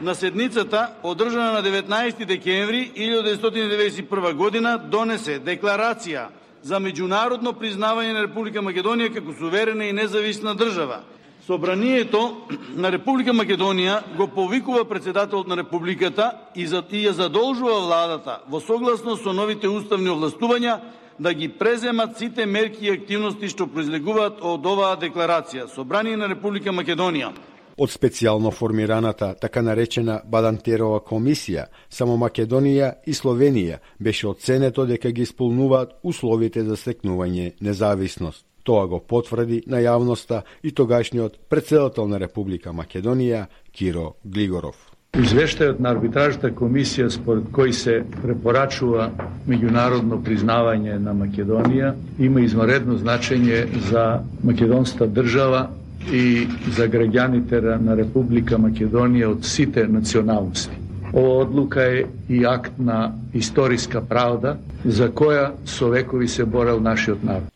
На 0.00 0.14
седницата, 0.14 0.96
одржана 1.02 1.52
на 1.52 1.62
19 1.62 2.24
декември 2.24 2.90
1991 2.96 4.34
година, 4.34 4.78
донесе 4.78 5.40
декларација 5.40 6.28
за 6.62 6.80
меѓународно 6.80 7.52
признавање 7.52 8.12
на 8.12 8.22
Република 8.24 8.62
Македонија 8.64 9.12
како 9.14 9.34
суверена 9.38 9.84
и 9.84 9.92
независна 9.92 10.54
држава. 10.54 11.02
Собранието 11.46 12.46
на 12.76 12.92
Република 12.92 13.32
Македонија 13.32 14.00
го 14.16 14.26
повикува 14.28 14.84
председателот 14.84 15.48
на 15.48 15.56
Републиката 15.56 16.32
и 16.54 16.66
ја 16.66 17.10
задолжува 17.10 17.80
владата 17.80 18.40
во 18.48 18.60
согласност 18.60 19.22
со 19.22 19.32
новите 19.32 19.68
уставни 19.68 20.08
овластувања 20.08 20.78
да 21.20 21.34
ги 21.34 21.48
преземат 21.48 22.18
сите 22.18 22.46
мерки 22.46 22.86
и 22.86 22.90
активности 22.90 23.48
што 23.52 23.68
произлегуваат 23.68 24.40
од 24.40 24.66
оваа 24.66 24.96
декларација. 24.96 25.68
Собрание 25.68 26.16
на 26.16 26.28
Република 26.28 26.72
Македонија 26.72 27.34
Од 27.80 27.88
специјално 27.88 28.50
формираната 28.52 29.34
така 29.40 29.62
наречена 29.62 30.18
Бадантерова 30.28 30.98
комисија, 31.00 31.64
само 31.88 32.18
Македонија 32.20 32.90
и 33.06 33.14
Словенија 33.16 33.78
беше 33.98 34.28
оценето 34.28 34.84
дека 34.86 35.10
ги 35.10 35.22
исполнуваат 35.22 35.94
условите 36.02 36.64
за 36.64 36.76
стекнување 36.76 37.54
независност. 37.60 38.44
Тоа 38.64 38.86
го 38.86 39.00
потврди 39.00 39.62
на 39.66 39.80
јавноста 39.80 40.42
и 40.62 40.72
тогашниот 40.72 41.40
председател 41.48 42.08
на 42.08 42.20
Република 42.20 42.70
Македонија 42.70 43.46
Киро 43.72 44.14
Глигоров. 44.24 44.89
Извештајот 45.10 45.80
на 45.82 45.90
арбитражната 45.90 46.52
комисија 46.54 47.08
според 47.10 47.48
кој 47.50 47.72
се 47.74 47.94
препорачува 48.22 49.08
меѓународно 49.50 50.20
признавање 50.22 51.00
на 51.02 51.14
Македонија 51.18 51.90
има 52.22 52.44
изморедно 52.46 52.94
значење 52.98 53.64
за 53.88 54.04
македонската 54.46 55.10
држава 55.10 55.64
и 56.12 56.46
за 56.76 56.86
граѓаните 56.88 57.58
на 57.82 57.96
Република 57.98 58.58
Македонија 58.58 59.32
од 59.34 59.44
сите 59.44 59.88
националности. 59.88 60.78
Ова 61.12 61.42
одлука 61.42 61.82
е 61.82 62.04
и 62.28 62.44
акт 62.44 62.78
на 62.78 63.12
историска 63.34 64.00
правда 64.00 64.56
за 64.84 65.10
која 65.10 65.50
со 65.64 65.90
векови 65.90 66.28
се 66.28 66.44
борел 66.44 66.80
нашиот 66.80 67.24
народ. 67.24 67.50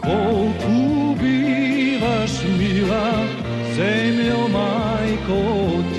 Колку 0.00 1.12
биваш 1.20 2.40
мила, 2.56 3.04
земјо 3.76 4.48
мајко 4.56 5.95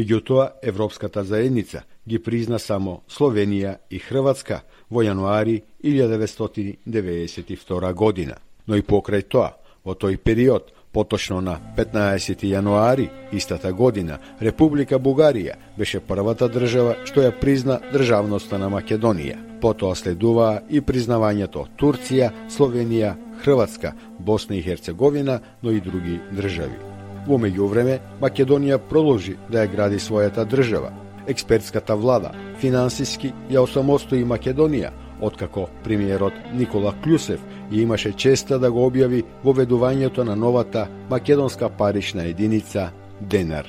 Меѓутоа, 0.00 0.50
Европската 0.62 1.24
заедница 1.24 1.82
ги 2.08 2.18
призна 2.18 2.58
само 2.58 3.02
Словенија 3.08 3.76
и 3.90 3.98
Хрватска 4.00 4.62
во 4.88 5.02
јануари 5.04 5.62
1992 5.84 7.92
година. 7.92 8.34
Но 8.66 8.76
и 8.76 8.82
покрај 8.82 9.22
тоа, 9.28 9.56
во 9.84 9.94
тој 9.94 10.16
период, 10.16 10.72
поточно 10.92 11.40
на 11.40 11.60
15 11.76 12.44
јануари 12.48 13.08
истата 13.32 13.72
година, 13.72 14.18
Република 14.40 14.98
Бугарија 14.98 15.54
беше 15.76 16.00
првата 16.00 16.48
држава 16.48 16.96
што 17.04 17.20
ја 17.20 17.40
призна 17.40 17.80
државноста 17.92 18.58
на 18.58 18.70
Македонија. 18.72 19.60
Потоа 19.60 19.94
следуваа 19.94 20.62
и 20.70 20.80
признавањето 20.80 21.66
Турција, 21.76 22.30
Словенија, 22.48 23.16
Хрватска, 23.44 23.92
Босна 24.18 24.56
и 24.56 24.62
Херцеговина, 24.62 25.40
но 25.62 25.70
и 25.70 25.80
други 25.80 26.20
држави. 26.32 26.89
Во 27.30 27.36
меѓувреме, 27.38 28.00
Македонија 28.18 28.80
продолжи 28.90 29.36
да 29.46 29.60
ја 29.62 29.70
гради 29.70 30.00
својата 30.02 30.42
држава. 30.50 30.88
Експертската 31.30 31.94
влада 31.94 32.32
финансиски 32.58 33.30
ја 33.46 33.62
осамостои 33.62 34.24
Македонија, 34.26 34.90
откако 35.22 35.68
премиерот 35.84 36.34
Никола 36.58 36.90
Клюсев 37.04 37.44
ја 37.70 37.84
имаше 37.84 38.12
честа 38.12 38.58
да 38.58 38.70
го 38.70 38.88
објави 38.88 39.22
воведувањето 39.44 40.24
на 40.26 40.34
новата 40.34 40.88
македонска 41.10 41.68
парична 41.68 42.26
единица 42.26 42.90
денар. 43.20 43.66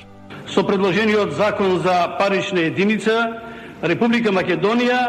Со 0.48 0.66
предложениот 0.66 1.32
закон 1.38 1.78
за 1.86 2.16
парична 2.18 2.66
единица, 2.66 3.28
Република 3.82 4.32
Македонија 4.32 5.06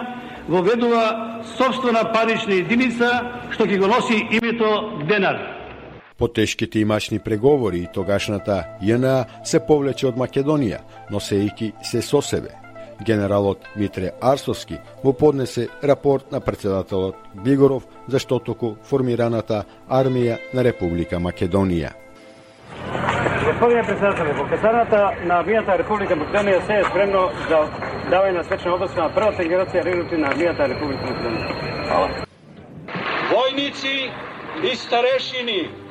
воведува 0.48 1.42
собствена 1.58 2.06
парична 2.14 2.54
единица 2.62 3.10
што 3.50 3.66
ќе 3.66 3.80
го 3.80 3.88
носи 3.88 4.28
името 4.30 5.02
денар. 5.10 5.63
По 6.18 6.28
тешките 6.28 6.80
и 6.80 6.86
мачни 6.86 7.20
преговори 7.20 7.78
и 7.78 7.88
тогашната 7.94 8.64
ЈНА 8.86 9.26
се 9.44 9.60
повлече 9.60 10.08
од 10.08 10.18
Македонија, 10.18 10.80
но 11.12 11.20
сејки 11.20 11.74
се 11.82 12.02
со 12.02 12.22
себе. 12.22 12.54
Генералот 13.06 13.66
Митре 13.76 14.12
Арсовски 14.22 14.78
му 15.04 15.14
поднесе 15.14 15.68
рапорт 15.84 16.32
на 16.32 16.40
председателот 16.40 17.16
Бигоров 17.44 17.88
за 18.08 18.20
штотоку 18.20 18.76
формираната 18.84 19.64
армија 19.90 20.38
на 20.54 20.64
Република 20.64 21.18
Македонија. 21.20 21.92
Господине 23.44 23.84
председателе, 23.84 24.34
во 24.34 24.46
касарната 24.50 25.12
на 25.26 25.42
армијата 25.42 25.78
Република 25.78 26.16
Македонија 26.16 26.66
се 26.66 26.80
е 26.80 26.84
спремно 26.90 27.30
за 27.50 27.66
давање 28.12 28.38
на 28.38 28.44
свечна 28.44 28.74
област 28.76 28.98
на 28.98 29.10
првата 29.16 29.44
генерација 29.44 29.84
регрути 29.84 30.18
на 30.18 30.30
армијата 30.32 30.70
Република 30.70 31.04
Македонија. 31.10 32.26
Војници 33.34 33.96
и 34.64 34.76
старешини 34.76 35.83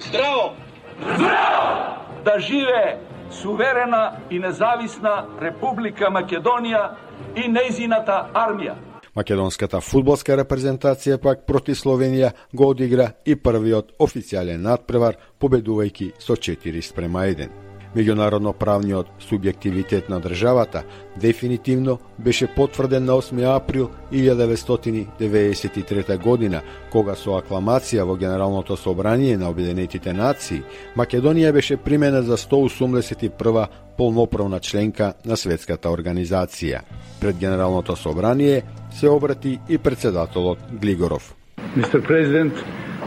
Здраво! 0.00 0.54
Здраво! 1.00 1.96
Да 2.24 2.40
живе 2.40 2.98
суверена 3.30 4.12
и 4.30 4.38
независна 4.38 5.26
Република 5.40 6.10
Македонија 6.10 6.94
и 7.36 7.46
нејзината 7.50 8.32
армија. 8.34 8.74
Македонската 9.16 9.80
фудбалска 9.80 10.36
репрезентација 10.36 11.20
пак 11.22 11.46
против 11.46 11.78
Словенија 11.80 12.32
го 12.52 12.72
одигра 12.74 13.12
и 13.24 13.36
првиот 13.36 13.94
официјален 13.98 14.60
надпревар, 14.66 15.16
победувајќи 15.40 16.12
со 16.18 16.36
4 16.36 16.82
спрема 16.82 17.24
1 17.24 17.65
меѓународно 17.96 18.52
правниот 18.52 19.08
субјективитет 19.24 20.12
на 20.12 20.20
државата 20.20 20.84
дефинитивно 21.20 21.98
беше 22.18 22.46
потврден 22.46 23.04
на 23.04 23.12
8 23.12 23.56
април 23.56 23.90
1993 24.12 26.22
година, 26.22 26.60
кога 26.92 27.14
со 27.14 27.40
акламација 27.40 28.04
во 28.04 28.16
Генералното 28.16 28.76
собрание 28.76 29.36
на 29.36 29.50
Обединетите 29.50 30.12
нации, 30.12 30.62
Македонија 30.96 31.52
беше 31.52 31.76
примена 31.76 32.22
за 32.22 32.36
181 32.36 33.66
полноправна 33.96 34.60
членка 34.60 35.14
на 35.24 35.36
светската 35.36 35.88
организација. 35.88 36.80
Пред 37.20 37.36
Генералното 37.36 37.96
собрание 37.96 38.62
се 38.90 39.08
обрати 39.08 39.58
и 39.68 39.78
председателот 39.78 40.58
Глигоров. 40.72 41.34
Mr. 41.76 42.00
President, 42.00 42.52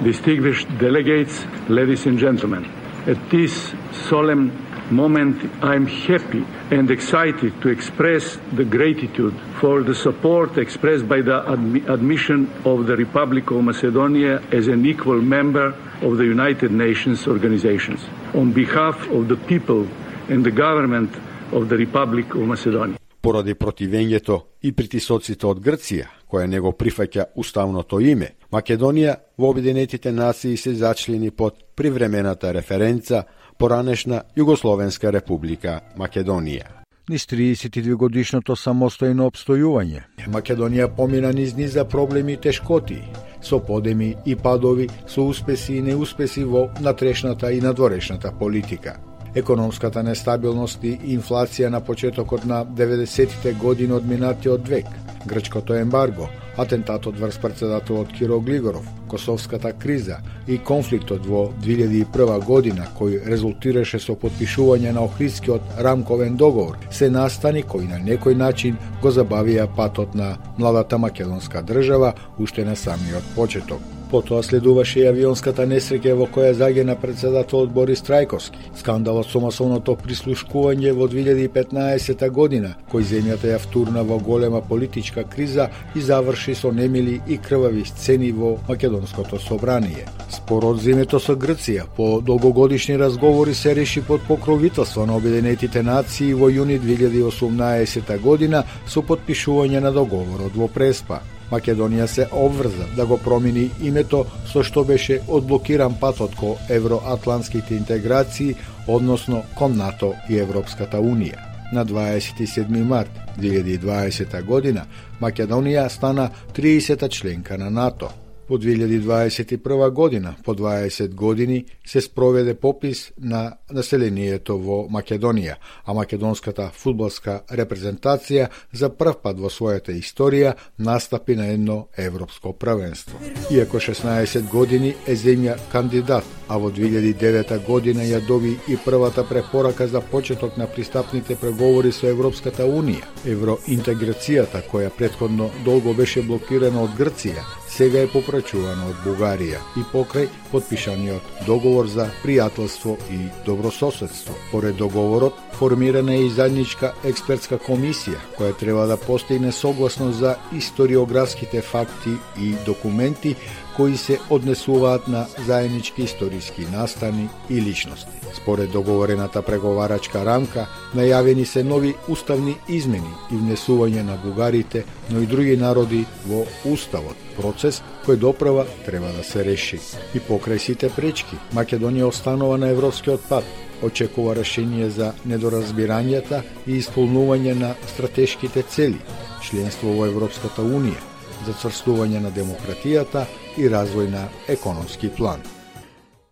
distinguished 0.04 0.68
delegates, 0.80 1.46
ladies 1.70 2.06
and 2.06 2.20
gentlemen, 2.20 2.66
at 3.08 3.18
this 3.32 3.74
solemn 4.10 4.52
moment 4.92 5.38
I'm 5.62 5.86
happy 5.86 6.46
and 6.72 6.90
excited 6.92 7.62
to 7.62 7.70
express 7.70 8.38
the 8.54 8.66
gratitude 8.66 9.34
for 9.60 9.84
the 9.84 9.96
support 9.96 10.58
expressed 10.58 11.08
by 11.08 11.22
the 11.22 11.42
admi 11.54 11.88
admission 11.90 12.50
of 12.66 12.88
the 12.88 12.96
Republic 12.96 13.52
of 13.52 13.64
Macedonia 13.64 14.42
as 14.52 14.68
an 14.68 14.86
equal 14.86 15.22
member 15.22 15.76
of 16.02 16.18
the 16.18 16.26
United 16.26 16.72
Nations 16.72 17.28
organizations. 17.28 18.00
On 18.34 18.52
behalf 18.52 18.98
of 19.10 19.28
the 19.28 19.38
people 19.48 19.88
and 20.30 20.44
the 20.44 20.52
government 20.52 21.12
of 21.52 21.70
the 21.70 21.78
Republic 21.78 22.36
of 22.36 22.42
Macedonia. 22.48 22.98
Поради 23.22 23.54
противењето 23.54 24.42
и 24.62 24.72
притисоците 24.72 25.48
од 25.48 25.60
Грција, 25.60 26.06
која 26.32 26.48
не 26.48 26.60
го 26.60 26.72
прифаќа 26.72 27.26
уставното 27.36 28.00
име, 28.00 28.30
Македонија 28.52 29.16
во 29.38 29.50
Обединетите 29.50 30.12
нации 30.12 30.58
се 30.58 30.74
зачлени 30.74 31.32
под 31.32 31.54
привремената 31.76 32.54
референца 32.54 33.24
поранешна 33.60 34.22
Југословенска 34.36 35.12
република 35.12 35.80
Македонија. 35.97 36.80
Низ 37.10 37.26
32 37.28 37.95
годишното 37.97 38.55
самостојно 38.55 39.28
обстојување, 39.32 40.01
Македонија 40.30 40.88
помина 40.95 41.32
низ 41.34 41.55
низа 41.57 41.86
проблеми 41.86 42.38
и 42.38 42.41
тешкоти, 42.47 43.01
со 43.41 43.60
подеми 43.60 44.16
и 44.26 44.36
падови, 44.36 44.88
со 45.07 45.28
успеси 45.28 45.78
и 45.78 45.82
неуспеси 45.82 46.43
во 46.43 46.70
натрешната 46.80 47.51
и 47.51 47.62
надворешната 47.62 48.32
политика– 48.39 48.97
економската 49.36 50.03
нестабилност 50.03 50.84
и 50.84 50.95
инфлација 51.16 51.70
на 51.70 51.82
почетокот 51.82 52.45
на 52.45 52.64
90-тите 52.66 53.53
години 53.60 53.93
од 53.93 54.05
минатиот 54.07 54.68
век, 54.68 54.88
грчкото 55.28 55.76
ембарго, 55.78 56.30
атентатот 56.57 57.20
врз 57.20 57.38
председателот 57.41 58.14
Киро 58.14 58.39
Глигоров, 58.41 58.86
косовската 59.10 59.74
криза 59.74 60.18
и 60.47 60.57
конфликтот 60.57 61.26
во 61.26 61.49
2001 61.66 62.45
година 62.45 62.88
кој 62.99 63.20
резултираше 63.26 63.99
со 63.99 64.16
подпишување 64.16 64.93
на 64.93 65.03
Охридскиот 65.10 65.78
рамковен 65.84 66.38
договор, 66.38 66.78
се 66.91 67.10
настани 67.10 67.64
кои 67.64 67.88
на 67.89 67.99
некој 67.99 68.38
начин 68.38 68.78
го 69.01 69.12
забавија 69.12 69.68
патот 69.76 70.16
на 70.16 70.36
младата 70.57 70.97
македонска 70.97 71.62
држава 71.62 72.14
уште 72.39 72.66
на 72.66 72.76
самиот 72.76 73.36
почеток. 73.36 73.99
Потоа 74.10 74.41
следуваше 74.43 75.03
и 75.03 75.05
авионската 75.05 75.68
несреќа 75.70 76.16
во 76.18 76.26
која 76.34 76.55
загина 76.57 76.95
председателот 76.97 77.70
Борис 77.70 78.01
Трајковски. 78.07 78.72
Скандалот 78.80 79.30
со 79.30 79.38
масовното 79.43 79.93
прислушкување 80.01 80.95
во 80.97 81.05
2015 81.12 82.26
година, 82.34 82.74
кој 82.89 83.05
земјата 83.12 83.51
ја 83.53 83.60
втурна 83.62 84.01
во 84.01 84.18
голема 84.18 84.64
политичка 84.66 85.24
криза 85.24 85.70
и 85.93 86.01
заврши 86.01 86.55
со 86.55 86.72
немили 86.72 87.22
и 87.28 87.38
крвави 87.38 87.86
сцени 87.86 88.32
во 88.32 88.57
Македонското 88.68 89.38
собрание. 89.38 90.10
Спорот 90.34 90.82
земето 90.82 91.20
со 91.20 91.38
Грција 91.38 91.86
по 91.95 92.20
долгогодишни 92.22 92.97
разговори 92.97 93.53
се 93.53 93.76
реши 93.76 94.01
под 94.01 94.22
покровителство 94.28 95.05
на 95.05 95.18
Обединетите 95.18 95.84
нации 95.84 96.34
во 96.34 96.49
јуни 96.49 96.82
2018 96.82 98.18
година 98.20 98.64
со 98.88 99.05
подпишување 99.05 99.80
на 99.80 99.91
договорот 99.91 100.55
во 100.55 100.68
Преспа. 100.68 101.22
Македонија 101.52 102.06
се 102.06 102.28
обврза 102.32 102.86
да 102.95 103.06
го 103.06 103.18
промени 103.18 103.70
името 103.82 104.26
со 104.52 104.64
што 104.64 104.84
беше 104.84 105.20
одблокиран 105.28 105.95
патот 106.00 106.36
ко 106.36 106.58
евроатлантските 106.70 107.76
интеграции, 107.76 108.56
односно 108.88 109.43
кон 109.56 109.78
НАТО 109.78 110.14
и 110.30 110.38
Европската 110.39 110.97
Унија. 110.97 111.41
На 111.74 111.86
27 111.86 112.84
март 112.84 113.12
2020 113.38 114.43
година 114.43 114.86
Македонија 115.22 115.88
стана 115.89 116.30
30 116.54 117.10
членка 117.10 117.58
на 117.58 117.70
НАТО. 117.70 118.10
По 118.50 118.58
2021 118.58 119.89
година, 119.89 120.36
по 120.43 120.56
20 120.56 121.14
години, 121.14 121.66
се 121.86 122.02
спроведе 122.02 122.54
попис 122.54 123.12
на 123.22 123.54
населението 123.72 124.58
во 124.58 124.88
Македонија, 124.89 125.60
а 125.86 125.93
македонската 125.93 126.72
фудбалска 126.74 127.43
репрезентација 127.54 128.47
за 128.74 128.89
прв 128.89 129.22
пат 129.22 129.38
во 129.38 129.52
својата 129.54 129.93
историја 129.93 130.56
настапи 130.80 131.36
на 131.38 131.45
едно 131.54 131.78
европско 131.97 132.54
првенство. 132.54 133.22
Иако 133.52 133.78
16 133.78 134.50
години 134.50 134.95
е 135.06 135.16
земја 135.16 135.60
кандидат, 135.72 136.26
а 136.47 136.58
во 136.58 136.74
2009 136.74 137.54
година 137.70 138.02
ја 138.02 138.26
доби 138.26 138.58
и 138.68 138.78
првата 138.86 139.28
препорака 139.30 139.88
за 139.88 140.02
почеток 140.02 140.58
на 140.58 140.66
пристапните 140.66 141.36
преговори 141.36 141.91
со 141.91 142.10
Европската 142.10 142.66
Унија. 142.66 143.06
Евроинтеграцијата, 143.30 144.66
која 144.66 144.89
предходно 144.89 145.52
долго 145.66 145.93
беше 145.93 146.26
блокирана 146.26 146.82
од 146.82 146.97
Грција, 146.97 147.45
сега 147.80 148.02
е 148.04 148.08
попрачувано 148.12 148.90
од 148.92 148.98
Бугарија 149.06 149.60
и 149.80 149.86
покрај 149.94 150.26
подпишаниот 150.52 151.46
договор 151.48 151.88
за 151.88 152.10
пријателство 152.20 152.98
и 153.08 153.30
добрососедство. 153.46 154.36
Поред 154.52 154.76
договорот, 154.76 155.38
формирана 155.56 156.18
е 156.18 156.26
и 156.26 156.30
заедничка 156.30 156.92
експертска 157.08 157.56
комисија, 157.56 158.20
која 158.36 158.58
треба 158.60 158.84
да 158.88 158.98
постигне 159.00 159.54
согласност 159.56 160.20
за 160.20 160.36
историографските 160.58 161.62
факти 161.62 162.18
и 162.42 162.52
документи 162.66 163.36
кои 163.78 163.97
се 163.97 164.20
однесуваат 164.30 165.07
на 165.07 165.26
заеднички 165.45 166.01
историски 166.01 166.67
настани 166.72 167.30
и 167.49 167.61
личности. 167.61 168.11
Според 168.34 168.72
договорената 168.72 169.41
преговарачка 169.41 170.26
рамка, 170.26 170.67
најавени 170.95 171.43
се 171.45 171.63
нови 171.63 171.95
уставни 172.07 172.55
измени 172.67 173.13
и 173.32 173.36
внесување 173.36 174.03
на 174.03 174.17
бугарите, 174.24 174.84
но 175.09 175.22
и 175.22 175.26
други 175.26 175.57
народи 175.57 176.05
во 176.28 176.45
уставот, 176.65 177.17
процес 177.38 177.82
кој 178.05 178.15
доправа 178.15 178.65
треба 178.86 179.11
да 179.17 179.24
се 179.24 179.43
реши. 179.43 179.80
И 180.13 180.20
покрај 180.20 180.57
сите 180.57 180.89
пречки, 180.89 181.38
Македонија 181.53 182.09
останува 182.09 182.57
на 182.57 182.70
европскиот 182.70 183.30
пат, 183.30 183.45
очекува 183.82 184.36
решение 184.36 184.89
за 184.89 185.13
недоразбирањата 185.26 186.41
и 186.67 186.80
исполнување 186.80 187.53
на 187.59 187.76
стратешките 187.88 188.63
цели, 188.63 188.99
членство 189.43 189.93
во 189.95 190.05
Европската 190.09 190.61
Унија, 190.61 191.09
за 191.46 191.52
зацрстување 191.52 192.20
на 192.20 192.32
демократијата 192.32 193.26
и 193.58 193.70
развој 193.70 194.10
на 194.12 194.28
економски 194.48 195.10
план. 195.18 195.40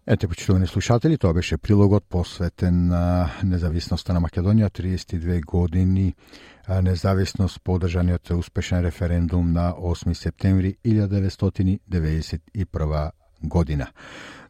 Ете, 0.08 0.28
почитувани 0.28 0.68
слушатели, 0.68 1.18
тоа 1.18 1.34
беше 1.34 1.58
прилогот 1.58 2.04
посветен 2.10 2.88
на 2.88 3.30
независноста 3.44 4.14
на 4.14 4.22
Македонија, 4.22 4.72
32 4.72 5.46
години 5.46 6.14
независност 6.82 7.62
подржаниот 7.64 8.32
успешен 8.32 8.82
референдум 8.82 9.54
на 9.54 9.74
8 9.74 10.14
септември 10.14 10.76
1991 10.86 13.12
година. 13.44 13.88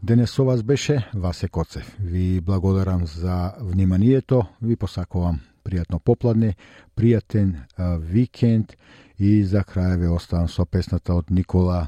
Денес 0.04 0.32
со 0.32 0.46
вас 0.46 0.64
беше 0.64 1.10
Васе 1.14 1.48
Коцев. 1.48 1.98
Ви 2.00 2.42
благодарам 2.42 3.06
за 3.06 3.54
вниманието, 3.60 4.44
ви 4.62 4.76
посакувам 4.76 5.40
пријатно 5.66 6.00
попладне, 6.00 6.56
пријатен 6.96 7.54
викенд 8.00 8.78
и 9.20 9.44
за 9.44 9.64
крај 9.66 9.98
ве 9.98 10.10
оставам 10.10 10.48
со 10.50 10.66
песната 10.66 11.14
од 11.14 11.32
Никола 11.32 11.88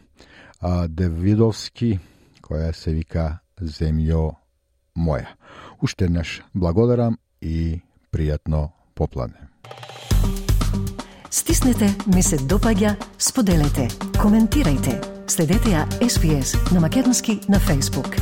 Девидовски, 0.88 2.00
која 2.42 2.74
се 2.74 2.94
вика 2.94 3.40
Земјо 3.62 4.34
моја. 4.98 5.36
Уште 5.82 6.06
еднаш 6.06 6.42
благодарам 6.54 7.18
и 7.42 7.82
пријатно 8.12 8.70
попладне. 8.96 9.48
Стиснете, 11.30 11.94
ми 12.16 12.24
се 12.24 12.38
допаѓа, 12.38 12.96
споделете, 13.18 13.88
коментирајте. 14.18 14.98
Следете 15.30 15.78
ја 15.78 15.86
SPS 16.02 16.58
на 16.74 16.82
Македонски 16.82 17.40
на 17.48 17.60
Facebook. 17.60 18.18